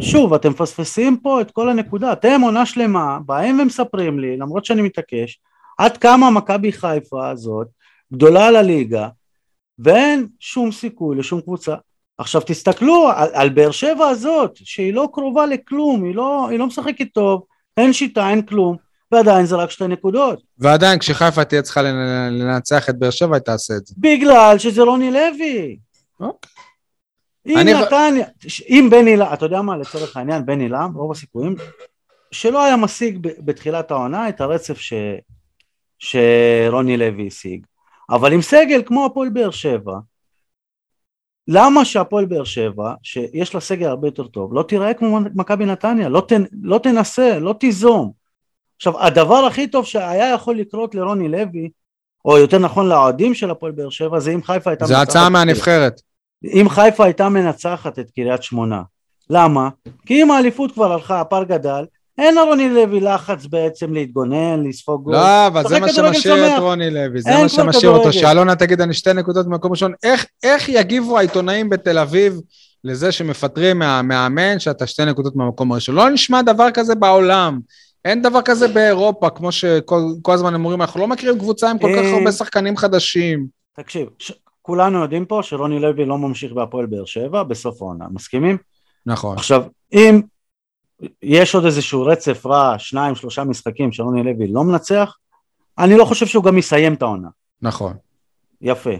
[0.00, 2.12] שוב, אתם מפספסים פה את כל הנקודה.
[2.12, 5.40] אתם עונה שלמה, באים ומספרים לי, למרות שאני מתעקש,
[5.78, 7.66] עד כמה מכבי חיפה הזאת
[8.12, 9.08] גדולה על הליגה,
[9.78, 11.74] ואין שום סיכוי לשום קבוצה.
[12.22, 16.66] עכשיו תסתכלו על, על באר שבע הזאת, שהיא לא קרובה לכלום, היא לא, היא לא
[16.66, 17.42] משחקת טוב,
[17.76, 18.76] אין שיטה, אין כלום,
[19.12, 20.42] ועדיין זה רק שתי נקודות.
[20.58, 23.94] ועדיין, כשחיפה תהיה צריכה לנ- לנצח את באר שבע, היא תעשה את זה.
[23.98, 25.76] בגלל שזה רוני לוי.
[26.20, 26.50] אוקיי.
[27.46, 28.26] אם אני- נתניה,
[28.68, 31.54] אם בני לם, אתה יודע מה, לצורך העניין, בני לם, רוב הסיכויים,
[32.32, 34.92] שלא היה משיג ב- בתחילת העונה את הרצף ש,
[35.98, 37.66] שרוני לוי השיג.
[38.10, 39.92] אבל עם סגל כמו הפועל באר שבע,
[41.48, 46.08] למה שהפועל באר שבע, שיש לה סגל הרבה יותר טוב, לא תיראה כמו מכבי נתניה,
[46.08, 48.12] לא, תנ, לא תנסה, לא תיזום.
[48.76, 51.70] עכשיו, הדבר הכי טוב שהיה יכול לקרות לרוני לוי,
[52.24, 54.84] או יותר נכון לאוהדים של הפועל באר שבע, זה אם חיפה הייתה...
[54.86, 56.00] זו מנצחת הצעה את- מהנבחרת.
[56.44, 58.82] אם חיפה הייתה מנצחת את קריית שמונה.
[59.30, 59.68] למה?
[60.06, 61.84] כי אם האליפות כבר הלכה, הפער גדל,
[62.18, 65.12] אין לרוני לוי לחץ בעצם להתגונן, לספוג גול.
[65.14, 66.54] לא, אבל זה מה שמשאיר.
[66.56, 68.12] את רוני לוי, זה מה שמשאיר אותו.
[68.12, 69.92] שאלונה תגיד, אני שתי נקודות במקום ראשון.
[70.02, 72.40] איך- איך יגיבו העיתונאים בתל אביב
[72.84, 75.94] לזה שמפטרים מהמאמן שאתה שתי נקודות מהמקום הראשון.
[75.94, 77.60] לא נשמע דבר כזה בעולם.
[78.04, 80.02] אין דבר כזה באירופה, כמו שכל
[80.32, 83.46] הזמן הם אומרים, אנחנו לא מכירים קבוצה עם כל כך אה, הרבה שחקנים חדשים.
[83.76, 84.32] תקשיב, ש-
[84.62, 88.56] כולנו יודעים פה שרוני לוי לא ממשיך בהפועל באר שבע בסוף העונה, מסכימים?
[89.06, 89.36] נכון.
[89.36, 90.20] עכשיו, אם
[91.22, 95.16] יש עוד איזשהו רצף רע, שניים, שלושה משחקים שרוני לוי לא מנצח,
[95.78, 97.28] אני לא חושב שהוא גם יסיים את העונה.
[97.62, 97.96] נכון.
[98.60, 98.90] יפה.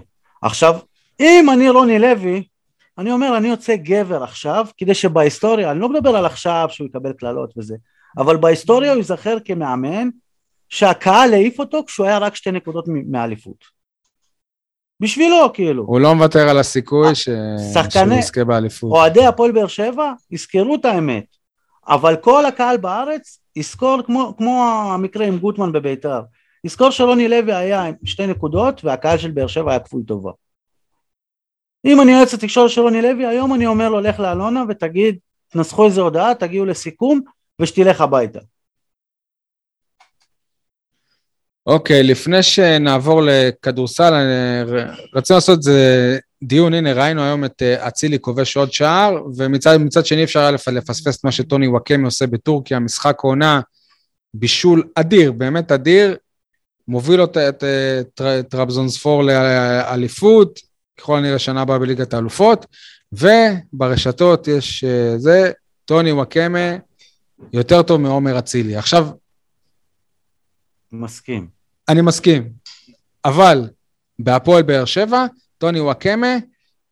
[0.43, 0.79] עכשיו,
[1.21, 2.45] אם אני רוני לוי,
[2.99, 7.13] אני אומר, אני יוצא גבר עכשיו, כדי שבהיסטוריה, אני לא מדבר על עכשיו שהוא יקבל
[7.13, 7.75] קללות וזה,
[8.19, 10.09] אבל בהיסטוריה הוא ייזכר כמאמן
[10.69, 13.65] שהקהל העיף אותו כשהוא היה רק שתי נקודות מ- מהאליפות.
[15.01, 15.85] בשבילו, כאילו.
[15.87, 17.29] הוא לא מוותר על הסיכוי ש...
[17.75, 18.91] שחקני- שהוא יזכה באליפות.
[18.93, 21.25] אוהדי הפועל באר שבע יזכרו את האמת,
[21.89, 24.65] אבל כל הקהל בארץ יזכור כמו, כמו
[24.95, 26.21] המקרה עם גוטמן בביתר,
[26.65, 30.31] יזכור שרוני לוי היה עם שתי נקודות והקהל של באר שבע היה כפוי טובה.
[31.85, 35.19] אם אני יועץ התקשורת של רוני לוי, היום אני אומר לו לך לאלונה ותגיד,
[35.49, 37.21] תנסחו איזה הודעה, תגיעו לסיכום
[37.61, 38.41] ושתלך הביתה.
[41.67, 44.13] אוקיי, לפני שנעבור לכדורסל,
[45.15, 50.07] רצינו לעשות איזה דיון, הנה ראינו היום את אה, אצילי כובש עוד שער, ומצד מצד
[50.07, 53.61] שני אפשר היה לפ- לפספס את מה שטוני וואקמי עושה בטורקיה, משחק עונה,
[54.35, 56.17] בישול אדיר, באמת אדיר,
[56.89, 60.61] מוביל אותה את אה, טר- טרבזונספור לאליפות,
[61.01, 62.67] ככל הנראה שנה הבאה בליגת האלופות,
[63.13, 65.53] וברשתות יש אה, זה,
[65.85, 66.77] טוני וואקמה
[67.53, 68.77] יותר טוב מעומר אצילי.
[68.77, 69.09] עכשיו,
[70.93, 71.49] מסכים.
[71.89, 72.49] אני מסכים.
[73.25, 73.69] אבל
[74.19, 75.27] בהפועל באר שבע,
[75.63, 76.37] טוני וואקמה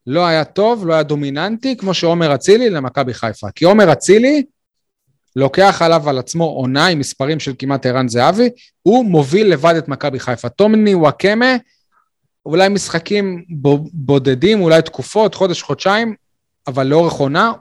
[0.07, 3.47] לא היה טוב, לא היה דומיננטי, כמו שעומר אצילי למכבי חיפה.
[3.55, 4.43] כי עומר אצילי
[5.35, 8.49] לוקח עליו על עצמו עונה עם מספרים של כמעט ערן זהבי,
[8.81, 10.49] הוא מוביל לבד את מכבי חיפה.
[10.49, 11.55] טומני וואקמה,
[12.45, 13.45] אולי משחקים
[13.93, 16.15] בודדים, אולי תקופות, חודש, חודשיים,
[16.67, 17.51] אבל לאורך עונה,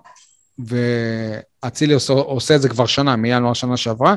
[0.58, 4.14] ואצילי עושה, עושה את זה כבר שנה, מינואר שנה שעברה,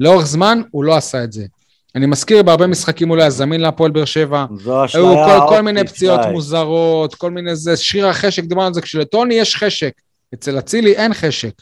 [0.00, 1.46] לאורך זמן הוא לא עשה את זה.
[1.94, 5.54] אני מזכיר, בהרבה משחקים הוא לא היה זמין להפועל באר שבע, זו אשליה היו כל,
[5.54, 6.30] כל מיני פציעות שי.
[6.30, 9.92] מוזרות, כל מיני זה, שיר החשק, דיברנו על זה, כשלטוני יש חשק,
[10.34, 11.52] אצל אצילי אין חשק,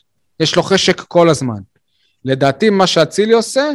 [0.40, 1.58] יש לו חשק כל הזמן.
[2.24, 3.70] לדעתי מה שאצילי עושה,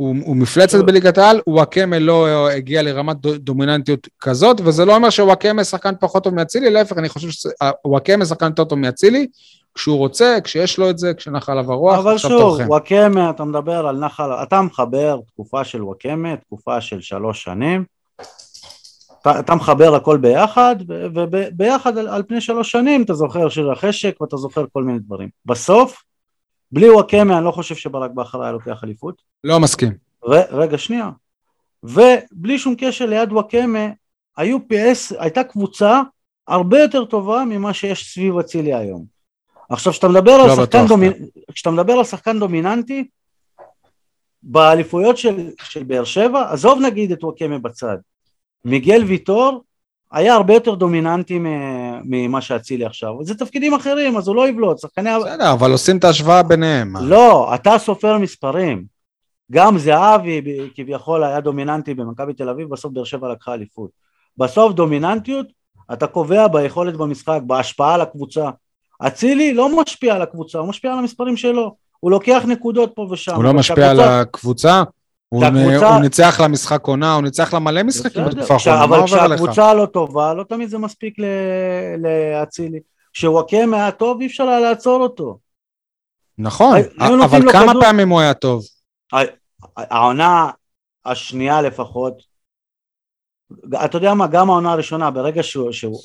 [0.00, 0.84] הוא, הוא מפלצת.
[0.84, 6.24] בליגת העל, וואקמה לא הגיע לרמת דו- דומיננטיות כזאת, וזה לא אומר שוואקמה שחקן פחות
[6.24, 9.26] טוב מאצילי, להפך, אני חושב שוואקמה שחקן יותר טוב מאצילי,
[9.74, 12.60] כשהוא רוצה, כשיש לו את זה, כשנח עליו הרוח, אבל שוב.
[12.66, 17.84] וואקמה, אתה מדבר על נחל, אתה מחבר תקופה של וואקמה, תקופה של שלוש שנים,
[19.22, 20.76] אתה, אתה מחבר הכל ביחד,
[21.14, 25.28] וביחד על, על פני שלוש שנים אתה זוכר שיר החשק ואתה זוכר כל מיני דברים.
[25.46, 26.02] בסוף,
[26.72, 29.22] בלי וואקמה אני לא חושב שברק בכר היה לוקח אליפות.
[29.44, 29.92] לא מסכים.
[30.24, 31.10] ר, רגע, שנייה.
[31.82, 33.88] ובלי שום קשר ליד וואקמה,
[34.36, 36.00] היו פי-עש, הייתה קבוצה
[36.48, 39.04] הרבה יותר טובה ממה שיש סביב אצילי היום.
[39.68, 41.12] עכשיו, כשאתה מדבר על לא שחקן בטוח, דומינ...
[41.52, 43.08] כשאתה מדבר על שחקן דומיננטי,
[44.42, 47.96] באליפויות של, של באר שבע, עזוב נגיד את וואקמה בצד,
[48.64, 49.64] מיגל ויטור
[50.12, 51.38] היה הרבה יותר דומיננטי
[52.04, 53.14] ממה שאצילי עכשיו.
[53.22, 54.78] זה תפקידים אחרים, אז הוא לא יבלוט.
[54.78, 55.10] שחקני...
[55.20, 56.96] בסדר, אבל עושים את ההשוואה ביניהם.
[56.96, 58.84] לא, אתה סופר מספרים.
[59.52, 60.42] גם זהבי
[60.74, 63.90] כביכול היה דומיננטי במכבי תל אביב, בסוף באר שבע לקחה אליפות.
[64.36, 65.46] בסוף דומיננטיות,
[65.92, 68.50] אתה קובע ביכולת במשחק, בהשפעה על הקבוצה.
[69.06, 71.74] אצילי לא משפיע על הקבוצה, הוא משפיע על המספרים שלו.
[72.00, 73.34] הוא לוקח נקודות פה ושם.
[73.34, 74.82] הוא לא משפיע על הקבוצה,
[75.34, 78.84] הוא כשהקבוצה- הוא ניצח לה משחק עונה, הוא ניצח לה מלא משחקים בתקופה האחרונה, מה
[78.84, 79.40] אבל עובר עליך?
[79.40, 81.14] כשהקבוצה לא טובה, לא תמיד זה מספיק
[81.98, 82.78] לאצילי.
[83.12, 85.38] כשוואקמה היה טוב, אי אפשר היה לעצור אותו.
[86.38, 86.78] נכון,
[87.24, 87.82] אבל כמה כדור.
[87.82, 88.62] פעמים הוא היה טוב?
[89.76, 90.50] העונה
[91.06, 92.14] השנייה לפחות,
[93.84, 96.00] אתה יודע מה, גם העונה הראשונה, ברגע שהוא, שהוא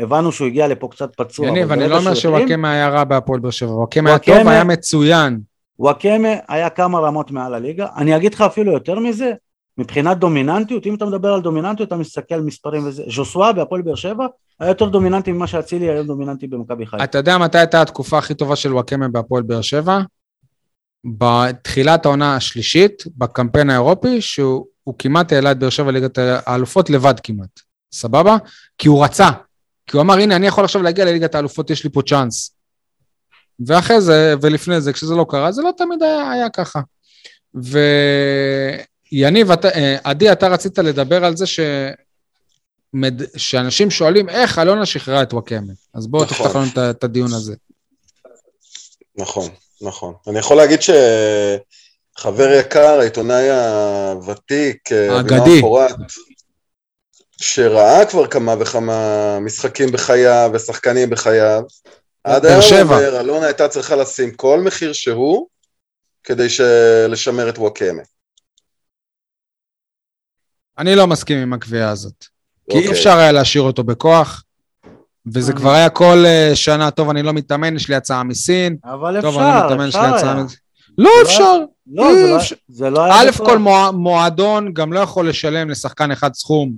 [0.00, 3.40] הבנו שהוא הגיע לפה קצת פצוע, יניב, אבל אני לא אומר שוואקמה היה רע בהפועל
[3.40, 5.40] באר שבע, וואקמה היה טוב, היה מצוין.
[5.78, 9.32] וואקמה היה כמה רמות מעל הליגה, אני אגיד לך אפילו יותר מזה,
[9.78, 13.94] מבחינת דומיננטיות, אם אתה מדבר על דומיננטיות, אתה מסתכל על מספרים וזה, ז'וסווה בהפועל באר
[13.94, 14.26] שבע
[14.60, 17.04] היה יותר דומיננטי ממה שאצילי היה דומיננטי במכבי חיפה.
[17.04, 19.98] אתה יודע מתי הייתה התקופה הכי טובה של וואקמה בהפועל באר שבע?
[21.04, 27.14] בתחילת העונה השלישית, בקמפיין האירופי, שהוא הוא כמעט העלה את באר שבע ליגת האלופות לבד
[27.22, 27.60] כמעט,
[27.92, 28.36] סבבה?
[28.78, 29.30] כי הוא רצה,
[29.86, 32.55] כי הוא אמר, הנה, אני יכול עכשיו להגיע לליגת האלופות, יש לי פה צ'אנס.
[33.66, 36.80] ואחרי זה, ולפני זה, כשזה לא קרה, זה לא תמיד היה, היה ככה.
[39.12, 41.60] ויניב, אתה- אה, עדי, אתה רצית לדבר על זה ש...
[42.94, 43.36] מד...
[43.36, 45.72] שאנשים שואלים איך אלונה שחררה את וואקמה.
[45.94, 46.46] אז בואו נכון.
[46.46, 47.54] תפתח לנו את את הדיון הזה.
[49.18, 49.50] נכון,
[49.82, 50.14] נכון.
[50.28, 55.94] אני יכול להגיד שחבר יקר, העיתונאי הוותיק, אה, פורת,
[57.40, 61.62] שראה כבר כמה וכמה משחקים בחייו ושחקנים בחייו,
[62.26, 62.82] עד היום שבע.
[62.96, 65.46] אומר, אלונה הייתה צריכה לשים כל מחיר שהוא
[66.24, 66.46] כדי.
[67.08, 68.02] לשמר את וואקמה.
[70.78, 72.24] אני לא מסכים עם הקביעה הזאת.
[72.70, 72.92] כי אי אוקיי.
[72.92, 74.44] אפשר היה להשאיר אותו בכוח,
[75.34, 79.20] וזה כבר היה כל אה, שנה, טוב, אני לא מתאמן, יש לי הצעה מסין, אבל
[79.20, 80.44] טוב, אני אפשר, מתאמן, יש לי אפשר הצעה היה.
[80.44, 80.58] מסין.
[80.98, 81.58] לא לא- אפשר.
[81.86, 82.56] לא, אי זה לא- אפשר.
[82.68, 83.32] זה לא היה א'.
[83.46, 86.72] כל מוע- מועדון גם לא יכול לשלם לשחקן אחד סכום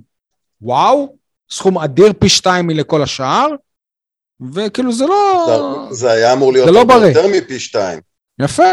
[0.61, 1.15] וואו,
[1.51, 3.47] סכום אדיר פי שתיים מלכל השאר,
[4.53, 5.45] וכאילו זה לא...
[5.89, 7.07] זה- זה היה אמור להיות זה לא בריא.
[7.07, 7.99] יותר מפי שתיים.
[8.41, 8.63] יפה.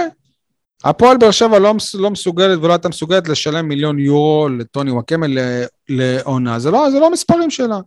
[0.85, 5.27] הפועל באר שבע לא, מס- לא מסוגלת ולא הייתה מסוגלת לשלם מיליון יורו לטוני וואקמה
[5.27, 6.59] ל- לעונה.
[6.59, 7.79] זה לא, זה לא המספרים שלה.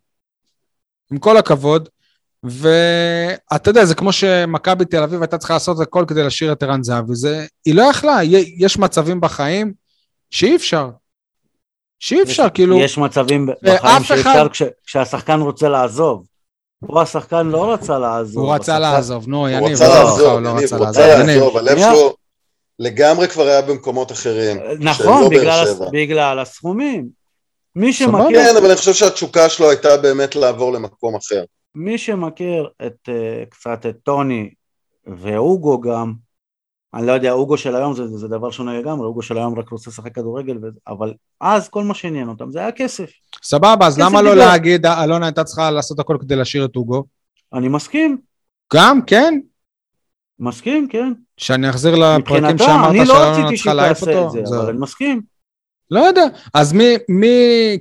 [1.12, 1.90] עם כל הכבוד.
[2.44, 6.84] ואתה יודע, זה כמו שמכבי תל אביב הייתה צריכה לעשות הכל כדי להשאיר את ערן
[6.84, 7.16] זהבי.
[7.16, 8.18] זה, היא לא יכלה,
[8.58, 9.74] יש מצבים בחיים
[10.30, 10.90] שאי אפשר.
[12.00, 12.80] שאי אפשר, יש- כאילו...
[12.80, 16.26] יש מצבים ואף בחיים שאי אחד- אפשר כש- כשהשחקן רוצה לעזוב.
[16.88, 18.44] פה השחקן לא רצה לעזוב.
[18.44, 20.88] הוא רצה לעזוב, נו, הוא יניב, רצה עזוב אותך, לעזוב, הוא יניב, רצה הוא.
[20.88, 21.78] רצה לעזוב, הלב.
[21.78, 22.16] שלו
[22.80, 24.58] לגמרי כבר היה במקומות אחרים.
[24.58, 25.30] שהם נכון, לא
[25.92, 27.10] בגלל הסכומים.
[27.76, 27.94] מי.
[27.94, 31.44] שמכיר, כן, אבל אני חושב שהתשוקה שלו הייתה באמת לעבור למקום אחר.
[31.76, 34.50] מי שמכיר את, אה, קצת את טוני
[35.08, 36.14] ואוגו גם,
[36.94, 39.70] אני לא יודע, אוגו של היום זה, זה דבר שונה לגמרי, אוגו של היום רק
[39.70, 40.68] רוצה לשחק כדורגל, ו...
[40.88, 43.10] אבל אז כל מה שעניין אותם זה היה כסף.
[43.44, 44.36] סבבה, אז למה לא.
[44.36, 47.04] להגיד, אלונה הייתה צריכה לעשות הכל כדי להשאיר את אוגו?
[47.54, 48.18] אני מסכים,
[48.74, 49.40] גם, כן?
[50.40, 51.14] מסכים, כן.
[51.38, 54.40] שאני אחזיר לפרקים מבחינתה, שאמרת אני לא שאלונה רציתי צריכה שהיא להעיף תעשה אותו?
[54.40, 54.58] את זה.
[54.58, 55.22] אבל אני מסכים.
[55.92, 56.24] לא יודע.
[56.54, 57.28] אז מי, מי,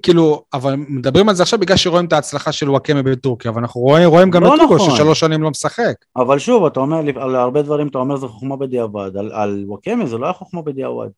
[0.03, 3.81] כאילו, אבל מדברים על זה עכשיו בגלל שרואים את ההצלחה של וואקמה בטורקיה, אבל אנחנו
[3.81, 4.91] רואים, רואים גם לא את אוגו נכון.
[4.91, 5.95] ששלוש שנים לא משחק.
[6.17, 10.07] אבל שוב, אתה אומר, על הרבה דברים אתה אומר זה חוכמה בדיעבד, על, על וואקמה
[10.07, 11.09] זה לא היה חוכמה בדיעבד.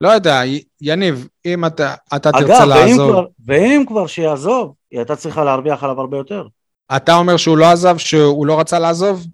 [0.00, 0.42] לא יודע,
[0.80, 5.44] יניב, אם אתה, אתה תרצה אגב, ואם לעזוב, כבר, ואם כבר שיעזוב, היא הייתה צריכה
[5.44, 6.46] להרוויח עליו הרבה יותר.
[6.96, 9.26] אתה אומר שהוא לא עזב, שהוא לא רצה לעזוב?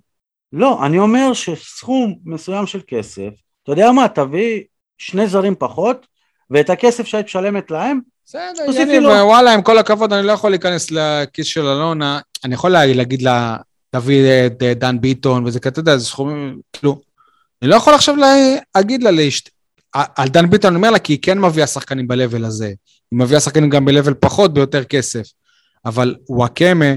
[0.52, 3.28] לא, אני אומר שסכום מסוים של כסף,
[3.62, 4.60] אתה יודע מה, תביא
[4.98, 6.06] שני זרים פחות,
[6.50, 9.08] ואת הכסף שהיית משלמת להם, בסדר, יניב, לו.
[9.10, 13.22] וואלה, עם כל הכבוד, אני לא יכול להיכנס לכיס של אלונה, אני יכול לה- להגיד
[13.22, 13.56] לה,
[13.90, 17.00] תביא את דן ביטון, וזה כזה, אתה יודע, זה סכומים, כאילו,
[17.62, 18.34] אני לא יכול עכשיו לה-
[18.76, 19.50] להגיד לה, להשת...
[19.94, 22.66] על דן ביטון אני אומר לה, כי היא כן מביאה שחקנים ב-level הזה,
[23.10, 25.26] היא מביאה שחקנים גם ב-level פחות, ביותר כסף,
[25.84, 26.94] אבל וואקמה,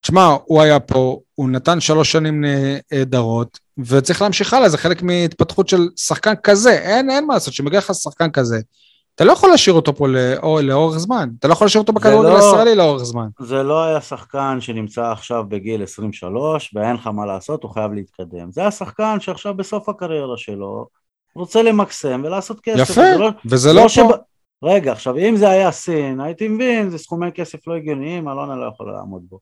[0.00, 5.68] תשמע, הוא היה פה, הוא נתן שלוש שנים נהדרות, וצריך להמשיך הלאה, זה חלק מהתפתחות
[5.68, 8.60] של שחקן כזה, אין, אין מה לעשות, שמגיע לך שחקן כזה,
[9.14, 12.28] אתה לא יכול להשאיר אותו פה לאור, לאורך זמן, אתה לא יכול להשאיר אותו בכדורגל
[12.28, 13.28] לא- הישראלי לאורך זמן.
[13.40, 18.52] זה לא היה שחקן שנמצא עכשיו בגיל 23 ואין לך מה לעשות, הוא חייב להתקדם.
[18.52, 20.86] זה היה שחקן שעכשיו בסוף הקריירה שלו
[21.34, 22.78] רוצה למקסם ולעשות כסף.
[22.78, 24.14] יפה, זה לא- וזה לא שב- פה.
[24.64, 28.70] רגע, עכשיו אם זה היה סין, הייתי מבין, זה סכומי כסף לא הגיוניים, אלונה לא
[28.74, 29.38] יכולה לעמוד בו.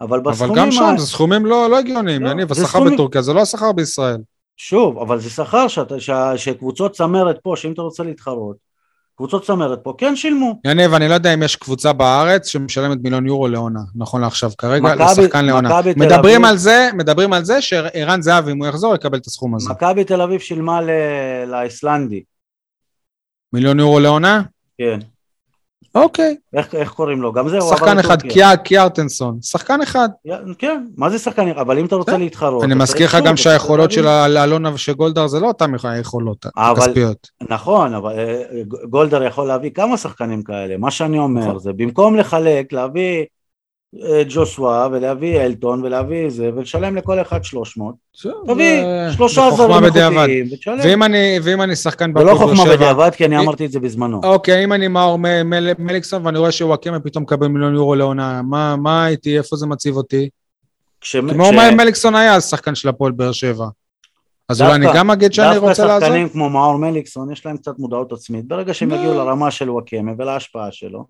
[0.00, 0.54] אבל אבל בסכומים...
[0.54, 3.40] גם שם ה- זה סכומים לא, לא הגיוניים, לא, יניב, השכר סכומים- בטורקיה זה לא
[3.40, 4.18] השכר בישראל.
[4.56, 8.56] שוב, אבל זה שכר שאתה- שה- שקבוצות צמרת פה, שאם אתה רוצה להתחרות,
[9.16, 10.60] קבוצות צמרת פה כן שילמו.
[10.64, 14.82] יניב, אני לא יודע אם יש קבוצה בארץ שמשלמת מיליון יורו לעונה, נכון לעכשיו כרגע,
[14.94, 15.80] מכבי- לשחקן לעונה.
[15.96, 16.14] מדברים
[16.44, 19.70] אביב- על זה, מדברים על זה שערן זהבי, אם הוא יחזור, יקבל את הסכום הזה.
[19.70, 20.90] מכבי תל אביב שילמה ל-
[21.46, 22.22] לאיסלנדי,
[23.52, 24.42] מיליון יורו לעונה?
[24.78, 24.98] כן.
[25.94, 26.36] אוקיי.
[26.54, 27.32] איך, איך קוראים לו?
[27.32, 28.30] גם זה הוא עבר שחקן אחד, לטורקיה.
[28.32, 30.08] קיאר- קיארטנסון, שחקן אחד.
[30.58, 31.48] כן, מה זה שחקן?
[31.48, 32.20] אבל אם אתה רוצה כן.
[32.20, 32.64] להתחרות...
[32.64, 37.28] אני מזכיר לך גם שהיכולות של אלונה ושגולדהר זה לא אותן היכולות הכספיות.
[37.50, 38.42] נכון, אבל אה,
[38.90, 40.76] גולדהר יכול להביא כמה שחקנים כאלה.
[40.76, 41.58] מה שאני אומר נכון.
[41.58, 43.24] זה במקום לחלק, להביא
[44.02, 47.94] אה, ג'וסווה ולהביא אלטון ולהביא זה, ולשלם לכל אחד 300,
[48.46, 48.82] תביא
[49.16, 49.84] שלושה זרים.
[49.84, 50.78] איכותיים ותשלם.
[50.84, 53.72] ואם אני, ואם אני שחקן זה לא חוכמה שבע- בדיעבד, כי אני אה, אמרתי את
[53.72, 54.20] זה בזמנו.
[54.24, 55.18] אוקיי, אם אני מאור
[55.78, 58.42] מליקסון ואני רואה שוואקמה פתאום מקבל מיליון יורו לעונה,
[58.78, 60.28] מה, הייתי, איפה זה מציב אותי?
[61.00, 63.66] כש- מאור מליקסון היה אז שחקן של הפועל באר שבע.
[64.48, 66.08] אז אולי אני דווקא- גם אגיד שאני דווקא רוצה לעזוב?
[66.08, 68.46] שחקנים כמו מאור מליקסון, יש להם קצת מודעות עצמית.
[68.46, 68.90] ברגע שהם.
[68.90, 71.04] יגיעו לרמה של וואקמה ולהשפעה שלו,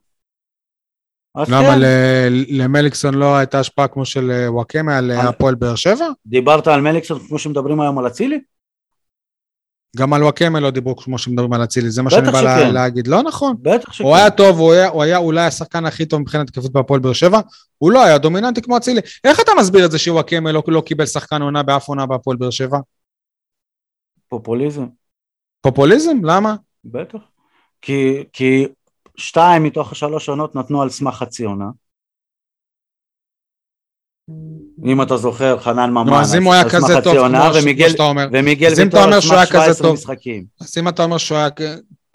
[1.36, 5.55] למה כן, ל- למליקסון לא הייתה השפעה כמו של אה, וואקמה על אה, על- הפועל
[5.55, 6.06] באר שבע?
[6.27, 8.40] דיברת על מליקסון כמו שמדברים היום על אצילי?
[9.97, 12.70] גם על וואקמה לא דיברו כמו שמדברים על אצילי, זה מה שאני בא לה-.
[12.73, 13.06] להגיד.
[13.06, 13.56] לא נכון.
[13.62, 14.05] בטח שכן.
[14.05, 17.12] הוא היה טוב, הוא היה, הוא היה אולי השחקן הכי טוב מבחינת התקפות בהפועל באר
[17.12, 17.40] שבע,
[17.78, 19.01] הוא לא היה דומיננטי כמו אצילי.
[19.24, 22.51] איך אתה מסביר את זה שוואקמה לא, לא קיבל שחקן עונה באף עונה בהפועל באר
[22.51, 22.78] שבע?
[24.28, 24.86] פופוליזם,
[25.61, 26.16] פופוליזם?
[26.24, 26.55] למה?
[26.85, 27.19] בטח.
[27.82, 28.66] כי, כי
[29.16, 31.66] שתיים מתוך השלוש עונות נתנו על סמך חצי עונה.
[34.85, 37.89] אם אתה זוכר, חנן ממן, נו, אז אם הוא היה כזה טוב, עונה, כמו ומיגל-
[37.91, 39.95] שאתה אומר, ומיגל אז אם אתה ויטור אומר על שהוא היה סמך כזה 17 טוב-
[39.95, 40.45] משחקים.
[40.61, 41.49] אז אם אתה אומר שהוא היה...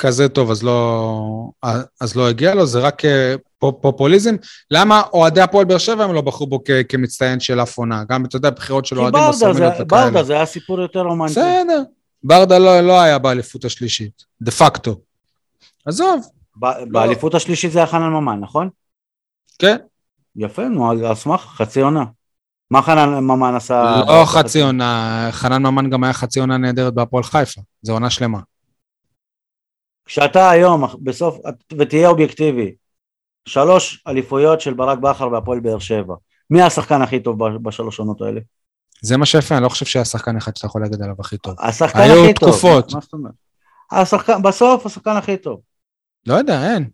[0.01, 1.13] כזה טוב, אז לא,
[2.01, 4.35] אז לא הגיע לו, זה רק אה, פופ- פופוליזם.
[4.71, 8.03] למה אוהדי הפועל באר שבע הם לא בחרו בו כ- כמצטיין של אף עונה?
[8.09, 9.85] גם, אתה יודע, בחירות של אוהדים בסמיניות זה- וכאלה.
[9.85, 11.31] ברדה זה היה סיפור יותר רומנטי.
[11.31, 11.83] בסדר.
[12.23, 14.99] ברדה לא, לא היה באליפות השלישית, דה פקטו.
[15.85, 16.27] עזוב,
[16.91, 18.69] באליפות השלישית זה היה חנן ממן, נכון?
[19.59, 19.77] כן.
[20.35, 22.03] יפה, נו, על סמך חצי עונה.
[22.71, 24.03] מה חנן ממן עשה?
[24.07, 28.39] לא חצי עונה, חנן ממן גם היה חצי עונה נהדרת בהפועל חיפה, זו עונה שלמה.
[30.05, 31.37] כשאתה היום, בסוף,
[31.79, 32.75] ותהיה אובייקטיבי,
[33.45, 36.15] שלוש אליפויות של ברק בכר בהפועל באר שבע.
[36.49, 38.41] מי השחקן הכי טוב ב- בשלוש עונות האלה?
[39.01, 41.55] זה מה שיפה, אני לא חושב שהיה שחקן אחד שאתה יכול להגיד עליו הכי טוב.
[41.59, 42.49] השחקן היו הכי טוב.
[42.49, 42.93] תקופות.
[42.93, 43.33] מה זאת אומרת?
[43.91, 45.59] השחקן, בסוף השחקן הכי טוב.
[46.27, 46.89] לא יודע, אין.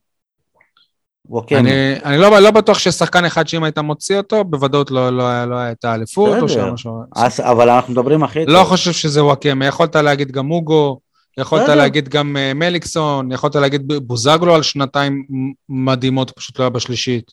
[1.51, 1.69] אני,
[2.03, 5.45] אני לא, לא בטוח שיש שחקן אחד שאם היית מוציא אותו, בוודאות לא, לא, היה-
[5.45, 6.49] לא הייתה אליפות או.
[6.49, 6.91] שהיה משהו...
[7.15, 8.53] אז- אבל אנחנו מדברים הכי טוב.
[8.55, 10.99] לא חושב שזה וואקמה, יכולת להגיד גם מוגו,
[11.37, 11.69] יכולת.
[11.69, 15.25] להגיד גם אה, מליקסון, יכולת להגיד בוזגלו על שנתיים
[15.69, 17.31] מדהימות, פשוט לא היה בשלישית.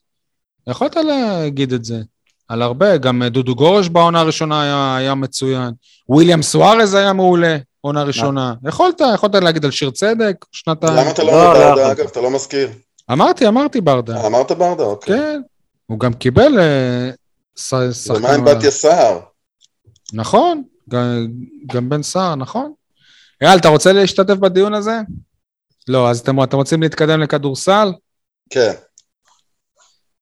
[0.69, 2.01] יכולת להגיד את זה.
[2.49, 5.71] על הרבה, גם אה, דודו גורש בעונה הראשונה היה, היה מצוין.
[6.09, 8.55] וויליאם סוארז היה מעולה, עונה ראשונה.
[8.69, 10.93] יכולת, יכולת להגיד על שיר צדק, שנתיים.
[10.93, 11.99] למה אתה לא לא, אומר לא ברדה, יכולת.
[11.99, 12.07] אגב?
[12.07, 12.71] אתה לא מזכיר.
[13.13, 14.27] אמרתי, אמרתי ברדה.
[14.27, 15.17] אמרת ברדה, אוקיי.
[15.19, 15.41] כן,
[15.87, 17.11] הוא גם קיבל אה,
[17.59, 18.17] שחקן...
[18.17, 19.21] ומה עם בתיה סער?
[20.13, 20.63] נכון,
[21.73, 22.73] גם, בן סער, נכון.
[23.43, 25.01] אייל, אתה רוצה להשתתף בדיון הזה?
[25.89, 27.93] לא, אז אתם רוצים להתקדם לכדורסל?
[28.51, 28.73] כן.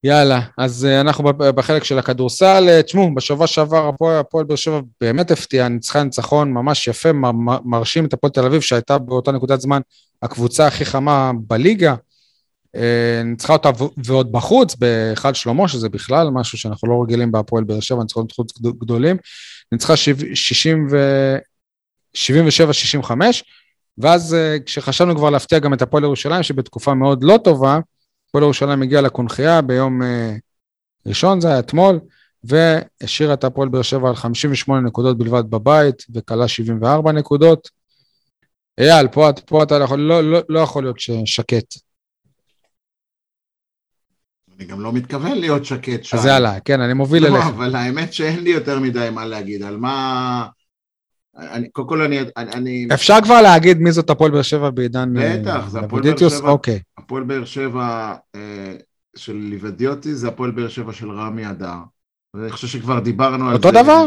[0.04, 2.68] יאללה, אז uh, אנחנו בחלק של הכדורסל.
[2.68, 7.08] Uh, תשמעו, בשבוע שעבר הפועל, באר שבע באמת הפתיע, ניצחה ניצחון ממש יפה,
[7.64, 9.80] מרשים את הפועל תל אביב, שהייתה באותה נקודת זמן
[10.22, 11.94] הקבוצה הכי חמה בליגה.
[12.76, 12.80] Uh,
[13.24, 13.70] ניצחה אותה
[14.04, 18.58] ועוד בחוץ, בהיכל שלמה, שזה בכלל משהו שאנחנו לא רגילים בהפועל באר שבע, ניצחונות חוץ
[18.58, 19.16] גדול- גדולים.
[19.72, 20.96] ניצחה שיב- 60 ו...
[22.16, 23.10] 77-65,
[23.98, 24.36] ואז
[24.66, 27.78] כשחשבנו כבר להפתיע גם את הפועל ירושלים, שבתקופה מאוד לא טובה,
[28.30, 30.06] הפועל ירושלים הגיע לקונכייה ביום uh,
[31.06, 32.00] ראשון, זה היה אתמול,
[32.44, 37.68] והשאירה את הפועל באר שבע על 58 נקודות בלבד בבית, וכלה 74 נקודות.
[38.80, 41.74] אייל, פה, פה אתה לא יכול, לא, לא, לא יכול להיות שקט.
[44.58, 46.16] אני גם לא מתכוון להיות שקט שם.
[46.16, 47.46] אז יאללה, כן, אני מוביל לא, אליך.
[47.46, 50.46] אבל האמת שאין לי יותר מדי מה להגיד, על מה...
[51.36, 55.16] אני, קודם כל אני, אני, אני אפשר כבר להגיד מי זאת הפועל באר שבע בעידן
[55.18, 56.28] אה, בטח, זה הפועל באר?
[56.28, 56.48] שבע.
[56.50, 56.80] אוקיי.
[56.98, 58.40] הפועל באר שבע אה,
[59.16, 61.74] של ליבדיוטי זה הפועל באר שבע של רמי אדר.
[62.34, 63.82] ואני חושב שכבר דיברנו על אותו זה.
[63.82, 64.06] דבר?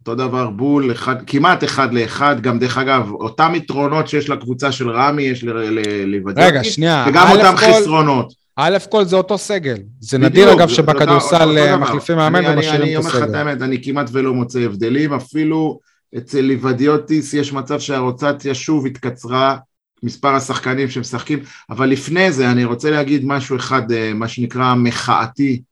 [0.00, 4.90] אותו דבר בול, אחד, כמעט אחד לאחד, גם דרך אגב, אותם יתרונות שיש לקבוצה של
[4.90, 7.04] רמי, יש ל- ל- ליבדיוטי, רגע, שנייה.
[7.08, 8.32] וגם אותם כל- חסרונות.
[8.56, 9.76] א' כל זה אותו סגל.
[10.00, 11.76] זה בדיוק, נדיר אגב אותו- שבכדורסל אותו אה.
[11.76, 13.34] מחליפים אני- מאמן אני- ומשאירים אני את אומר לך את הסגל.
[13.38, 15.78] האמת, אני כמעט ולא מוצא הבדלים, אפילו
[16.16, 19.56] אצל ליבדיוטיס יש מצב שהרוטציה שוב התקצרה,
[20.02, 21.38] מספר השחקנים שמשחקים,
[21.70, 25.62] אבל לפני זה אני רוצה להגיד משהו אחד, אה, מה שנקרא מחאתי.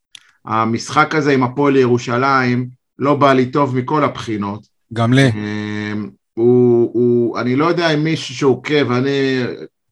[0.45, 4.67] המשחק הזה עם הפועל ירושלים לא בא לי טוב מכל הבחינות.
[4.93, 5.29] גם לי.
[5.29, 9.45] אמ, הוא, הוא, אני לא יודע אם מישהו שעוקב, אני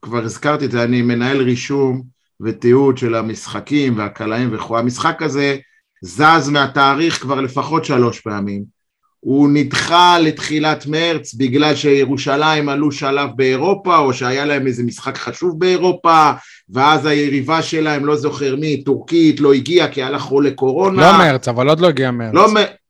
[0.03, 2.03] כבר הזכרתי את זה, אני מנהל רישום
[2.41, 5.57] ותיעוד של המשחקים והקלעים וכו', המשחק הזה
[6.03, 8.80] זז מהתאריך כבר לפחות שלוש פעמים.
[9.21, 15.61] הוא נדחה לתחילת מרץ בגלל שירושלים עלו שלב באירופה, או שהיה להם איזה משחק חשוב
[15.61, 16.31] באירופה,
[16.69, 21.13] ואז היריבה שלהם, לא זוכר מי, טורקית, לא הגיעה כי הלך חולה קורונה.
[21.13, 22.35] לא מרץ, אבל עוד לא הגיע מרץ.
[22.35, 22.81] לא, מ-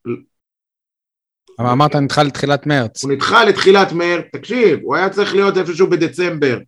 [1.59, 3.05] אבל אמרת נדחה לתחילת מרץ.
[3.05, 6.59] הוא נדחה לתחילת מרץ, תקשיב, הוא היה צריך להיות איפשהו בדצמבר.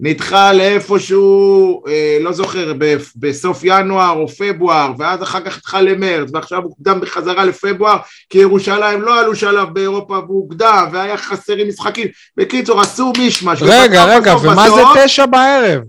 [0.00, 6.28] נדחה לאיפשהו, אה, לא זוכר, ב- בסוף ינואר או פברואר, ואז אחר כך נדחה למרץ,
[6.32, 7.96] ועכשיו הוא הוקדם בחזרה לפברואר,
[8.30, 12.06] כי ירושלים לא עלו שלב באירופה והוא הוקדם, והיה חסרים משחקים.
[12.36, 13.62] בקיצור, עשו מישמש.
[13.62, 15.82] רגע, רגע, בסוף, ומה זה בסוף- תשע בערב?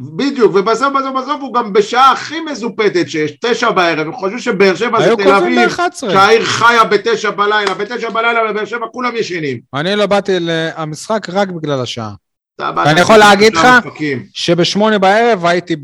[0.00, 4.74] בדיוק, ובסוף בסוף בסוף הוא גם בשעה הכי מזופתת שיש, תשע בערב, הם חושבים שבאר
[4.74, 6.00] שבע זה תל אביב, ב-11.
[6.00, 9.60] שהעיר חיה בתשע בלילה, בתשע בלילה בבאר שבע כולם ישנים.
[9.74, 12.10] אני לא באתי למשחק רק בגלל השעה.
[12.60, 13.66] אתה יכול להגיד לך.
[14.34, 15.76] שבשמונה בערב הייתי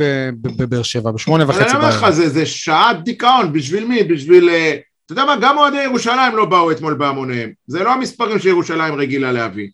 [0.43, 2.13] בבאר שבע, בשמונה וחצי אני אומר לך, בערב.
[2.13, 4.05] זה, שעת דיכאון, בשביל מי?
[4.05, 4.49] בשביל...
[4.49, 7.51] אה, אתה יודע מה, גם אוהדי ירושלים לא באו אתמול בהמוניהם.
[7.67, 9.69] זה לא המספרים שירושלים רגילה להביא.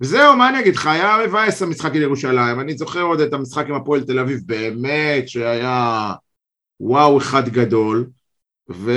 [0.00, 2.60] וזהו, מה אני אגיד לך, היה מבאס המשחק עם ירושלים.
[2.60, 6.12] אני זוכר עוד את המשחק עם הפועל תל אביב, באמת שהיה
[6.80, 8.06] וואו אחד גדול.
[8.72, 8.92] ו...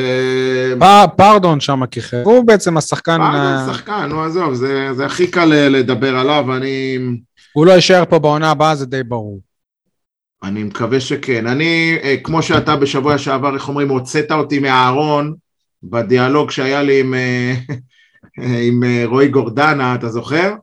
[0.80, 2.22] פ- פרדון שם כיכר.
[2.24, 6.98] הוא בעצם השחקן, פרדון אה, שחקן, נו עזוב, זה, זה הכי קל לדבר עליו, אני...
[7.54, 9.40] הוא לא יישאר פה בעונה הבאה, זה די ברור.
[10.44, 11.48] אני מקווה שכן.
[11.48, 15.34] אני, אה, כמו שאתה בשבוע שעבר, איך אומרים, הוצאת אותי מהארון
[15.84, 17.54] בדיאלוג שהיה לי עם, אה,
[18.68, 20.54] עם אה, רועי גורדנה, אתה זוכר?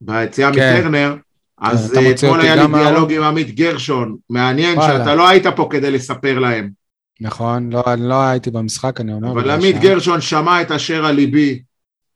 [0.00, 0.76] ביציאה כן.
[0.78, 1.16] מטרנר.
[1.58, 2.62] אז אה, מוציא אתמול היה לי?
[2.72, 4.80] דיאלוג עם עמית גרשון, מעניין.
[4.80, 6.70] שאתה לא היית פה כדי לספר להם,
[7.22, 9.30] נכון, לא, לא הייתי במשחק, אני אומר.
[9.30, 11.62] אבל עמית גרשון שמע את אשר על ליבי.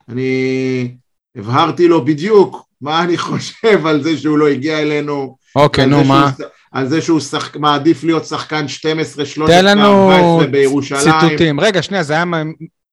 [0.09, 0.95] אני
[1.37, 5.37] הבהרתי לו בדיוק מה אני חושב על זה שהוא לא הגיע אלינו.
[5.57, 6.31] אוקיי, נו, מה?
[6.73, 7.57] על זה שהוא שחק...
[7.57, 11.01] מעדיף להיות שחקן 12, 13, תן לנו 14 בירושלים.
[11.21, 11.61] ציטוטים.
[11.61, 12.43] רגע, שנייה, זה היה מה-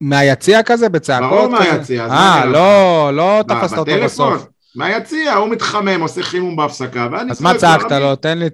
[0.02, 1.30] מהיציע כזה, בצעקות?
[1.30, 1.48] ברור?
[1.48, 3.91] מהיציע, אה, לא, לא תפסת אותו?
[4.03, 4.45] בסוף.
[4.76, 8.15] מהיציע, הוא מתחמם, עושה חימום בהפסקה, ואני אז מה צעקת לו?
[8.15, 8.45] תן לי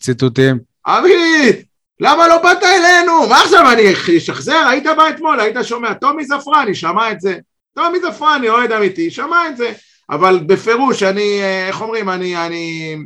[0.00, 0.58] ציטוטים.
[0.86, 1.62] עמית,
[2.04, 3.28] למה לא באת אלינו?
[3.28, 3.82] מה עכשיו אני
[4.16, 4.66] אשחזר?
[4.70, 5.94] היית בא אתמול, היית שומע.
[5.94, 7.38] טומי זפרני שמע את זה.
[7.74, 9.72] טומי זפרני, אוהד אמיתי, שמע את זה.
[10.10, 12.96] אבל בפירוש, אני, אה, איך אומרים, אני, אני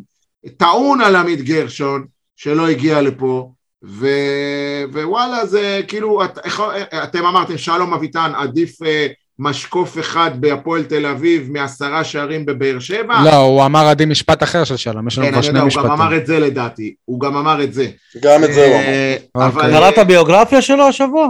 [0.56, 2.06] טעון על עמית גרשון,
[2.36, 3.50] שלא הגיע לפה,
[3.84, 4.08] ו,
[4.92, 6.62] ווואלה, זה כאילו, את, איך,
[7.02, 9.06] אתם אמרתם, שלום אביטן, עדיף אה,
[9.38, 13.22] משקוף אחד בהפועל תל אביב מעשרה שערים בבאר שבע?
[13.24, 15.64] לא, הוא אמר עדי משפט אחר של שלום, יש לנו כן, כבר שני יודע, הוא
[15.64, 15.90] גם משפטים.
[15.90, 17.86] אמר את זה לדעתי, הוא גם אמר את זה.
[18.22, 18.84] גם את זה הוא אמר.
[18.84, 19.48] אה, אוקיי.
[19.48, 19.72] אבל...
[19.72, 21.28] קראת ביוגרפיה שלו השבוע?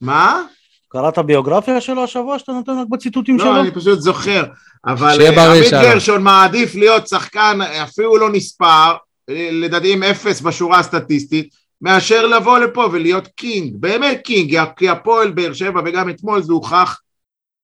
[0.00, 0.42] מה?
[0.88, 3.52] קראת ביוגרפיה שלו השבוע שאתה נותן רק בציטוטים שלו?
[3.52, 4.44] לא, אני פשוט זוכר.
[4.86, 5.72] אבל שיהיה אה, עמית.
[5.72, 8.92] גרשון מעדיף להיות שחקן אפילו לא נספר,
[9.30, 11.48] אה, לדעתי עם אפס בשורה הסטטיסטית,
[11.82, 17.00] מאשר לבוא לפה ולהיות king, באמת king, כי הפועל באר שבע וגם אתמול זה הוכח,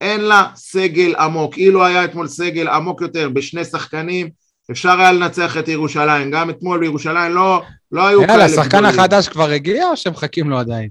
[0.00, 1.56] אין לה סגל עמוק.
[1.56, 4.30] אילו היה אתמול סגל עמוק יותר בשני שחקנים,
[4.70, 6.30] אפשר היה לנצח את ירושלים.
[6.30, 7.62] גם אתמול בירושלים לא,
[7.92, 9.00] לא היו כאלה יאללה, השחקן גדולים.
[9.00, 10.88] החדש כבר הגיע או שמחכים לו עדיין?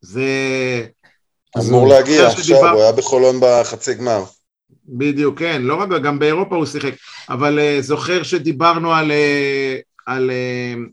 [0.00, 0.26] זה...
[1.56, 4.24] אז אמור להגיע עכשיו, שדיבר- הוא היה בחולון בחצי גמר.
[4.88, 6.92] בדיוק, כן, לא רק, גם באירופה הוא שיחק,
[7.28, 10.90] אבל uh, זוכר שדיברנו על, uh, על uh,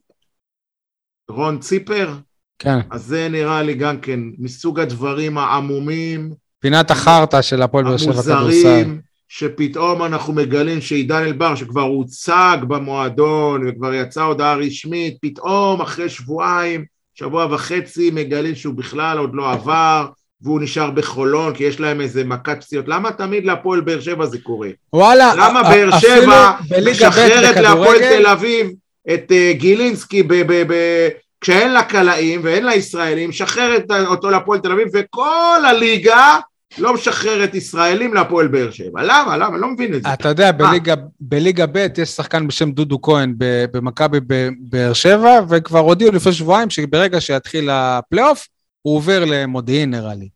[1.29, 2.13] רון ציפר,
[2.59, 7.97] כן, אז זה נראה לי גם כן מסוג הדברים העמומים, פינת החרטא של הפועל באר
[7.97, 8.31] שבע כדורסל.
[8.33, 16.09] המוזרים, שפתאום אנחנו מגלים שעידן אלבר, שכבר הוצג במועדון וכבר יצאה הודעה רשמית, פתאום אחרי
[16.09, 20.05] שבועיים, שבוע וחצי, מגלים שהוא בכלל עוד לא עבר,
[20.41, 22.87] והוא נשאר בחולון, כי יש להם איזה מכת פציעות.
[22.87, 24.69] למה תמיד להפועל באר שבע זה קורה?
[24.93, 26.51] וואלה, למה באר שבע
[26.91, 28.67] משחררת להפועל תל אביב
[29.13, 31.09] את אה, גילינסקי ב- ב- ב-
[31.45, 36.39] כשאין לה קלעים ואין לה ישראלים, משחררת אותו להפועל תל אביב, וכל הליגה
[36.77, 39.03] לא משחררת ישראלים להפועל באר שבע.
[39.03, 39.37] למה?
[39.37, 39.57] למה?
[39.57, 40.13] לא מבין את זה.
[40.13, 43.33] אתה יודע, בליגה, בליגה ב' יש שחקן בשם דודו כהן
[43.71, 48.47] במכבי בבאר שבע, וכבר הודיעו לפני שבועיים שברגע שיתחיל הפלייאוף,
[48.81, 50.29] הוא עובר למודיעין נראה לי.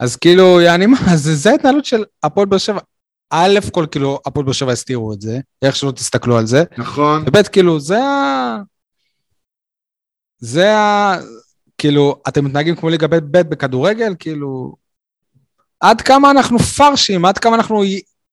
[0.00, 2.80] אז כאילו, יעני מה, זה, זה ההתנהלות של הפועל באר שבע.
[3.30, 7.24] א' כל כאילו, הפועל באר שבע הסתירו את זה, איך שלא תסתכלו על זה, נכון?
[7.26, 8.58] וב' כאילו, זה ה...
[10.38, 11.14] זה ה...
[11.78, 14.74] כאילו, אתם מתנהגים כמו ליגה ב' ב' בכדורגל, כאילו...
[15.80, 17.82] עד כמה אנחנו פרשים, עד כמה אנחנו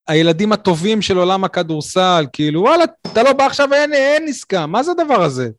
[0.07, 4.83] הילדים הטובים של עולם הכדורסל, כאילו, וואלה, אתה לא בא עכשיו, אין, אין עסקה, מה
[4.83, 5.49] זה הדבר הזה?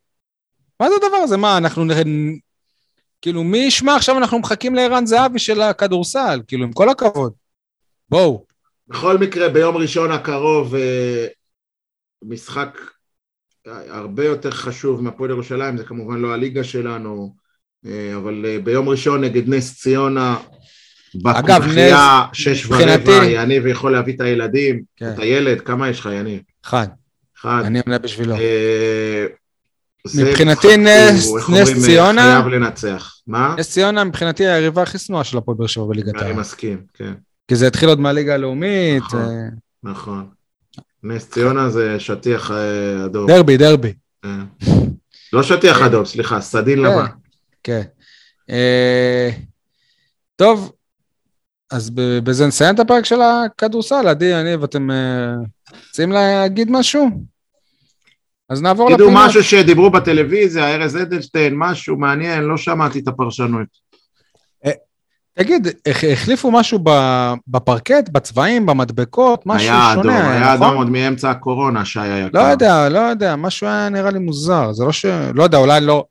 [0.80, 1.36] מה זה הדבר הזה?
[1.36, 1.84] מה, אנחנו...
[3.22, 7.32] כאילו, מי ישמע עכשיו אנחנו מחכים לערן זהבי של הכדורסל, כאילו, עם כל הכבוד.
[8.08, 8.44] בואו.
[8.88, 11.26] בכל מקרה, ביום ראשון הקרוב, אה,
[12.22, 12.78] משחק
[13.88, 17.34] הרבה יותר חשוב מהפועל ירושלים, זה כמובן לא הליגה שלנו,
[17.86, 20.36] אה, אבל אה, ביום ראשון נגד נס ציונה,
[21.14, 25.12] בקונחייה, שש ורבע, יניב יכול להביא את הילדים, כן.
[25.14, 26.40] את הילד, כמה יש לך, יניב?
[26.64, 26.86] אחד,
[27.38, 27.62] אחד.
[27.64, 28.34] אני עונה בשבילו.
[28.36, 29.26] אה,
[30.18, 33.14] מבחינתי נס- איך נס אה, ציונה- חייב לנצח.
[33.26, 33.54] מה?
[33.58, 36.32] נס ציונה מבחינתי היריבה הכי שנואה של הפועל באר שבע בליגת אני העל.
[36.32, 37.12] מסכים, כן,
[37.48, 39.20] כי זה התחיל עוד מהליגה הלאומית, נכון.
[39.20, 39.48] אה,
[39.82, 40.26] נכון.
[41.08, 43.26] נס ציונה זה שטיח אה, אדום.
[43.26, 43.92] דרבי, דרבי.
[44.22, 44.40] כן.
[45.32, 46.84] לא שטיח אדום, סליחה, סדין כן.
[46.84, 47.06] לבן.
[47.62, 47.82] כן.
[48.50, 49.30] אה,
[50.36, 50.72] טוב,
[51.70, 54.08] אז בזה נסיים את הפרק של הכדורסל.
[54.08, 55.34] עדי, יניב, אתם אה,
[55.88, 57.08] רוצים להגיד משהו?
[58.48, 59.22] אז נעבור תגידו לפינות.
[59.26, 63.68] משהו שדיברו בטלוויזיה, ארז אדלשטיין, משהו מעניין, לא שמעתי את הפרשנות.
[65.38, 70.66] תגיד, הח- החליפו משהו ב- בפרקט, בצבעים, במדבקות, משהו היה אדום, שונה, היה נכון?
[70.66, 72.38] אדום עוד מאמצע הקורונה, שי היקר.
[72.38, 75.04] לא יודע, לא יודע, משהו היה נראה לי מוזר, זה לא ש...
[75.34, 76.04] לא יודע, אולי לא...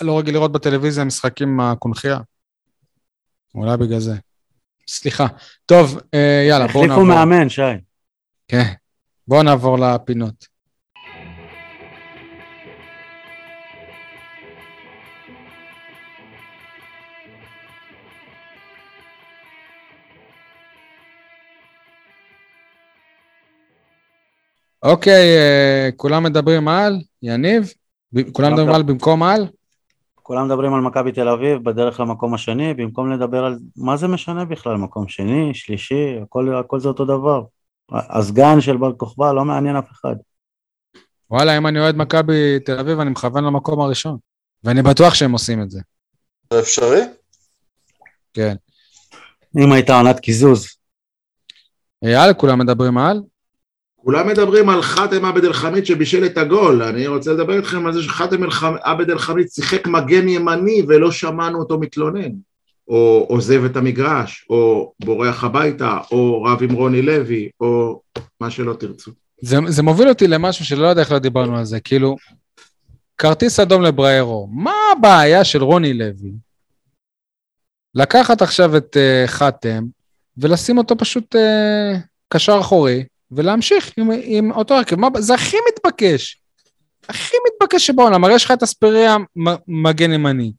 [0.00, 2.18] לא רגיל לראות בטלוויזיה משחקים עם הקונכייה.
[3.54, 4.14] אולי בגלל זה.
[4.88, 5.26] סליחה.
[5.66, 7.02] טוב, אה, יאללה, בואו נעבור.
[7.02, 7.62] החליפו מאמן, שי.
[8.48, 8.72] כן.
[9.28, 10.53] בואו נעבור לפינות.
[24.84, 27.72] אוקיי, אה, כולם מדברים על, יניב?
[28.32, 29.46] כולם מדברים על במקום על?
[30.14, 34.44] כולם מדברים על מכבי תל אביב בדרך למקום השני, במקום לדבר על מה זה משנה
[34.44, 37.42] בכלל, מקום שני, שלישי, הכל, הכל זה אותו דבר.
[37.92, 40.14] הסגן של בר כוכבא לא מעניין אף אחד.
[41.30, 44.18] וואלה, אם אני אוהד מכבי תל אביב, אני מכוון למקום הראשון.
[44.64, 45.80] ואני בטוח שהם עושים את זה.
[46.52, 47.00] זה אפשרי?
[48.34, 48.54] כן.
[49.58, 50.66] אם הייתה עונת קיזוז.
[52.04, 53.20] אייל, כולם מדברים על?
[54.04, 57.92] כולם מדברים על חאתם עבד אל חמיד שבישל את הגול, אני רוצה לדבר איתכם על
[57.92, 58.42] זה שחאתם
[58.82, 62.30] עבד אל חמיד שיחק מגן ימני ולא שמענו אותו מתלונן,
[62.88, 68.00] או עוזב את המגרש, או בורח הביתה, או רב עם רוני לוי, או
[68.40, 69.10] מה שלא תרצו.
[69.40, 72.16] זה, זה מוביל אותי למשהו שלא יודע איך לא דיברנו על זה, כאילו,
[73.18, 76.32] כרטיס אדום לבריירו, מה הבעיה של רוני לוי?
[77.94, 79.84] לקחת עכשיו את uh, חתם
[80.38, 81.98] ולשים אותו פשוט uh,
[82.28, 83.04] קשר אחורי
[83.36, 86.40] ולהמשיך עם, עם אותו הרכב, מה- זה הכי מתבקש,
[87.08, 89.16] הכי מתבקש שבעולם, הרי יש לך את אספריה
[89.68, 90.52] מגן ימני,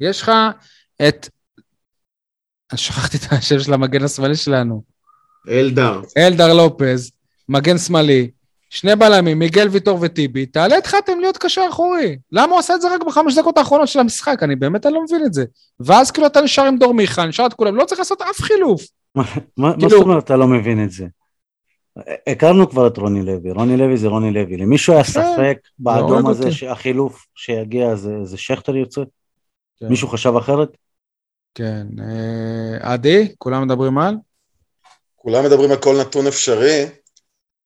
[0.00, 0.32] יש לך
[1.08, 1.28] את,
[2.70, 4.82] אני שכחתי את השם של המגן השמאלי שלנו,
[5.48, 7.10] אלדר, אלדר לופז,
[7.48, 8.30] מגן שמאלי,
[8.70, 12.18] שני בלמים, מיגל ויטור וטיבי, תעלה את חתם להיות קשר אחורי.
[12.32, 14.42] למה הוא עשה את זה רק בחמש דקות האחרונות של המשחק?
[14.42, 15.44] אני באמת אני לא מבין את זה.
[15.80, 18.82] ואז כאילו אתה נשאר עם דור מיכה, נשאר את כולם, לא צריך לעשות אף חילוף.
[19.14, 19.22] מה
[19.56, 21.04] מה כאילו- זאת אומרת אתה לא מבין את זה?
[22.26, 24.56] הכרנו כבר את רוני לוי, רוני לוי זה רוני לוי.
[24.56, 26.54] למישהו היה ספק באדום הורג הזה אותי.
[26.54, 29.00] שהחילוף שיגיע זה זה שכטר יוצא?
[29.80, 29.88] כן.
[29.88, 30.76] מישהו חשב אחרת?
[31.54, 31.86] כן.
[32.00, 34.14] אה, עדי, כולם מדברים על?
[35.16, 36.84] כולם מדברים על כל נתון אפשרי,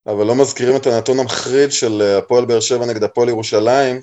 [0.06, 4.00] אבל לא מזכירים את הנתון המחריד של אה, הפועל באר שבע נגד הפועל ירושלים,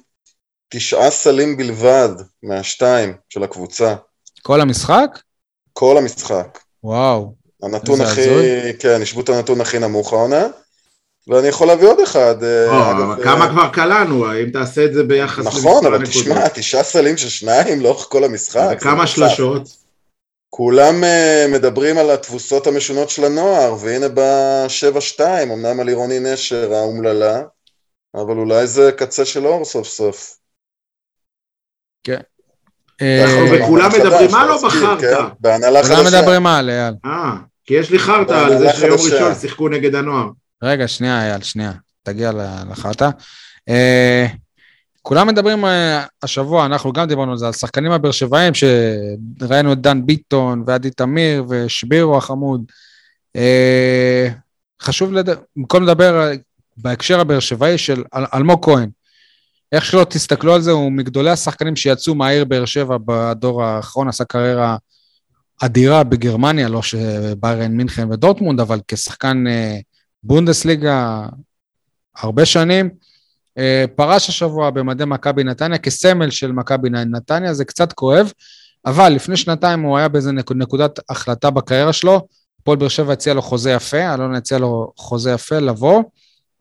[0.70, 2.10] תשעה סלים בלבד
[2.44, 3.96] מהשתיים של הקבוצה,
[4.42, 5.20] כל המשחק?
[5.74, 6.60] כל המשחק.
[6.84, 7.36] וואו.
[7.64, 8.74] הנתון הכי, הזוי.
[8.80, 10.48] כן, השוו את הנתון הכי נמוך העונה,
[11.28, 12.44] ואני יכול להביא עוד אחד.
[12.44, 15.96] אה, או, אגב, אבל אה, כמה כבר קלענו, אם תעשה את זה ביחס נכון, אבל
[15.96, 16.22] הנקודות.
[16.22, 18.78] תשמע, תשעה סלים של שניים לאורך כל המשחק.
[18.86, 19.06] מוצלח.
[19.06, 19.88] שלשות?
[20.50, 27.44] כולם uh, מדברים על התבוסות המשונות של הנוער, והנה ב-7-2, אמנם על עירוני נשר האומללה,
[28.16, 30.38] אבל אולי זה קצה של אור סוף סוף.
[32.10, 32.16] אה,
[33.02, 35.02] אנחנו וכולם במאמץ מדברים, חדש, מה לא בחרת?
[35.02, 36.20] כן, בהנהלה כולם חדשה.
[36.22, 36.94] מדברים על, אייל.
[37.06, 37.34] אה,
[37.66, 38.92] כי יש לי חרטא על זה שיום.
[38.92, 40.28] ראשון שיחקו נגד הנוער.
[40.64, 41.72] רגע, שנייה, אייל, שנייה.
[42.04, 42.32] תגיע
[42.72, 43.10] לחרטא.
[43.70, 44.26] אה,
[45.02, 49.82] כולם מדברים אה, השבוע, אנחנו גם דיברנו על זה, על שחקנים הבאר שבעים, שראינו את
[49.82, 52.62] דן ביטון ועדי תמיר ושבירו החמוד.
[53.36, 54.28] אה,
[54.82, 55.30] חשוב, לד...
[55.56, 56.34] במקום לדבר אה,
[56.78, 58.90] בהקשר הבאר שבעי של אל- אלמוג כהן,
[59.72, 64.24] איך שלא תסתכלו על זה, הוא מגדולי השחקנים שיצאו מהעיר באר שבע בדור האחרון, עשה
[64.26, 64.78] קריירה
[65.62, 69.78] אדירה בגרמניה, לא שביירן מינכן ודורטמונד, אבל כשחקן אה,
[70.24, 71.26] בונדסליגה
[72.18, 72.90] הרבה שנים.
[73.58, 78.32] אה, פרש השבוע במדי מכבי נתניה כסמל של מכבי נתניה, זה קצת כואב,
[78.86, 82.28] אבל לפני שנתיים הוא היה באיזה נק- נקודת החלטה בקריירה שלו,
[82.62, 86.04] הפועל באר שבע הציע לו חוזה יפה, אלון הציע לו חוזה יפה לבוא,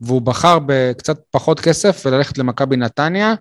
[0.00, 3.34] והוא בחר בקצת פחות כסף וללכת למכבי נתניה,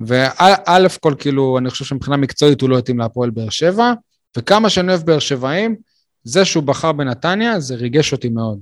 [0.00, 3.92] וא' כל כאילו, אני חושב שמבחינה מקצועית הוא לא התאים להפועל באר שבע,
[4.36, 5.76] וכמה שאני אוהב באר שבעים,
[6.24, 8.60] זה שהוא בחר בנתניה, זה ריגש אותי מאוד.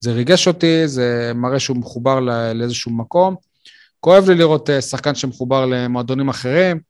[0.00, 3.36] זה ריגש אותי, זה מראה שהוא מחובר לא- לאיזשהו מקום.
[4.00, 6.80] כואב לי לראות אה, שחקן שמחובר למועדונים אחרים.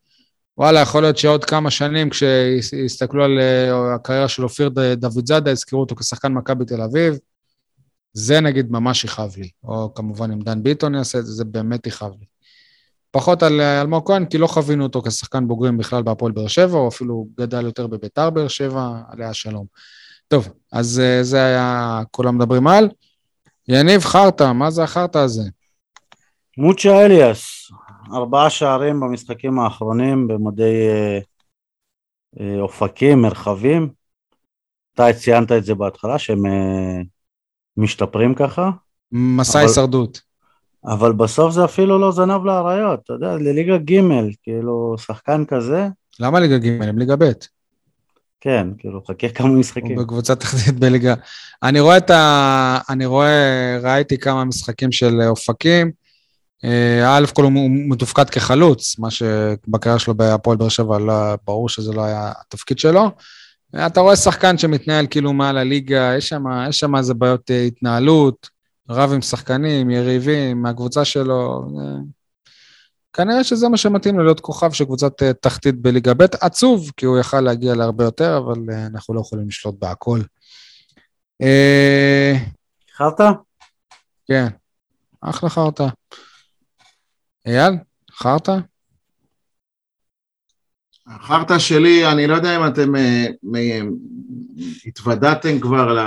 [0.59, 5.80] וואלה, יכול להיות שעוד כמה שנים, כשיסתכלו על אה, הקריירה של אופיר דוד זאדה, יזכרו
[5.80, 7.18] אותו כשחקן מכבי תל אביב.
[8.12, 9.51] זה נגיד ממש יכאב לי.
[9.64, 12.26] או כמובן אם דן ביטון יעשה את זה, זה באמת יכאב לי.
[13.12, 16.78] פחות על אה, אלמוג כהן, כי לא חווינו אותו כשחקן בוגרים בכלל בהפועל באר שבע,
[16.78, 19.66] או אפילו גדל יותר בביתר באר שבע, עליה השלום.
[20.28, 22.89] טוב, אז אה, זה היה, כולם מדברים על.
[23.68, 25.43] יניב חרטא, מה זה החרטא הזה?
[26.59, 27.70] מוצ'ה אליאס,
[28.12, 30.89] ארבעה שערים במשחקים האחרונים במדי
[32.40, 33.89] אה, אופקים, מרחבים.
[34.94, 36.43] אתה ציינת את זה בהתחלה, שהם
[37.76, 38.70] משתפרים ככה,
[39.12, 40.20] מסע אבל- הישרדות.
[40.84, 44.00] אבל בסוף זה אפילו לא זנב לאריות, אתה יודע, לליגה ג',
[44.42, 45.88] כאילו, שחקן כזה,
[46.20, 47.24] למה ליגה ג' הם ליגה ב'?
[48.40, 49.96] כן, כאילו, חכה כמה משחקים.
[49.96, 51.14] הוא בקבוצה תחתית בליגה.
[51.62, 52.78] אני רואה את ה...
[52.88, 55.90] אני רואה, ראיתי כמה משחקים של אופקים.
[56.64, 61.14] אה, א' כל הוא הוא מתופקד כחלוץ, מה שבקריירה שלו בהפועל באר שבע, לא,
[61.46, 63.10] ברור שזה לא היה התפקיד שלו.
[63.76, 66.28] אתה רואה שחקן שמתנהל כאילו מעל הליגה, יש
[66.70, 68.50] שם, איזה בעיות אה, התנהלות,
[68.88, 71.64] רב עם שחקנים, יריבים, מהקבוצה שלו.
[71.80, 71.96] אה,
[73.12, 76.22] כנראה שזה מה שמתאים לו להיות כוכב של קבוצת אה, תחתית בליגה ב'.
[76.40, 80.20] עצוב, כי הוא יכל להגיע להרבה יותר, אבל אנחנו לא יכולים לשלוט בהכל.
[82.88, 83.20] איחרת?
[84.28, 84.46] כן,
[85.20, 85.86] אחלה חרטא.
[87.46, 87.74] אייל,
[88.12, 88.58] חרטא?
[91.06, 93.90] החרטא שלי, אני לא יודע אם אתם אה, מ-
[94.86, 95.98] התוודעתם כבר ל-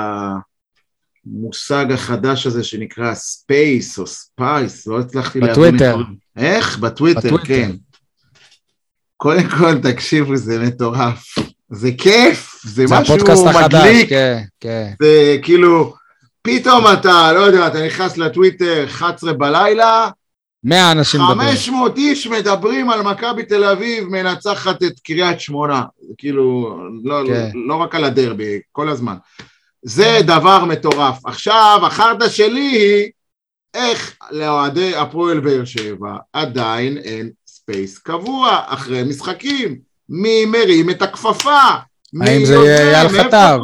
[1.28, 5.96] המושג החדש הזה שנקרא space או space, לא הצלחתי בטוויטר.
[5.96, 6.16] להבין.
[6.38, 6.78] איך?
[6.80, 7.46] בטוויטר, בטוויטר.
[7.46, 7.72] כן.
[9.18, 11.26] קודם כל, תקשיבו, זה מטורף.
[11.70, 14.10] זה כיף, זה זה משהו הפודקאסט החדש, מדליק.
[14.10, 14.92] כן, כן.
[15.02, 15.96] זה כאילו,
[16.42, 20.10] פתאום אתה, לא יודע, אתה נכנס לטוויטר 11 בלילה,
[20.66, 21.50] 100 אנשים מדברים.
[21.50, 25.84] 500 איש מדברים על מכבי תל אביב מנצחת את קריית שמונה.
[26.18, 27.50] כאילו, לא, כן.
[27.68, 29.16] לא רק על הדרבי, כל הזמן.
[29.82, 31.26] זה דבר מטורף.
[31.26, 33.12] עכשיו, החרטא שלי היא
[33.74, 39.78] איך לאוהדי הפועל באר שבע עדיין אין space קבוע אחרי משחקים.
[40.10, 41.60] מי מרים את הכפפה?
[42.14, 42.56] מי האם זה?
[42.56, 43.60] יהיה אייל חטב?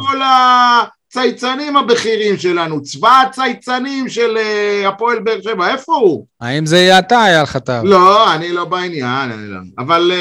[1.12, 2.82] הצייצנים הבכירים שלנו?
[2.82, 6.26] צבא הצייצנים של אה, הפועל באר שבע, איפה הוא?
[6.40, 7.82] האם זה יהיה אתה, אייל חטב?
[7.84, 9.58] לא, אני לא בעניין, אני לא.
[9.78, 10.12] אבל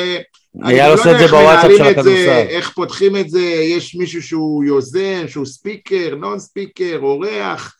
[0.63, 2.55] אני אייל לא עושה את יודע זה איך בוואטסאפ מנהלים של את זה, הכדורסל.
[2.55, 3.41] איך פותחים את זה,
[3.75, 7.75] יש מישהו שהוא יוזם, שהוא ספיקר, נון ספיקר, אורח,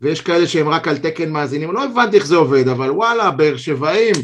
[0.00, 3.56] ויש כאלה שהם רק על תקן מאזינים, לא הבנתי איך זה עובד, אבל וואלה, באר
[3.56, 4.14] שבעים,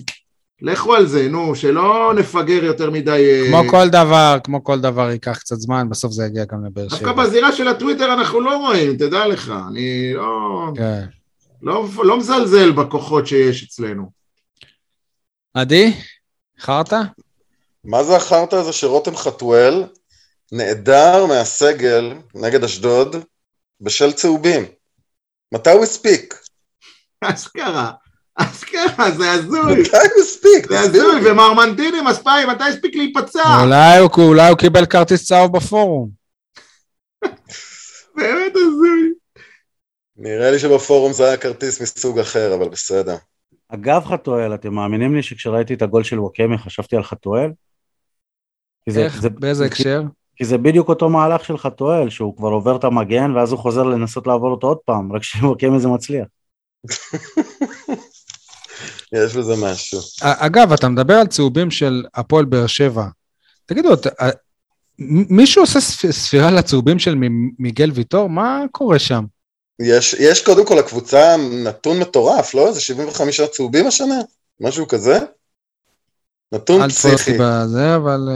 [0.63, 3.11] לכו על זה, נו, שלא נפגר יותר מדי.
[3.11, 6.87] אה, כמו כל דבר, כמו כל דבר ייקח קצת זמן, בסוף זה יגיע גם לבאר
[6.89, 7.13] דווקא שבע.
[7.13, 11.05] בזירה של הטוויטר אנחנו לא רואים, תדע לך, אני לא, כן.
[11.63, 14.11] לא, לא מזלזל בכוחות שיש אצלנו.
[15.55, 15.93] עדי?
[16.61, 17.01] חרטא?
[17.85, 19.85] מה זה החרטא הזה שרותם חתואל
[20.53, 23.17] נעדר מהסגל נגד אשדוד
[23.81, 24.65] בשל צהובים?
[25.55, 26.35] מתי הוא הספיק?
[27.21, 27.93] אשכרה,
[28.37, 29.81] אשכרה, זה הזוי.
[29.81, 30.69] מתי הוא הספיק?
[30.69, 31.31] זה הזוי, לי.
[31.31, 33.61] ומרמנטיני מספיים, מתי הספיק להיפצע?
[33.63, 36.11] אולי הוא- אולי הוא קיבל כרטיס צהוב בפורום.
[38.17, 39.13] באמת הזוי.
[40.17, 43.17] נראה לי שבפורום זה היה כרטיס מסוג אחר, אבל בסדר.
[43.69, 47.51] אגב חתואל, אתם מאמינים לי שכשראיתי את הגול של וואקמה חשבתי על חתואל?
[48.85, 49.21] כי זה, איך?
[49.23, 50.03] זה, באיזה הקשר?
[50.37, 53.83] כי זה בדיוק אותו מהלך של חתואל, שהוא כבר עובר את המגן ואז הוא חוזר
[53.83, 56.27] לנסות לעבור אותו עוד פעם, רק שוואקמה זה מצליח.
[59.15, 60.01] יש בזה משהו.
[60.23, 63.05] אגב, אתה מדבר על צהובים של הפועל באר שבע.
[63.67, 64.11] תגידו, אתה-
[65.31, 67.15] מישהו עושה ספ- ספירה לצהובים של
[67.59, 68.29] מיגל ויטור?
[68.29, 69.25] מה קורה שם?
[69.83, 72.73] יש, יש קודם כל לקבוצה נתון מטורף, לא?
[72.73, 74.21] זה 75 צהובים השנה?
[74.61, 75.19] משהו כזה?
[76.53, 77.31] נתון אל פסיכי.
[77.31, 78.29] אותי בזה, אבל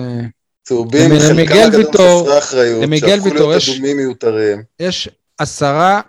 [0.64, 1.84] צהובים, חלקם הגדול
[2.22, 4.62] חסרי אחריות, שהפכו להיות יש- אדומים מיותרים.
[4.80, 6.00] יש עשרה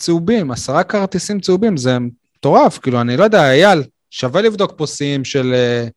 [0.00, 1.98] צהובים, עשרה כרטיסים צהובים, זה
[2.36, 2.78] מטורף.
[2.78, 5.88] כאילו, אני לא יודע, אייל, שווה לבדוק פה שיאים של אה,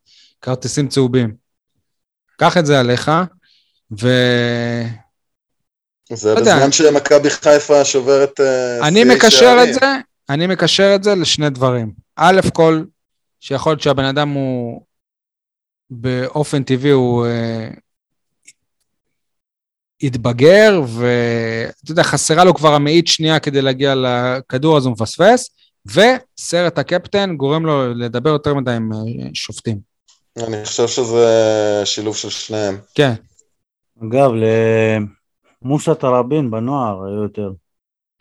[0.41, 1.34] כרטיסים צהובים.
[2.38, 3.11] קח את זה עליך,
[4.02, 4.07] ו...
[6.14, 6.41] זה לא.
[6.41, 8.40] בזמן שמכבי חיפה שוברת...
[8.40, 9.69] אה, אני מקשר שערים.
[9.69, 9.85] את זה,
[10.30, 11.91] אני מקשר את זה לשני דברים.
[12.15, 12.84] א' כל,
[13.40, 14.81] שיכול להיות שהבן אדם הוא
[15.90, 17.69] באופן טבעי הוא אה,
[20.02, 25.49] התבגר, ואתה יודע, חסרה לו כבר המאית שנייה כדי להגיע לכדור, אז הוא מפספס,
[25.85, 28.97] וסרט הקפטן גורם לו לדבר יותר מדי עם אה,
[29.34, 29.80] שופטים.
[30.38, 32.77] אני חושב שזה שילוב של שניהם.
[32.95, 33.14] כן,
[34.03, 34.31] אגב,
[35.61, 37.51] למוסא תראבין בנוער היו יותר.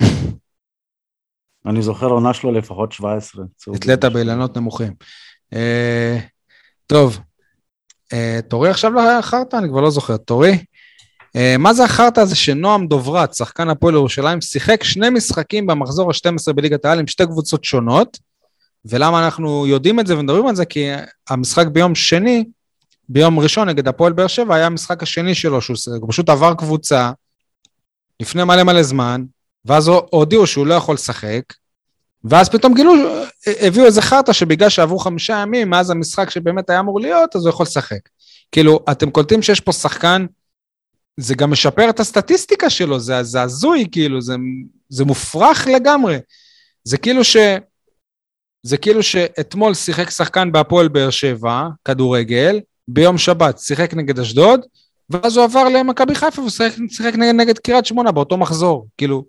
[1.66, 3.44] אני זוכר עונה שלו לפחות 17.
[3.56, 3.78] צהובים.
[3.82, 4.94] התלית באילנות נמוכים.
[5.52, 6.18] אה,
[6.86, 7.18] טוב,
[8.12, 9.56] אה, תורי עכשיו לחרטא?
[9.56, 10.16] אני כבר לא זוכר.
[10.16, 10.64] תורי?
[11.36, 16.52] אה, מה זה החרטא הזה שנועם דוברת, שחקן הפועל ירושלים, שיחק שני משחקים במחזור ה-12
[16.52, 18.18] בליגת העל עם שתי קבוצות שונות,
[18.84, 20.64] ולמה אנחנו יודעים את זה ומדברים על זה?
[20.64, 20.88] כי
[21.28, 22.44] המשחק ביום שני,
[23.08, 25.76] ביום ראשון נגד הפועל באר שבע, היה המשחק השני שלו, שהוא
[26.08, 27.10] פשוט עבר קבוצה
[28.20, 29.24] לפני מלא מלא זמן,
[29.64, 31.42] ואז הודיעו שהוא לא יכול לשחק,
[32.24, 32.92] ואז פתאום גילו,
[33.46, 37.50] הביאו איזה חרטא שבגלל שעברו חמישה ימים מאז המשחק שבאמת היה אמור להיות, אז הוא
[37.50, 38.08] יכול לשחק.
[38.52, 40.26] כאילו, אתם קולטים שיש פה שחקן,
[41.16, 44.34] זה גם משפר את הסטטיסטיקה שלו, זה, זה הזוי, כאילו, זה,
[44.88, 46.16] זה מופרך לגמרי.
[46.84, 47.36] זה כאילו ש...
[48.62, 54.60] זה כאילו שאתמול שיחק שחקן בהפועל באר שבע, כדורגל, ביום שבת שיחק נגד אשדוד,
[55.10, 58.86] ואז הוא עבר למכבי חיפה ושיחק שיחק נגד, נגד קריית שמונה באותו מחזור.
[58.98, 59.24] כאילו,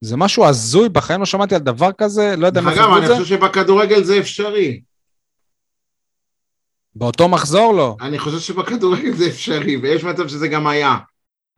[0.00, 2.98] זה משהו הזוי, בחיים לא שמעתי על דבר כזה, לא יודע מה אגב, חשבו את
[2.98, 3.14] אני זה.
[3.14, 4.80] חושב שבכדורגל זה אפשרי.
[6.94, 7.96] באותו מחזור לא.
[8.00, 10.96] אני חושב שבכדורגל זה אפשרי, ויש מצב שזה גם היה.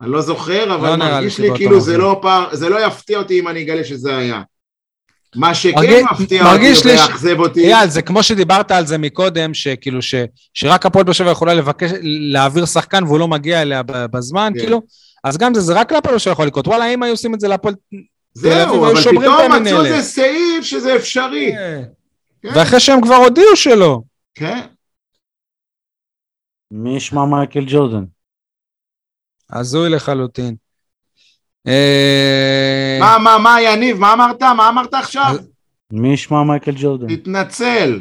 [0.03, 1.99] אני לא זוכר, אבל לא מרגיש לי כאילו זה.
[1.99, 4.43] לא פער, זה לא יפתיע אותי אם אני אגלה שזה היה.
[5.37, 8.87] מה שכן מרגיש- מפתיע אותי מרגיש לי ש- ויאכזב אותי, אייל, זה כמו שדיברת על
[8.87, 10.15] זה מקודם, שכאילו, ש,
[10.55, 14.61] שרק הפועל באר שבע יכולה לבקש, להעביר שחקן והוא לא מגיע אליה בזמן, כן.
[14.61, 14.83] כאילו,
[15.25, 16.67] אז גם זה, זה רק להפועל באר שבע יכול לקרות.
[16.69, 17.75] וואלה, אם היו עושים את זה להפועל...
[18.35, 19.53] זהו, אבל פתאום.
[19.63, 21.53] מצאו איזה סעיף שזה אפשרי.
[22.43, 22.49] כן.
[22.55, 24.01] ואחרי שהם כבר הודיעו שלא.
[24.35, 24.61] כן.
[26.77, 28.05] מי ישמע מייקל ג'ורדן?
[29.53, 30.55] הזוי לחלוטין.
[31.67, 34.43] אה, מה, מה, מה, יניב, מה אמרת?
[34.43, 35.35] מה אמרת עכשיו?
[35.91, 37.17] מי ישמע מייקל ג'ורדן?
[37.17, 38.01] תתנצל.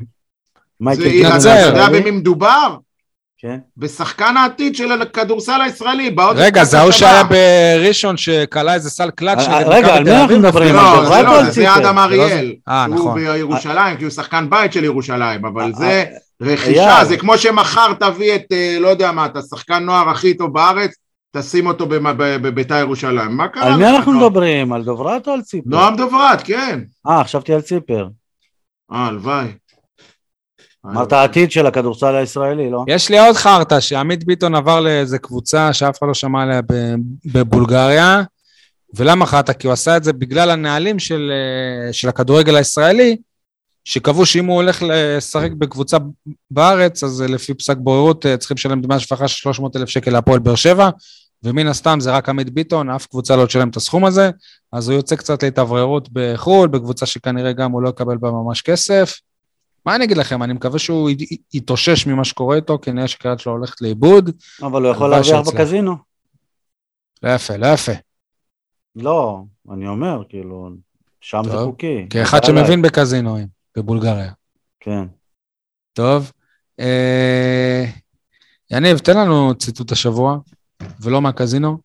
[0.80, 1.88] מייקל זה- ג'ורדן אתה יודע?
[1.88, 2.76] במי מדובר?
[3.38, 3.58] כן.
[3.76, 6.10] בשחקן העתיד של הכדורסל הישראלי.
[6.10, 6.90] בעוד רגע, זה ההוא.
[6.92, 10.38] שהיה בראשון שכלה איזה סל קלאץ' אה, נגד רגע, על מי אנחנו?
[10.38, 10.74] מדברים?
[10.74, 11.76] לא, זה לא, זה?
[11.76, 12.54] אדם אריאל.
[12.68, 13.14] אה, הוא נכון.
[13.14, 16.04] בירושלים, כי הוא שחקן בית של ירושלים, אבל אה, זה אה,
[16.42, 17.04] רכישה, אייל.
[17.08, 20.90] זה כמו שמחר תביא את, אה, לא יודע מה, את השחקן נוער הכי טוב בארץ,
[21.36, 23.36] תשים אותו במ- ב- בביתר ירושלים.
[23.36, 24.12] מה קרה על מי אנחנו?
[24.12, 24.72] מדברים?
[24.72, 25.70] על דוברת או על ציפר?
[25.70, 26.80] נועם דוברת, כן.
[27.08, 28.08] אה, חשבתי על ציפר.
[28.92, 29.46] אה, הלוואי.
[30.86, 32.84] אמרת העתיד של הכדורסל הישראלי, לא?
[32.88, 36.60] יש לי עוד חרטא, שעמית ביטון עבר לאיזה קבוצה שאף אחד לא שמע עליה
[37.32, 38.22] בבולגריה,
[38.94, 39.52] ולמה חרטא?
[39.52, 43.16] כי הוא עשה את זה בגלל הנהלים של, אה, של הכדורגל הישראלי,
[43.84, 45.96] שקבעו שאם הוא הולך לשחק בקבוצה
[46.50, 50.10] בארץ, אז אה, לפי פסק בוררות אה, צריכים לשלם דמי השפחה של 300 אלף שקל
[50.10, 50.90] להפועל באר שבע,
[51.42, 54.30] ומן הסתם זה רק עמית ביטון, אף קבוצה לא תשלם את הסכום הזה,
[54.72, 59.20] אז הוא יוצא קצת להתאווררות בחו"ל, בקבוצה שכנראה גם הוא לא יקבל בה ממש כסף.
[59.86, 61.10] מה אני אגיד לכם, אני מקווה שהוא
[61.54, 64.30] יתאושש ממה שקורה איתו, כי נראה שקריית שלו הולכת לאיבוד.
[64.62, 65.48] אבל הוא יכול להרוויח.
[65.48, 65.96] בקזינו.
[67.22, 67.92] לא יפה, לא יפה.
[68.96, 69.42] לא,
[69.72, 70.70] אני אומר, כאילו,
[71.20, 71.70] שם זה טוב.
[71.70, 72.06] חוקי.
[72.10, 72.44] כאחד.
[72.44, 73.46] שמבין בקזינואים,
[73.76, 74.32] בבולגריה.
[74.80, 75.04] כן.
[75.92, 76.32] טוב.
[76.80, 77.84] אה,
[78.70, 80.38] יניב, תן לנו ציטוט השבוע,
[81.00, 81.78] ולא מהקזינו.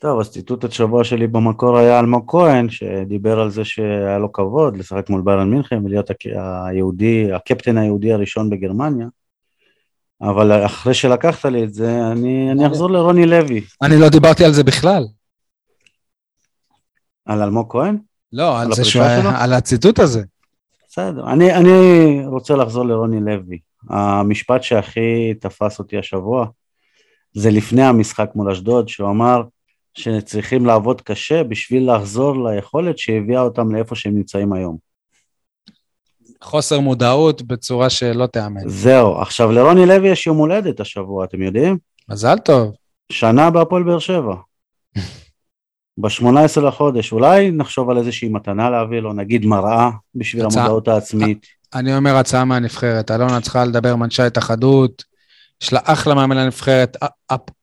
[0.00, 4.76] טוב, אז ציטוט השבוע שלי במקור היה אלמוג כהן, שדיבר על זה שהיה לו כבוד
[4.76, 6.10] לשחק מול ביירן מינכן ולהיות
[6.66, 9.06] היהודי, הקפטן היהודי הראשון בגרמניה.
[10.20, 13.60] אבל אחרי שלקחת לי את זה, אני, אני אחזור לרוני לוי.
[13.82, 15.04] אני לא דיברתי על זה בכלל.
[17.24, 17.98] על אלמוג כהן?
[18.32, 19.04] לא, על על זה שהוא?
[19.36, 20.22] על הציטוט הזה.
[20.92, 21.32] בסדר.
[21.32, 21.70] אני, אני
[22.26, 23.58] רוצה לחזור לרוני לוי.
[23.90, 26.46] המשפט שהכי תפס אותי השבוע,
[27.34, 29.42] זה לפני המשחק מול אשדוד, שהוא אמר
[29.94, 34.76] שצריכים לעבוד קשה בשביל לחזור ליכולת שהביאה אותם לאיפה שהם נמצאים היום.
[36.42, 38.68] חוסר מודעות בצורה שלא תיאמן.
[38.68, 39.20] זהו.
[39.20, 41.78] עכשיו, לרוני לוי יש יום הולדת השבוע, אתם יודעים?
[42.08, 42.74] מזל טוב.
[43.12, 44.34] שנה בהפועל באר שבע.
[45.98, 50.62] ב-18 לחודש, אולי נחשוב על איזושהי מתנה להביא לו, נגיד מראה בשביל הצעה.
[50.62, 51.46] המודעות העצמית.
[51.74, 53.10] אני אומר הצעה מהנבחרת.
[53.10, 55.04] אלונה צריכה לדבר עם אנשי ההתאחדות,
[55.62, 56.96] יש לה אחלה מאמן לנבחרת.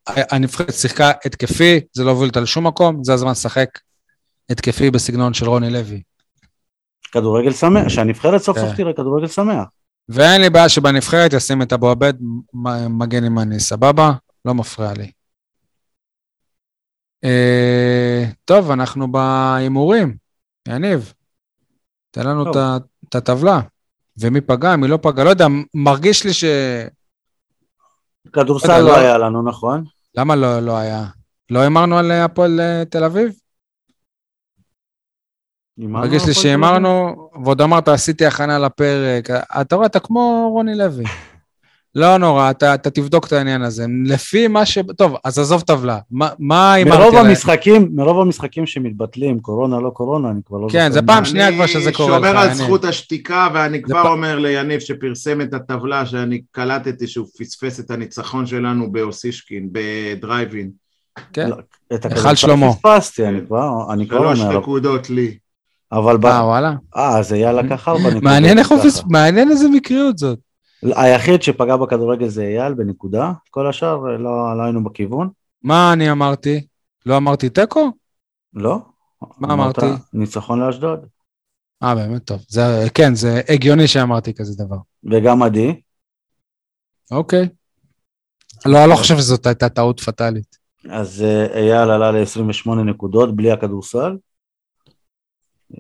[0.08, 3.70] הנבחרת שיחקה התקפי, זה לא הוביל אותה לשום מקום, זה הזמן לשחק
[4.50, 6.02] התקפי בסגנון של רוני לוי.
[7.12, 8.76] כדורגל שמח, שהנבחרת סוף סוף כן.
[8.76, 9.66] תראה כדורגל שמח.
[10.10, 12.14] ואין לי בעיה שבנבחרת ישים את אבו עבד
[12.90, 14.12] מגן ימני, סבבה?
[14.46, 15.12] לא מפריע לי.
[17.24, 20.16] אה, טוב, אנחנו בהימורים.
[20.68, 21.14] יניב,
[22.12, 22.52] תן לנו.
[23.10, 23.60] את הטבלה.
[24.22, 26.44] ומי פגע, מי לא פגע, לא יודע, מרגיש לי ש...
[28.34, 29.84] כדורסל לא לא- היה לנו, נכון?
[30.16, 31.06] למה לא, לא היה?
[31.50, 33.32] לא הימרנו על אה, הפועל אה, תל אביב?
[35.78, 36.44] מרגיש על לי הפועל?
[36.44, 39.30] שהימרנו, ועוד אמרת, עשיתי הכנה לפרק.
[39.62, 41.04] אתה רואה, אתה כמו רוני לוי.
[41.96, 43.86] לא נורא, אתה, אתה תבדוק את העניין הזה.
[44.06, 44.78] לפי מה ש...
[44.98, 46.00] טוב, אז עזוב טבלה.
[46.12, 47.26] מה, מה הימרתי מרוב עליהם?
[47.26, 51.02] המשחקים, מרוב המשחקים שמתבטלים, קורונה לא קורונה, אני כבר לא כן, זה.
[51.02, 52.54] פעם שנייה כבר שזה קורה אני שומר על.
[52.54, 57.92] זכות השתיקה, ואני כבר פ- אומר ליניב שפרסם את הטבלה, שאני קלטתי שהוא פספס את
[57.92, 60.70] הניצחון שלנו באוסישקין, בדרייבין.
[61.34, 61.50] כן.
[61.50, 61.56] לא,
[61.94, 62.74] את הכדורסל שלמה.
[62.74, 65.38] פספסתי, אני כבר, אני כבר שלוש אומר, נקודות לי.
[65.92, 66.18] אבל.
[66.26, 66.74] אה, וואלה.
[66.98, 68.24] אה, אז אייל לקח ארבע נקודות.
[69.10, 70.40] מעניין איזה מקריות זאת.
[70.84, 75.30] היחיד שפגע בכדורגל זה אייל בנקודה, כל השאר לא, לא היינו בכיוון,
[75.64, 76.68] מה אני אמרתי?
[77.06, 77.92] לא אמרתי תיקו?
[78.54, 78.78] לא?
[79.38, 80.02] מה אמרת, אמרתי?
[80.14, 81.06] ניצחון לאשדוד,
[81.84, 82.46] אה, באמת טוב.
[82.48, 82.62] זה,
[82.94, 84.78] כן, זה הגיוני שאמרתי כזה דבר.
[85.04, 85.82] וגם עדי,
[87.12, 87.50] אוקיי.
[88.66, 90.58] לא, אני לא חושב שזאת הייתה טעות פטאלית.
[90.90, 94.18] אז אה, אייל עלה ל-28 נקודות בלי הכדורסל.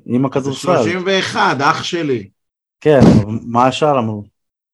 [0.05, 2.29] עם הכדורסל, 31, אח שלי.
[2.81, 2.99] כן,
[3.47, 4.23] מה השאר אמרו?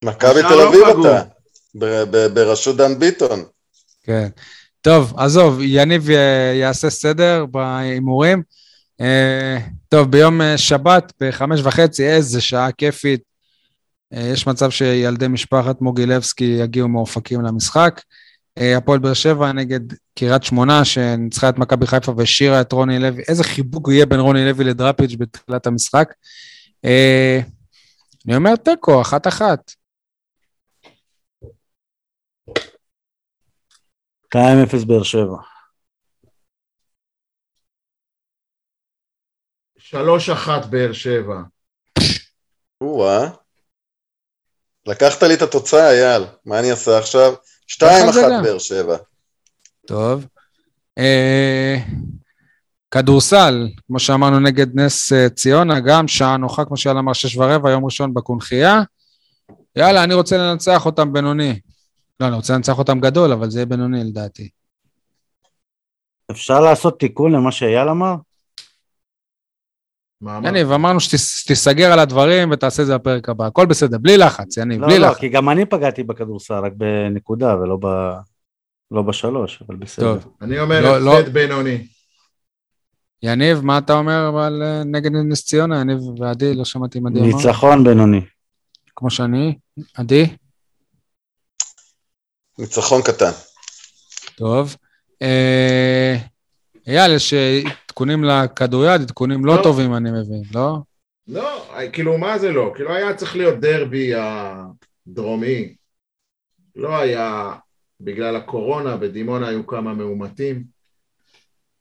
[0.04, 1.06] מכבי תל לא אביב.
[1.06, 1.24] אתה,
[2.34, 3.44] בראשות דן ביטון.
[4.04, 4.28] כן.
[4.82, 8.44] טוב, עזוב, יניב אה, יעשה סדר בהימורים.
[9.02, 9.58] אה,
[9.90, 13.22] טוב, ביום אה, שבת בחמש וחצי, איזה שעה כיפית.
[14.12, 18.02] יש מצב שילדי משפחת מוגילבסקי יגיעו מאופקים למשחק.
[18.58, 19.80] אה, הפועל באר שבע נגד
[20.16, 23.24] קריית שמונה, שניצחה את מכבי חיפה והשאירה את רוני לוי.
[23.28, 26.14] איזה חיבוק יהיה בין רוני לוי לדראפיץ' בתחילת המשחק.
[26.86, 27.40] אה,
[28.28, 29.72] אני אומר תיקו, אחת-אחת.
[34.34, 35.38] 2-0 באר שבע.
[39.78, 41.42] שלוש אחת באר שבע.
[42.82, 43.30] או-אה.
[44.88, 46.24] לקחת לי את התוצאה, אייל.
[46.46, 47.34] מה אני אעשה עכשיו?
[47.82, 48.44] ככה זה 2-1 גם.
[48.44, 48.98] באר שבע.
[49.88, 50.26] טוב.
[50.98, 51.76] אה,
[52.92, 57.72] כדורסל, כמו שאמרנו נגד נס אה, ציונה, גם שעה נוחה, כמו שאלה אמר, שש ורבע,
[57.72, 58.82] יום ראשון בקונכייה.
[59.76, 61.60] יאללה, אני רוצה לנצח אותם בינוני.
[62.20, 64.50] לא, אני רוצה לנצח אותם גדול, אבל זה יהיה בינוני לדעתי.
[66.32, 68.16] אפשר לעשות תיקון למה שאייל אמר?
[70.44, 73.46] יניב, אמרנו שתיסגר על הדברים ותעשה את זה בפרק הבא.
[73.46, 75.20] הכל בסדר, בלי לחץ, יניב, לא, בלי לא, לחץ.
[75.20, 77.88] כי גם אני פגעתי בכדורסל, רק בנקודה ולא ב...
[78.92, 80.14] לא בשלוש, אבל בסדר.
[80.14, 80.34] טוב.
[80.42, 81.20] אני אומר לא, לא.
[81.20, 81.88] הפסד בינוני.
[83.24, 85.80] יניב, מה אתה אומר על אה, נגד נס ציונה?
[85.80, 87.28] יניב ועדי, לא שמעתי מה עדי אמר.
[87.28, 88.22] ניצחון בינוני.
[88.96, 89.58] כמו שאני.
[89.96, 90.36] עדי?
[92.60, 93.32] ניצחון קטן.
[94.36, 94.76] טוב.
[95.22, 96.15] אה,
[96.88, 99.64] אייל, יש אה, עדכונים לכדוריד, עדכונים לא לא.
[99.64, 100.77] טובים, אני מבין, לא?
[101.27, 101.64] לא,
[101.94, 102.72] כאילו, מה זה לא?
[102.76, 105.76] כאילו, היה צריך להיות דרבי הדרומי.
[106.76, 107.53] לא היה,
[108.02, 110.64] בגלל הקורונה, בדימונה היו כמה מאומתים.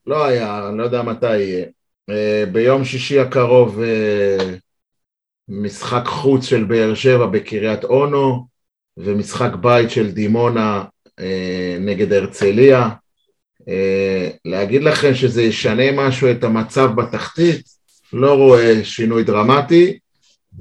[0.06, 1.66] לא היה, אני לא יודע מתי יהיה.
[2.10, 4.54] אה, ביום שישי הקרוב אה,
[5.48, 8.46] משחק חוץ של באר שבע בקריית אונו,
[8.96, 10.84] ומשחק בית של דימונה
[11.20, 12.88] אה, נגד הרצליה.
[13.68, 17.62] אה, להגיד לכם שזה ישנה משהו את המצב בתחתית,
[18.12, 19.98] לא רואה שינוי דרמטי,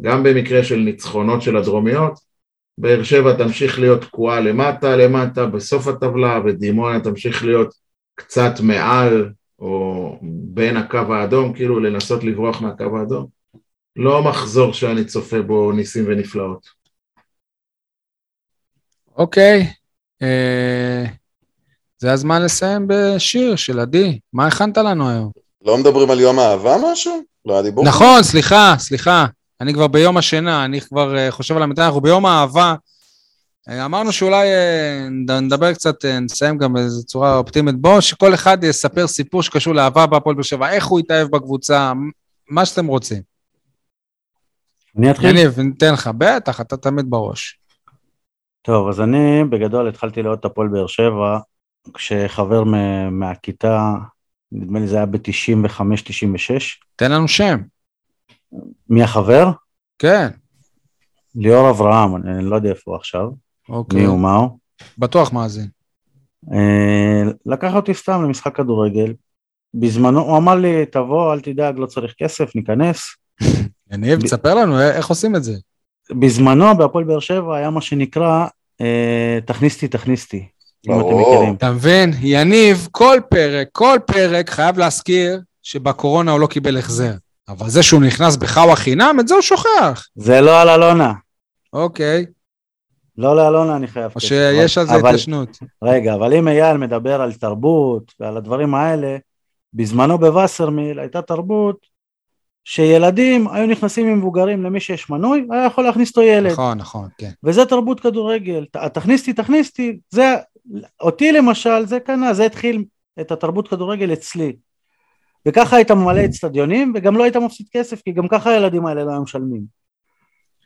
[0.01, 2.33] גם במקרה של ניצחונות של הדרומיות.
[2.77, 7.73] באר שבע תמשיך להיות תקועה למטה למטה בסוף הטבלה, ודימונה תמשיך להיות
[8.15, 9.29] קצת מעל
[9.59, 10.19] או
[10.53, 13.27] בין הקו האדום, כאילו לנסות לברוח מהקו האדום.
[13.95, 16.82] לא מחזור שאני צופה בו ניסים ונפלאות.
[19.17, 19.67] אוקיי.
[20.21, 21.05] אה,
[21.97, 24.19] זה הזמן לסיים בשיר של עדי.
[24.33, 25.31] מה הכנת לנו היום?
[25.65, 27.21] לא מדברים על יום אהבה משהו?
[27.45, 27.85] לא היה דיבור?
[27.85, 29.25] נכון, סליחה, סליחה.
[29.61, 32.75] אני כבר ביום השינה, אני כבר אה, חושב על המתי, אנחנו ביום האהבה.
[33.69, 37.75] אה, אמרנו שאולי אה, נד- נדבר קצת, אה, נסיים גם באיזו צורה אופטימית.
[37.75, 41.93] בואו, שכל אחד יספר סיפור שקשור לאהבה בהפועל באר שבע, איך הוא התאהב בקבוצה,
[42.49, 43.21] מה שאתם רוצים.
[44.97, 45.29] אני אתחיל?
[45.29, 47.59] יניב, ניתן לך, בטח, אתה תמיד בראש.
[48.63, 51.39] טוב, אז אני בגדול התחלתי לראות את הפועל באר שבע,
[51.93, 52.63] כשחבר
[53.11, 53.93] מהכיתה,
[54.51, 56.61] נדמה לי זה היה ב-95-96.
[56.95, 57.61] תן לנו שם.
[58.89, 59.51] מי החבר?
[59.99, 60.27] כן,
[61.35, 63.29] ליאור אברהם, אני לא יודע איפה הוא עכשיו,
[63.69, 63.99] אוקיי.
[63.99, 64.49] מי הוא, מה הוא.
[64.97, 65.67] בטוח מאזין.
[66.53, 69.13] אה, לקח אותי סתם למשחק כדורגל.
[69.73, 72.99] בזמנו, הוא אמר לי, תבוא, אל תדאג, לא צריך כסף, ניכנס.
[73.91, 75.53] יניב, תספר לנו אה, איך עושים את זה.
[76.19, 78.47] בזמנו בהפועל באר שבע היה מה שנקרא
[78.81, 80.45] אה, תכניסתי תכניסתי,
[80.87, 81.35] אם אתם ברור.
[81.35, 81.55] מכירים.
[81.55, 82.13] אתה מבין?
[82.21, 87.13] יניב, כל פרק, כל פרק חייב להזכיר שבקורונה הוא לא קיבל החזר.
[87.49, 90.07] אבל זה שהוא נכנס בחאווה חינם, את זה הוא שוכח.
[90.15, 91.13] זה לא על אלונה,
[91.73, 92.25] אוקיי,
[93.17, 94.19] לא לאלונה אני חייב או.
[94.19, 95.57] שיש על זה התיישנות.
[95.83, 99.17] רגע, אבל אם אייל מדבר על תרבות ועל הדברים האלה,
[99.73, 101.92] בזמנו בווסרמיל הייתה תרבות
[102.63, 106.51] שילדים היו נכנסים עם מבוגרים למי שיש מנוי, היה יכול להכניס אותו ילד.
[106.51, 107.31] נכון, נכון, כן.
[107.43, 108.65] וזה תרבות כדורגל.
[108.93, 110.35] תכניסתי, תכניסתי, זה,
[111.01, 112.85] אותי למשל, זה קנה, זה התחיל
[113.19, 114.55] את התרבות כדורגל אצלי.
[115.47, 119.11] וככה היית ממלא אצטדיונים, וגם לא היית מפסיד כסף, כי גם ככה הילדים האלה לא
[119.11, 119.61] היו משלמים.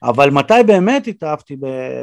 [0.04, 1.56] אבל מתי באמת התאהבתי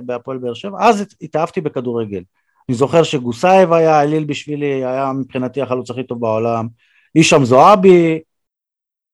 [0.02, 0.78] בהפועל באר שבע?
[0.80, 2.22] אז התאהבתי בכדורגל.
[2.68, 6.66] אני זוכר שגוסייב היה, אליל בשבילי היה מבחינתי החלוץ הכי טוב בעולם,
[7.14, 8.20] הישאם זועבי.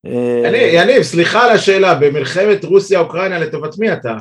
[0.07, 4.17] אה, יניב, סליחה על השאלה, במלחמת רוסיה-אוקראינה לטובת מי אתה?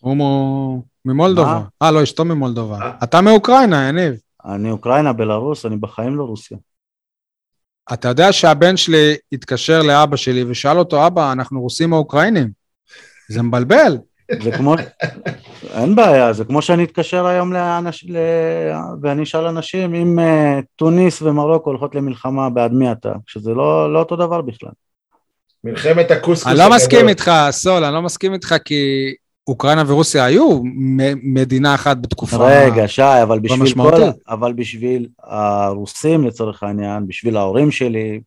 [0.00, 1.60] הוא מו- ממולדובה.
[1.82, 2.78] אה, לא, אשתו ממולדובה.
[2.82, 2.92] אה.
[3.04, 4.14] אתה מאוקראינה, יניב.
[4.44, 6.58] אני אוקראינה, בלרוס, אני בחיים לא רוסיה.
[7.92, 12.50] אתה יודע שהבן שלי התקשר לאבא שלי ושאל אותו, אבא, אנחנו רוסים או אוקראינים?
[13.28, 13.98] זה מבלבל.
[14.42, 14.74] זה כמו,
[15.74, 18.16] אין בעיה, זה כמו שאני אתקשר היום לאנש, ל...
[19.02, 23.98] ואני אשאל אנשים אם uh, טוניס ומרוקו הולכות למלחמה בעד מי אתה, שזה לא, לא
[23.98, 24.70] אותו דבר בכלל.
[25.64, 26.70] מלחמת הקוסקוס אני לא.
[26.70, 28.74] מסכים איתך, סול, אני לא מסכים איתך כי
[29.48, 30.60] אוקראינה ורוסיה היו
[31.22, 32.36] מדינה אחת בתקופה...
[32.36, 34.02] רגע, שי, אבל בשביל, כל.
[34.28, 38.20] אבל בשביל הרוסים לצורך העניין, בשביל ההורים שלי,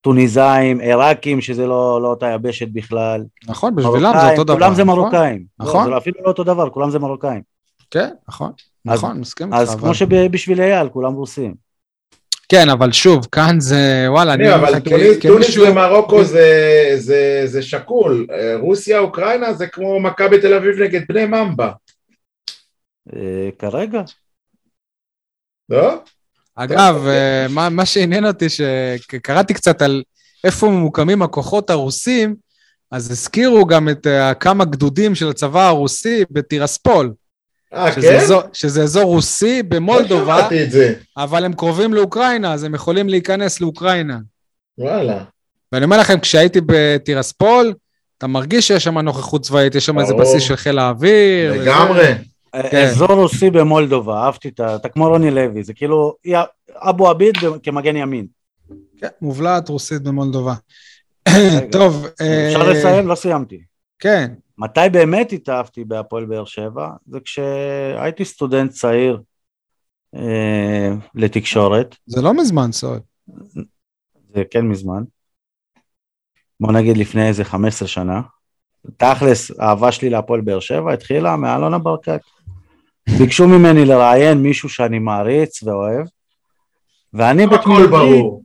[0.00, 4.54] טוניסאים, עיראקים, שזה לא, לא אותה יבשת בכלל, נכון, בשבילם זה מרוקאים, אותו דבר.
[4.54, 4.98] כולם זה נכון?
[4.98, 5.44] מרוקאים.
[5.58, 5.84] נכון.
[5.86, 7.42] לא, זה אפילו לא אותו דבר, כולם זה מרוקאים.
[7.90, 8.52] כן, נכון,
[8.88, 9.56] אז- נכון, מסכים איתך.
[9.62, 11.63] אז אבל- כמו שבשביל אייל, כולם רוסים.
[12.48, 15.58] כן, אבל שוב, כאן זה, וואלה, אני יניב, אומר אבל לך, טוניס-.
[15.70, 18.26] ומרוקו זה- זה- זה שקול.
[18.32, 21.72] אה, רוסיה, אוקראינה זה כמו מכבי תל אביב נגד בני ממבה,
[23.16, 24.02] אה, כרגע.
[25.68, 25.94] לא?
[26.56, 30.02] אגב, אה, מה מה שעניין אותי, שקראתי קצת על
[30.44, 32.34] איפה ממוקמים הכוחות הרוסים,
[32.90, 34.06] אז הזכירו גם את
[34.40, 37.12] כמה גדודים של הצבא הרוסי בטירספול.
[37.74, 38.16] אה, שזה כן?
[38.16, 40.94] אזור- שזה אזור רוסי לא במולדובה, שמעתי את זה.
[41.16, 44.18] אבל הם קרובים לאוקראינה, אז הם יכולים להיכנס לאוקראינה.
[44.78, 45.24] וואלה.
[45.72, 47.72] ואני אומר לכם, כשהייתי בטירספול,
[48.18, 50.14] אתה מרגיש שיש שם נוכחות צבאית, יש שם איזה.
[50.14, 51.62] בסיס של חיל האוויר.
[51.62, 52.14] לגמרי.
[52.70, 52.86] כן.
[52.86, 54.76] אזור רוסי במולדובה, אהבתי את ה...
[54.76, 56.14] אתה כמו רוני לוי, זה כאילו
[56.74, 58.26] אבו עביד כמגן ימין.
[59.00, 60.54] כן, מובלעת רוסית במולדובה.
[61.72, 63.08] טוב, אה, אפשר לסיים?
[63.08, 63.60] לא סיימתי.
[63.98, 66.90] כן, מתי באמת התאהבתי בהפועל באר שבע?
[67.06, 69.20] זה כשהייתי סטודנט צעיר
[70.14, 73.02] אה, לתקשורת, זה לא מזמן, סוד.
[74.34, 75.02] זה כן מזמן.
[76.60, 78.20] בוא נגיד לפני איזה 15 שנה.
[78.96, 82.20] תכלס, האהבה שלי להפועל באר שבע התחילה מאלונה ברקת.
[83.18, 86.06] ביקשו ממני לראיין מישהו שאני מעריץ ואוהב,
[87.12, 87.90] ואני הכל בתמימותי...
[87.90, 88.44] ברור.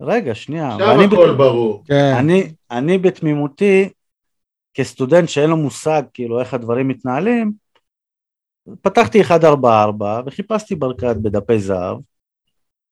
[0.00, 0.72] רגע, שנייה.
[0.72, 1.84] עכשיו הכל ברור.
[1.86, 3.88] כן, אני, אני בתמימותי,
[4.78, 7.52] כסטודנט שאין לו מושג כאילו איך הדברים מתנהלים,
[8.82, 11.96] פתחתי 144 וחיפשתי ברקת בדפי זהב,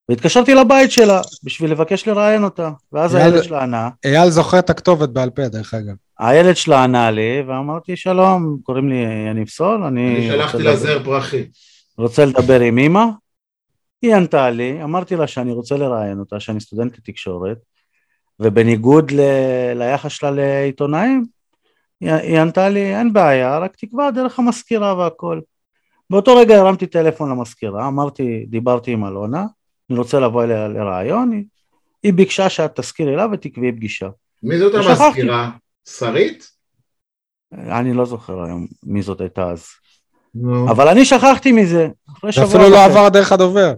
[0.09, 3.27] והתקשרתי לבית שלה בשביל לבקש לראיין אותה, ואז יאללה.
[3.27, 5.95] הילד שלה ענה, אייל זוכר את הכתובת בעל פה, דרך אגב.
[6.19, 8.97] הילד שלה ענה לי, ואמרתי שלום, קוראים לי
[9.31, 11.45] יניב סול, אני, אני שלחתי לה זר פרחי.
[11.99, 13.05] רוצה לדבר עם אמא,
[14.03, 17.59] היא ענתה לי, אמרתי לה שאני רוצה לראיין אותה, שאני סטודנט לתקשורת,
[18.41, 19.21] ובניגוד ל...
[19.75, 21.36] ליחס שלה לעיתונאים,
[22.01, 25.41] היא, ענתה לי, אין בעיה, רק תקבע דרך המזכירה והכל.
[26.11, 29.45] באותו רגע הרמתי טלפון למזכירה, אמרתי, דיברתי עם אלונה,
[29.91, 31.45] אני רוצה לבוא אליה לראיון, היא,
[32.03, 34.09] היא ביקשה שאת תזכירי לה ותקבעי פגישה.
[34.43, 35.05] מי זאת ושכחתי.
[35.05, 35.51] המזכירה?
[35.89, 36.51] שרית?
[37.53, 39.67] אני לא זוכר היום מי זאת הייתה אז.
[40.35, 40.71] נו.
[40.71, 41.89] אבל אני שכחתי מזה.
[42.35, 43.75] זה אפילו לא עבר דרך הדובר.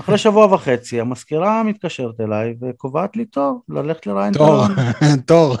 [0.00, 4.64] אחרי שבוע וחצי המזכירה מתקשרת אליי וקובעת לי תור ללכת לראיין תור.
[5.26, 5.56] תור.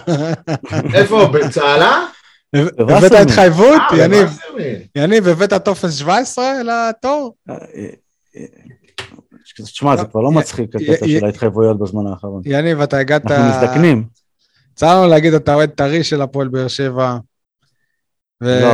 [0.94, 1.26] איפה?
[1.32, 2.06] בצהלה?
[2.54, 3.12] הבאת.
[3.12, 3.82] התחייבות?
[3.92, 4.38] אה, יניב.
[4.96, 7.34] יניב, הבאת טופס 17 לתור?
[7.50, 7.54] אה,
[8.36, 8.44] אה,
[9.56, 12.42] תשמע, זה כבר לא מצחיק הקטע של ההתחייבויות בזמן האחרון.
[12.44, 13.30] יניב, אתה הגעת...
[13.30, 14.04] אנחנו מזדקנים.
[14.74, 17.16] צר לנו להגיד, אתה אוהד טרי של הפועל באר שבע.
[18.40, 18.72] לא,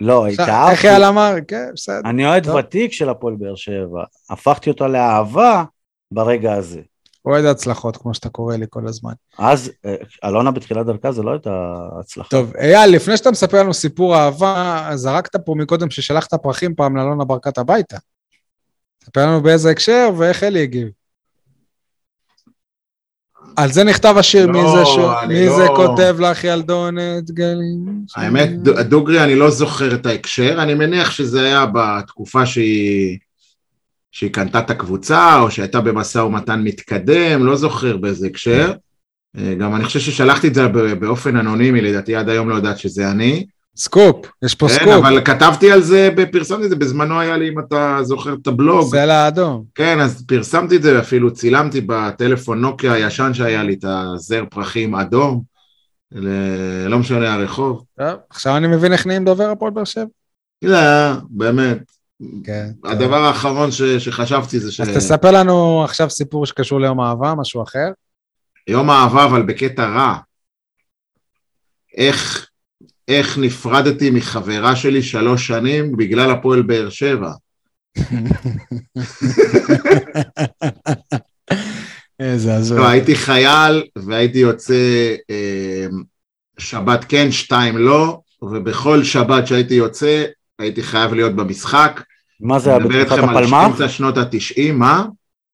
[0.00, 0.88] לא, עכשיו, איך התאהבתי.
[0.88, 1.34] אייל אמר?
[1.48, 2.00] כן, בסדר.
[2.04, 2.54] אני אוהד טוב.
[2.54, 4.04] ותיק של הפועל באר שבע.
[4.30, 5.64] הפכתי אותה לאהבה
[6.10, 6.80] ברגע הזה.
[7.24, 9.12] אוהד הצלחות, כמו שאתה קורא לי כל הזמן.
[9.38, 9.94] אז אה,
[10.24, 12.30] אלונה בתחילת דרכה זה לא הייתה הצלחה.
[12.30, 17.24] טוב, אייל, לפני שאתה מספר לנו סיפור אהבה, זרקת פה מקודם ששלחת פרחים פעם לאלונה
[17.24, 17.96] ברקת הביתה.
[19.04, 20.88] ספר לנו באיזה הקשר ואיך אלי הגיב.
[23.56, 24.98] על זה נכתב השיר, לא, מי זה, ש...
[25.22, 28.04] אני מי לא- זה כותב לך ילדונת גלים?
[28.16, 33.18] האמת, דוגרי, אני לא זוכר את ההקשר, אני מניח שזה היה בתקופה שהיא,
[34.12, 38.72] שהיא קנתה את הקבוצה, או שהייתה במשא ומתן מתקדם, לא זוכר באיזה הקשר.
[39.38, 40.68] אה, גם אני חושב ששלחתי את זה
[40.98, 43.46] באופן אנונימי, לדעתי עד היום לא יודעת שזה אני.
[43.76, 44.88] סקופ, יש פה כן, סקופ.
[45.04, 48.90] אבל כתבתי על זה, פרסמתי את זה, בזמנו היה לי, אם אתה זוכר את הבלוג.
[48.90, 49.64] סלע האדום.
[49.74, 54.94] כן, אז פרסמתי את זה, ואפילו צילמתי בטלפון נוקיה הישן שהיה לי, את הזר פרחים
[54.94, 55.42] אדום,
[56.12, 57.84] ל- לא משנה הרחוב.
[57.98, 60.04] טוב, עכשיו אני מבין איך נהיים דובר הפועל באר שבע.
[60.62, 60.78] לא,
[61.30, 61.78] באמת.
[62.44, 62.68] כן.
[62.82, 62.90] טוב.
[62.92, 67.88] הדבר האחרון ש, שחשבתי זה אז תספר לנו עכשיו סיפור שקשור ליום האהבה, משהו אחר.
[68.68, 70.14] שיום האהבה, אבל בקטע רע.
[71.96, 72.48] איך,
[73.08, 77.30] איך נפרדתי מחברה שלי שלוש שנים בגלל הפועל באר שבע.
[82.20, 82.78] איזה הזוי.
[82.78, 85.86] לא, הייתי חייל והייתי יוצא אה,
[86.58, 90.24] שבת כן, שתיים לא, ובכל שבת שהייתי יוצא
[90.58, 92.02] הייתי חייב להיות במשחק.
[92.40, 93.66] מה זה היה אני מדבר בתקופת איתכם על הפלמ"ח?
[93.66, 95.04] אמצע שנות התשעים, מה?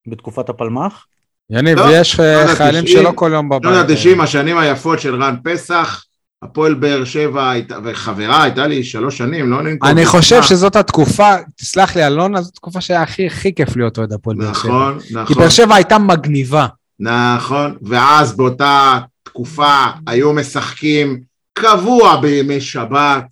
[0.06, 1.06] בתקופת הפלמ"ח?
[1.51, 3.62] יניב, לא, ויש אה, חיילים ה-תשעים, שלא כל יום בבית.
[3.62, 6.05] שנות ה-90, השנים היפות של רן פסח,
[6.45, 9.91] הפועל באר שבע, הייתה- וחברה הייתה לי שלוש שנים, לא ננקוב.
[9.91, 10.43] אני חושב.
[10.43, 14.53] שזאת התקופה, תסלח לי אלונה, זאת התקופה שהיה הכי הכי כיף להיות אוהד הפועל באר
[14.53, 14.69] שבע.
[14.69, 16.67] נכון, כי נכון, באר שבע הייתה מגניבה.
[17.01, 19.75] נכון, ואז באותה תקופה
[20.07, 21.21] היו משחקים
[21.53, 23.25] קבוע בימי שבת,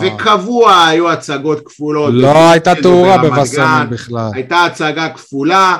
[0.00, 2.10] וקבוע היו הצגות כפולות.
[2.14, 3.90] לא הייתה בבלומפילד תאורה גן.
[3.90, 4.30] בכלל.
[4.34, 5.76] הייתה הצגה כפולה,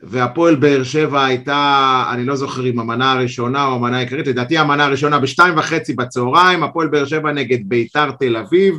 [0.00, 4.84] והפועל באר שבע הייתה, אני לא זוכר אם המנה הראשונה או המנה העיקרית, לדעתי המנה
[4.84, 8.74] הראשונה בשתיים וחצי בצהריים, הפועל באר שבע נגד ביתר תל אביב,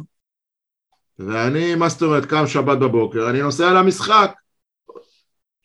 [1.20, 4.32] ואני, מה זאת אומרת, קם שבת בבוקר, אני נוסע למשחק.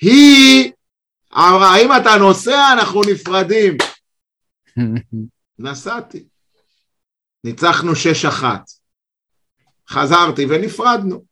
[0.01, 0.73] היא
[1.35, 3.77] אמרה, אם אתה נוסע, אנחנו נפרדים.
[5.59, 6.25] נסעתי.
[7.45, 8.71] ניצחנו שש אחת.
[9.89, 11.30] חזרתי ונפרדנו.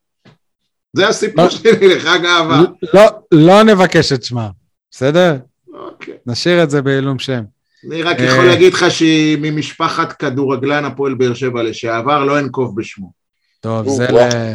[0.97, 1.51] זה הסיפור לא.
[1.51, 2.61] שלי לחג אהבה.
[2.95, 3.03] לא,
[3.33, 4.49] לא נבקש את שמה,
[4.91, 5.37] בסדר?
[5.75, 6.15] אוקיי.
[6.27, 7.43] נשאיר את זה בעילום שם.
[7.91, 8.25] אני רק אה.
[8.25, 13.13] יכול להגיד לך שהיא ממשפחת כדורגלן הפועל באר שבע לשעבר, לא אנקוב בשמו.
[13.61, 14.05] טוב, זה.
[14.13, 14.55] ל-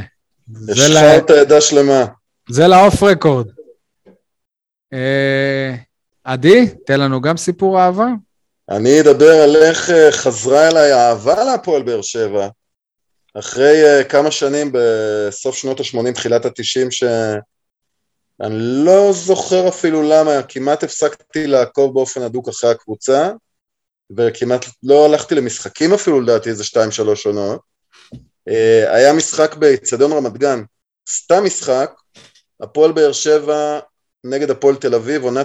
[0.53, 2.05] זה ל- השחרת עדה שלמה.
[2.49, 3.47] זה לאוף רקורד.
[4.93, 5.75] אה,
[6.23, 8.07] עדי, תן לנו גם סיפור אהבה.
[8.69, 12.47] אני אדבר על איך אה, חזרה אליי האהבה להפועל באר שבע,
[13.39, 18.55] אחרי אה, כמה שנים בסוף שנות ה-80, תחילת ה-90, שאני
[18.85, 23.31] לא זוכר אפילו למה, כמעט הפסקתי לעקוב באופן הדוק אחרי הקבוצה,
[24.17, 27.61] וכמעט לא הלכתי למשחקים אפילו לדעתי איזה שתיים שלוש עונות.
[28.49, 30.63] אה, היה משחק באיצטדיון רמת גן,
[31.09, 31.91] סתם משחק,
[32.61, 33.79] הפועל באר שבע
[34.23, 35.41] נגד הפועל תל אביב, עונה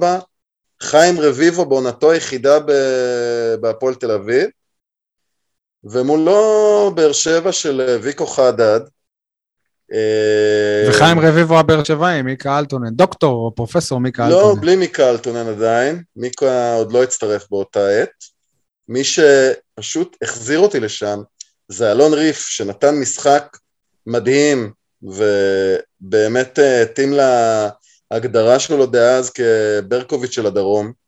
[0.00, 0.04] 93-94,
[0.82, 2.58] חיים רביבו בעונתו היחידה
[3.60, 4.48] בהפועל תל אביב,
[5.84, 8.80] ומולו באר שבע של אה, ויקו חדד.
[9.92, 14.60] אה, וחיים רביבו הבאר שבעי, מיקה אלטונן, דוקטור או פרופסור מיקה לא, אלטונן.
[14.60, 18.10] בלי מיקה אלטונן עדיין, מיקה עוד לא הצטרף באותה עת.
[18.88, 21.22] מי שפשוט החזיר אותי לשם
[21.68, 23.56] זה אלון ריף, שנתן משחק
[24.06, 27.12] מדהים, ובאמת אה, התאים
[28.10, 31.03] להגדרה שלו דאז כברקוביץ' של הדרום.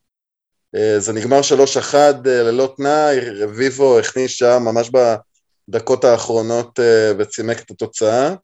[0.74, 4.90] אה, זה נגמר 3-1 אה, ללא תנאי, רביבו הכניס שם ממש
[5.68, 8.34] בדקות האחרונות אה, וצימק את התוצאה.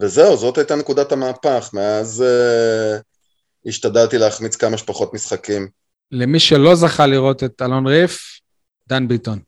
[0.00, 2.98] וזהו, זאת הייתה נקודת המהפך, מאז אה,
[3.66, 5.68] השתדלתי להחמיץ כמה שפחות משחקים.
[6.12, 8.20] למי שלא זכה לראות את אלון ריף,
[8.88, 9.38] דן ביטון.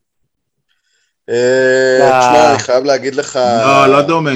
[1.27, 4.31] תשמע, אני חייב להגיד לך, לא, לא דומה.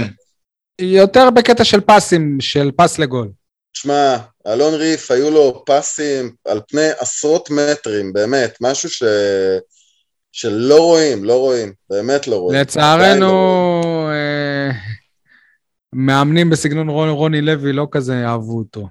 [0.81, 3.29] יותר בקטע של פסים, של פס לגול.
[3.77, 4.17] תשמע,
[4.47, 9.03] אלון ריף, היו לו פסים על פני עשרות מטרים, באמת, משהו ש...
[10.33, 12.61] שלא רואים, לא רואים, באמת לא רואים.
[12.61, 14.11] לצערנו, לא רואים.
[14.11, 14.71] אה,
[15.93, 18.89] מאמנים בסגנון רוני, רוני לוי לא כזה אהבו אותו.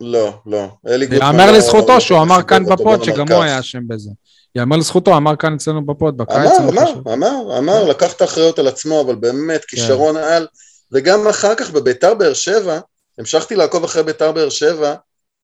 [0.00, 0.68] לא, לא.
[0.88, 1.26] אלי גוטמן...
[1.26, 3.42] יאמר לא- לזכותו לא שהוא כך אמר כאן אותו, בפוד שגם הוא.
[3.42, 4.10] היה אשם בזה.
[4.54, 6.36] יאמר לזכותו, אמר כאן אצלנו בפוד, בקיץ.
[6.36, 7.12] אמר, אמר.
[7.12, 9.66] אמר, אמר, לקח את האחריות על עצמו, אבל באמת, כן.
[9.76, 10.46] כישרון על,
[10.92, 12.80] וגם אחר כך בביתר באר שבע,
[13.20, 14.94] המשכתי לעקוב אחרי ביתר באר שבע,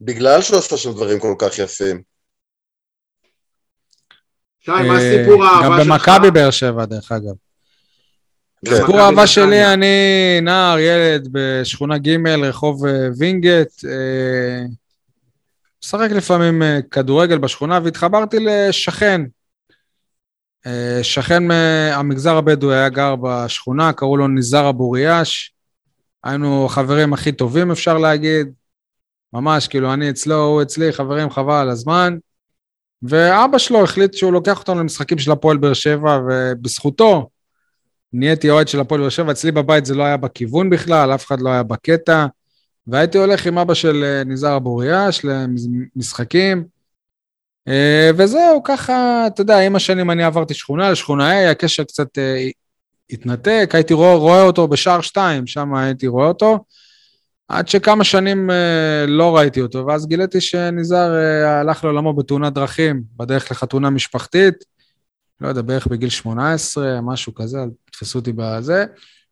[0.01, 2.03] בגלל שהוא עשה שם דברים כל כך יפים.
[4.61, 5.87] שי, מה אה, סיפור האהבה גם שלך?
[5.87, 7.35] במכבי באר שבע, דרך אגב.
[8.67, 8.77] כן.
[8.77, 9.27] סיפור האהבה.
[9.27, 9.97] שלי, אני
[10.43, 14.65] נער, ילד בשכונה ג', רחוב אה, וינגייט, אה,
[15.85, 19.21] משחק לפעמים כדורגל בשכונה, והתחברתי לשכן.
[21.03, 25.56] שכן מהמגזר הבדואי היה גר בשכונה, קראו לו ניזאר אבו ריאש.
[26.27, 28.49] היינו חברים הכי טובים, אפשר להגיד.
[29.33, 32.17] ממש, כאילו, אני אצלו, הוא אצלי, חברים, חבל על הזמן.
[33.03, 37.29] ואבא שלו החליט שהוא לוקח אותנו למשחקים של הפועל באר שבע, ובזכותו
[38.13, 39.33] נהייתי אוהד של הפועל באר שבע.
[39.33, 42.27] אצלי בבית זה לא היה בכיוון בכלל, אף אחד לא היה בקטע.
[42.87, 46.65] והייתי הולך עם אבא של אה, ניזאר אבו ריאש למשחקים.
[47.69, 52.49] אה, וזהו, ככה, אתה יודע, עם השנים אני עברתי שכונה לשכונה A, הקשר קצת אה,
[53.11, 56.65] התנתק, הייתי רואה, רואה אותו בשער 2, שם הייתי רואה אותו.
[57.49, 63.03] עד שכמה שנים אה, לא ראיתי אותו, ואז גיליתי שניזאר אה, הלך לעולמו בתאונת דרכים,
[63.17, 64.55] בדרך לחתונה משפחתית,
[65.41, 68.85] לא יודע, בערך בגיל 18, משהו כזה, אל תתפסו אותי בזה.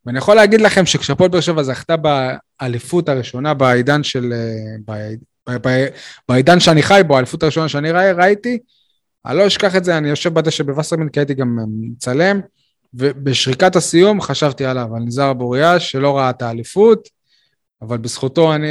[0.05, 4.33] ואני יכול להגיד לכם שכשהפועל באר שבע זכתה באליפות הראשונה בעידן של...
[4.89, 5.55] אה,
[6.29, 8.59] בעידן שאני חי בו, האליפות הראשונה שאני ראי, ראיתי,
[9.25, 12.41] אני לא אשכח את זה, אני יושב בדשא בווסרמן, כי הייתי גם מצלם,
[12.97, 17.07] ובשריקת הסיום חשבתי עליו, על ניזאר אבוריה, שלא ראה את האליפות,
[17.81, 18.67] אבל בזכותו אני,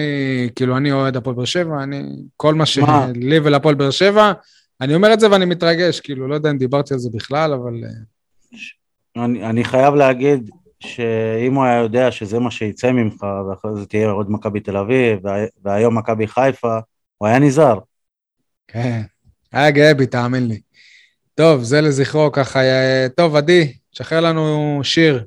[0.57, 2.03] כאילו, אני אוהד הפועל באר שבע, אני,
[2.37, 2.67] כל מה?
[2.67, 4.33] שלי ולפועל באר שבע,
[4.81, 7.75] אני אומר את זה ואני מתרגש, כאילו, לא יודע אם דיברתי על זה בכלל, אבל...
[7.85, 13.87] אה, אני, אני חייב להגיד שאם הוא היה יודע שזה מה שיצא ממך, ואחרי זה
[13.87, 16.79] תהיה עוד מכבי תל אביב, וה- והיום מכבי חיפה,
[17.19, 17.79] הוא היה נזהר.
[18.69, 19.03] כן,
[19.53, 20.61] היה גאה בי, תאמין לי.
[21.35, 22.61] טוב, זה לזכרו ככה.
[22.61, 25.25] אה, טוב, עדי, תשחרר לנו שיר.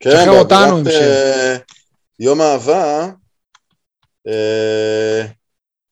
[0.00, 1.02] כן, שחרר אותנו עם שיר.
[1.02, 1.56] אה,
[2.20, 3.08] יום אהבה,
[4.28, 5.26] אה,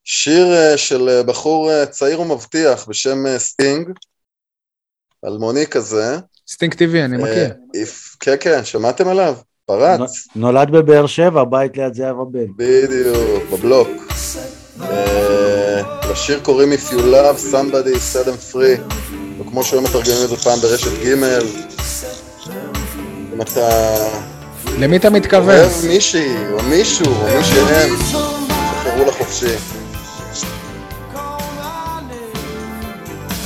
[0.05, 3.89] שיר אה, של בחור צעיר ומבטיח בשם סטינג,
[5.27, 6.19] אלמוני כזה.
[6.49, 7.55] אינסטינקטיבי, אני מכיר.
[8.21, 9.37] כן, כן, שמעתם עליו?
[9.65, 10.29] פרץ.
[10.37, 12.47] נולד בבאר שבע, בית ליד זהבה בן.
[12.57, 13.89] בדיוק, בבלוק.
[16.11, 20.61] לשיר קוראים If you love somebody set them free, וכמו שהיום מתרגמים את זה פעם
[20.61, 21.09] ברשת ג'
[23.35, 23.97] אם אתה
[24.79, 25.57] למי אתה מתכוון?
[25.59, 29.55] אוהב מישהי, או מישהו, או מישהם, שחררו לחופשי.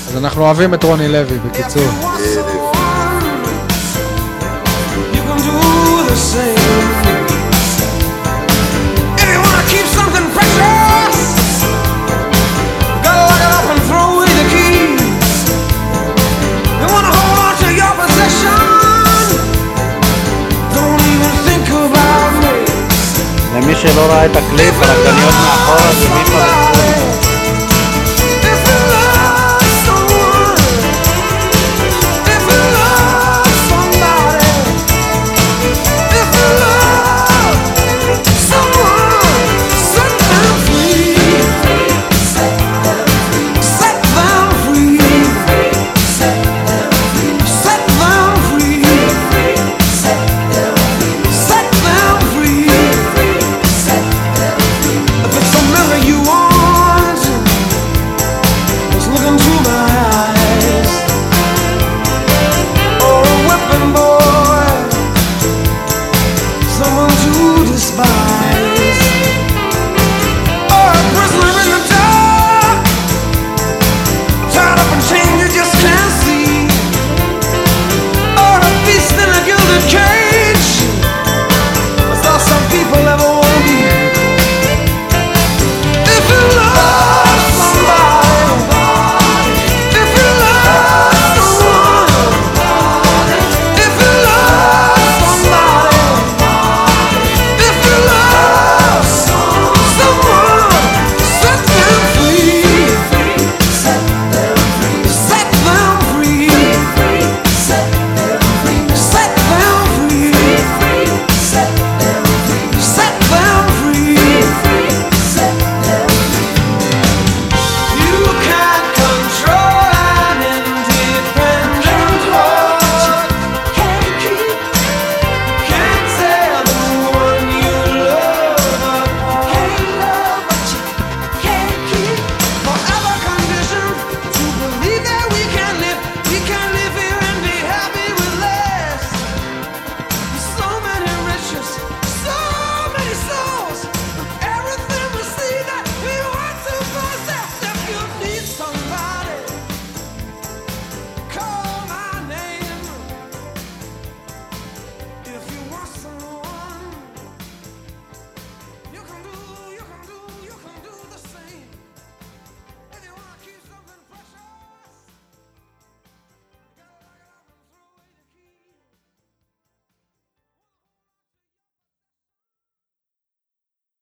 [0.08, 1.82] אז אנחנו אוהבים את רוני לוי, בקיצור.
[1.82, 2.70] בדיוק.
[23.62, 26.38] למי שלא ראה את הקליפ, הרקדניות מאחורה זה מיפה
[26.72, 27.19] וצורי.